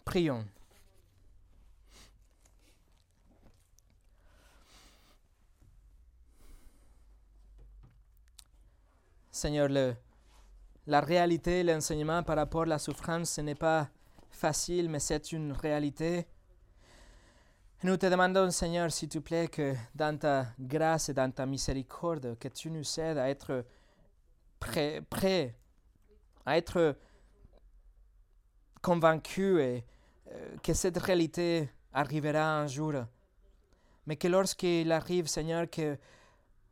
Prions. 0.04 0.44
Seigneur, 9.42 9.68
la 10.86 11.00
réalité, 11.00 11.64
l'enseignement 11.64 12.22
par 12.22 12.36
rapport 12.36 12.62
à 12.62 12.66
la 12.66 12.78
souffrance, 12.78 13.28
ce 13.30 13.40
n'est 13.40 13.56
pas 13.56 13.88
facile, 14.30 14.88
mais 14.88 15.00
c'est 15.00 15.32
une 15.32 15.50
réalité. 15.50 16.28
Nous 17.82 17.96
te 17.96 18.06
demandons, 18.06 18.52
Seigneur, 18.52 18.92
s'il 18.92 19.08
te 19.08 19.18
plaît, 19.18 19.48
que 19.48 19.74
dans 19.96 20.16
ta 20.16 20.46
grâce 20.60 21.08
et 21.08 21.14
dans 21.14 21.28
ta 21.32 21.44
miséricorde, 21.44 22.38
que 22.38 22.46
tu 22.46 22.70
nous 22.70 22.84
aides 23.00 23.18
à 23.18 23.28
être 23.28 23.64
prêts, 24.60 25.02
prêt, 25.10 25.56
à 26.46 26.56
être 26.56 26.96
convaincus 28.80 29.58
et 29.58 29.84
euh, 30.30 30.56
que 30.62 30.72
cette 30.72 30.98
réalité 30.98 31.68
arrivera 31.92 32.60
un 32.60 32.68
jour. 32.68 32.94
Mais 34.06 34.14
que 34.14 34.28
lorsqu'il 34.28 34.92
arrive, 34.92 35.26
Seigneur, 35.26 35.68
que 35.68 35.98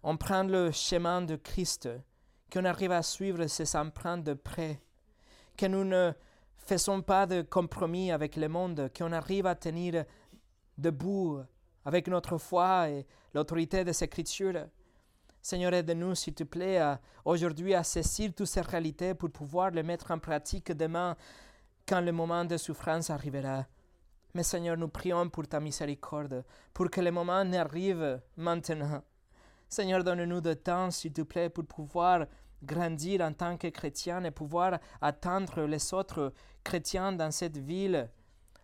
on 0.05 0.17
prend 0.17 0.45
le 0.45 0.71
chemin 0.71 1.21
de 1.21 1.35
Christ, 1.35 1.89
qu'on 2.51 2.65
arrive 2.65 2.93
à 2.93 3.03
suivre 3.03 3.47
ses 3.47 3.77
empreintes 3.77 4.25
de 4.25 4.35
près, 4.35 4.81
que 5.57 5.67
nous 5.67 5.85
ne 5.85 6.13
faisons 6.59 7.03
pas 7.03 7.27
de 7.27 7.43
compromis 7.43 8.13
avec 8.13 8.37
le 8.37 8.49
monde, 8.49 8.91
qu'on 8.97 9.13
arrive 9.13 9.47
à 9.47 9.55
tenir 9.55 10.05
debout 10.77 11.41
avec 11.85 12.09
notre 12.09 12.39
foi 12.39 12.89
et 12.91 13.07
l'autorité 13.35 13.85
des 13.85 14.05
Écritures. 14.05 14.67
Seigneur, 15.43 15.73
aide-nous, 15.73 16.15
s'il 16.15 16.35
te 16.35 16.45
plaît, 16.45 16.81
aujourd'hui 17.25 17.75
à 17.75 17.83
saisir 17.83 18.33
toutes 18.37 18.47
ces 18.47 18.61
réalités 18.61 19.15
pour 19.15 19.31
pouvoir 19.31 19.71
les 19.71 19.83
mettre 19.83 20.11
en 20.11 20.19
pratique 20.19 20.73
demain 20.73 21.17
quand 21.87 22.01
le 22.01 22.13
moment 22.13 22.45
de 22.45 22.57
souffrance 22.57 23.11
arrivera. 23.11 23.67
Mais 24.35 24.43
Seigneur, 24.43 24.77
nous 24.77 24.89
prions 24.89 25.29
pour 25.29 25.49
ta 25.49 25.59
miséricorde, 25.59 26.45
pour 26.73 26.91
que 26.91 27.01
le 27.01 27.11
moment 27.11 27.45
n'arrive 27.45 28.21
maintenant. 28.37 29.03
Seigneur, 29.73 30.03
donne-nous 30.03 30.41
de 30.41 30.53
temps, 30.53 30.91
s'il 30.91 31.13
te 31.13 31.23
plaît, 31.23 31.49
pour 31.49 31.65
pouvoir 31.65 32.27
grandir 32.61 33.21
en 33.21 33.33
tant 33.33 33.57
que 33.57 33.69
chrétien 33.69 34.25
et 34.25 34.33
pouvoir 34.33 34.81
attendre 35.01 35.63
les 35.63 35.95
autres 35.95 36.33
chrétiens 36.65 37.13
dans 37.13 37.31
cette 37.31 37.57
ville, 37.57 38.11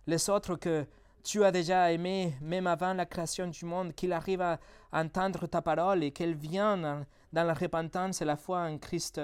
les 0.05 0.29
autres 0.29 0.57
que 0.57 0.85
tu 1.23 1.45
as 1.45 1.51
déjà 1.51 1.93
aimés 1.93 2.35
même 2.41 2.67
avant 2.67 2.93
la 2.93 3.05
création 3.05 3.47
du 3.47 3.63
monde, 3.63 3.93
qu'ils 3.95 4.11
arrivent 4.11 4.41
à 4.41 4.59
entendre 4.91 5.47
ta 5.47 5.61
parole 5.61 6.03
et 6.03 6.11
qu'elles 6.11 6.35
viennent 6.35 7.05
dans 7.31 7.43
la 7.43 7.53
repentance 7.53 8.21
et 8.21 8.25
la 8.25 8.35
foi 8.35 8.59
en 8.59 8.77
Christ. 8.77 9.21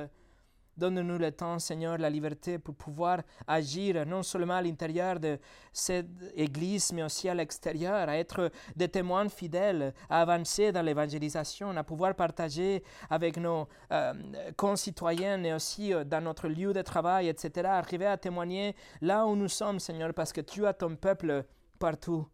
Donne-nous 0.76 1.20
le 1.20 1.32
temps, 1.32 1.60
Seigneur, 1.60 2.00
la 2.00 2.10
liberté 2.10 2.58
pour 2.58 2.74
pouvoir 2.74 3.22
agir 3.46 4.06
non 4.08 4.24
seulement 4.24 4.56
à 4.56 4.62
l'intérieur 4.62 5.20
de 5.20 5.38
cette 5.72 6.08
Église, 6.36 6.92
mais 6.94 7.04
aussi 7.04 7.30
à 7.30 7.36
l'extérieur, 7.36 8.10
à 8.10 8.18
être 8.18 8.52
des 8.76 8.90
témoins 8.90 9.30
fidèles, 9.30 9.94
à 10.10 10.22
avancer 10.22 10.72
dans 10.72 10.82
l'évangélisation, 10.82 11.78
à 11.78 11.84
pouvoir 11.84 12.16
partager 12.16 12.84
avec 13.10 13.38
nos 13.38 13.68
euh, 13.92 14.14
concitoyens 14.58 15.44
et 15.44 15.54
aussi 15.54 15.94
euh, 15.94 16.04
dans 16.04 16.22
notre 16.22 16.48
lieu 16.48 16.74
de 16.74 16.82
travail, 16.82 17.28
etc., 17.28 17.68
arriver 17.68 18.08
à 18.08 18.18
témoigner 18.18 18.76
là 19.02 19.28
où 19.28 19.36
nous 19.36 19.50
sommes, 19.50 19.80
Seigneur, 19.80 20.12
parce 20.14 20.34
que 20.34 20.42
tu 20.42 20.66
as 20.66 20.74
ton 20.74 20.96
peuple 20.96 21.46
partout. 21.78 22.28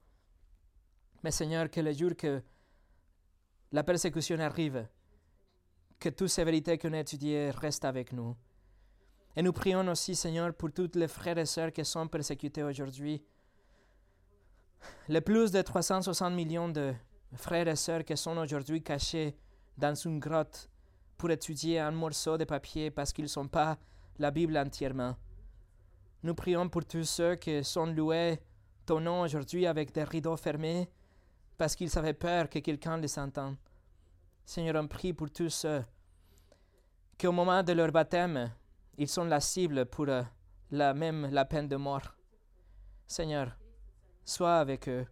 Mais 1.23 1.31
Seigneur, 1.31 1.69
que 1.69 1.81
le 1.81 1.91
jour 1.91 2.11
que 2.17 2.41
la 3.73 3.83
persécution 3.83 4.39
arrive, 4.39 4.87
que 6.00 6.10
toutes 6.10 6.30
ces 6.30 6.43
vérités 6.43 6.78
qu'on 6.78 6.93
a 6.93 7.00
étudiées 7.00 7.52
restent 7.52 7.86
avec 7.86 8.14
nous. 8.14 8.36
Et 9.36 9.41
nous 9.41 9.54
prions 9.54 9.88
aussi, 9.88 10.16
Seigneur, 10.16 10.54
pour 10.54 10.72
tous 10.72 10.91
les 10.95 11.08
frères 11.08 11.38
et 11.38 11.45
sœurs 11.45 11.72
qui 11.72 11.86
sont 11.86 12.08
persécutés 12.08 12.64
aujourd'hui. 12.64 13.24
Les 15.08 15.22
plus 15.22 15.52
de 15.52 15.62
360 15.62 16.34
millions 16.34 16.70
de 16.70 16.93
frères 17.36 17.68
et 17.68 17.76
sœurs 17.76 18.04
qui 18.04 18.18
sont 18.18 18.38
aujourd'hui 18.38 18.82
cachés 18.82 19.36
dans 19.78 19.93
une 19.93 20.20
grotte 20.20 20.70
pour 21.18 21.30
étudier 21.32 21.80
un 21.80 21.91
morceau 21.91 22.38
de 22.38 22.45
papier 22.45 22.91
parce 22.91 23.12
qu'ils 23.12 23.26
ne 23.26 23.30
sont 23.30 23.47
pas 23.47 23.78
la 24.18 24.32
Bible 24.32 24.58
entièrement. 24.58 25.16
Nous 26.24 26.34
prions 26.34 26.68
pour 26.70 26.86
tous 26.86 27.06
ceux 27.06 27.36
qui 27.36 27.64
sont 27.64 27.86
loués 27.86 28.39
ton 28.86 29.00
nom 29.00 29.22
aujourd'hui 29.22 29.66
avec 29.68 29.93
des 29.93 30.04
rideaux 30.04 30.38
fermés 30.38 30.89
parce 31.58 31.76
qu'ils 31.76 31.97
avaient 31.97 32.14
peur 32.14 32.50
que 32.50 32.60
quelqu'un 32.60 32.97
les 32.97 33.20
entende. 33.20 33.56
Seigneur, 34.50 34.82
on 34.84 34.88
prie 34.88 35.14
pour 35.14 35.30
tous 35.30 35.52
ceux 35.52 35.84
qu'au 37.22 37.32
moment 37.32 37.62
de 37.62 37.72
leur 37.72 37.91
baptême, 37.91 38.52
ils 38.97 39.08
sont 39.08 39.26
la 39.26 39.39
cible 39.39 39.86
pour 39.86 40.10
euh, 40.10 40.24
la 40.72 40.95
même 40.95 41.30
la 41.30 41.45
peine 41.45 41.68
de 41.68 41.76
mort. 41.76 42.16
Seigneur, 43.06 43.56
sois 44.26 44.58
avec 44.58 44.89
eux, 44.89 45.06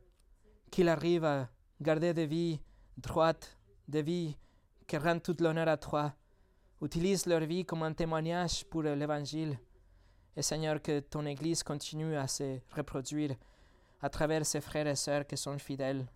qu'ils 0.72 0.90
arrivent 0.90 1.26
à 1.26 1.50
garder 1.80 2.16
des 2.16 2.26
vies 2.26 2.60
droites, 2.98 3.56
des 3.88 4.02
vies 4.02 4.36
qui 4.88 4.98
rendent 4.98 5.22
tout 5.22 5.38
l'honneur 5.40 5.68
à 5.68 5.78
toi. 5.78 6.16
Utilise 6.82 7.28
leur 7.28 7.42
vie 7.42 7.64
comme 7.64 7.84
un 7.84 7.94
témoignage 7.94 8.66
pour 8.66 8.82
l'Évangile. 8.82 9.60
Et 10.36 10.42
Seigneur, 10.42 10.82
que 10.82 11.00
ton 11.02 11.28
Église 11.28 11.62
continue 11.62 12.18
à 12.18 12.28
se 12.28 12.58
reproduire 12.76 13.36
à 14.02 14.10
travers 14.10 14.44
ses 14.48 14.62
frères 14.62 14.88
et 14.88 14.96
sœurs 14.96 15.28
qui 15.28 15.38
sont 15.38 15.60
fidèles. 15.60 16.08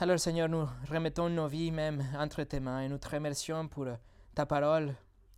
Alors 0.00 0.20
Seigneur, 0.20 0.48
nous 0.48 0.64
remettons 0.88 1.28
nos 1.28 1.48
vies 1.48 1.72
même 1.72 2.04
entre 2.16 2.44
tes 2.44 2.60
mains 2.60 2.82
et 2.82 2.88
nous 2.88 2.98
te 2.98 3.08
remercions 3.08 3.66
pour 3.66 3.88
ta 4.32 4.46
parole 4.46 4.94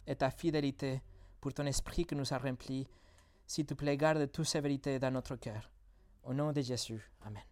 et 0.06 0.14
ta 0.14 0.30
fidélité, 0.30 1.00
pour 1.40 1.54
ton 1.54 1.64
esprit 1.64 2.04
qui 2.04 2.14
nous 2.14 2.30
a 2.34 2.36
remplis. 2.36 2.86
S'il 3.46 3.64
te 3.64 3.72
plaît, 3.72 3.96
garde 3.96 4.30
toutes 4.30 4.44
ces 4.44 4.60
vérités 4.60 4.98
dans 4.98 5.10
notre 5.10 5.36
cœur. 5.36 5.70
Au 6.24 6.34
nom 6.34 6.52
de 6.52 6.60
Jésus. 6.60 7.10
Amen. 7.24 7.49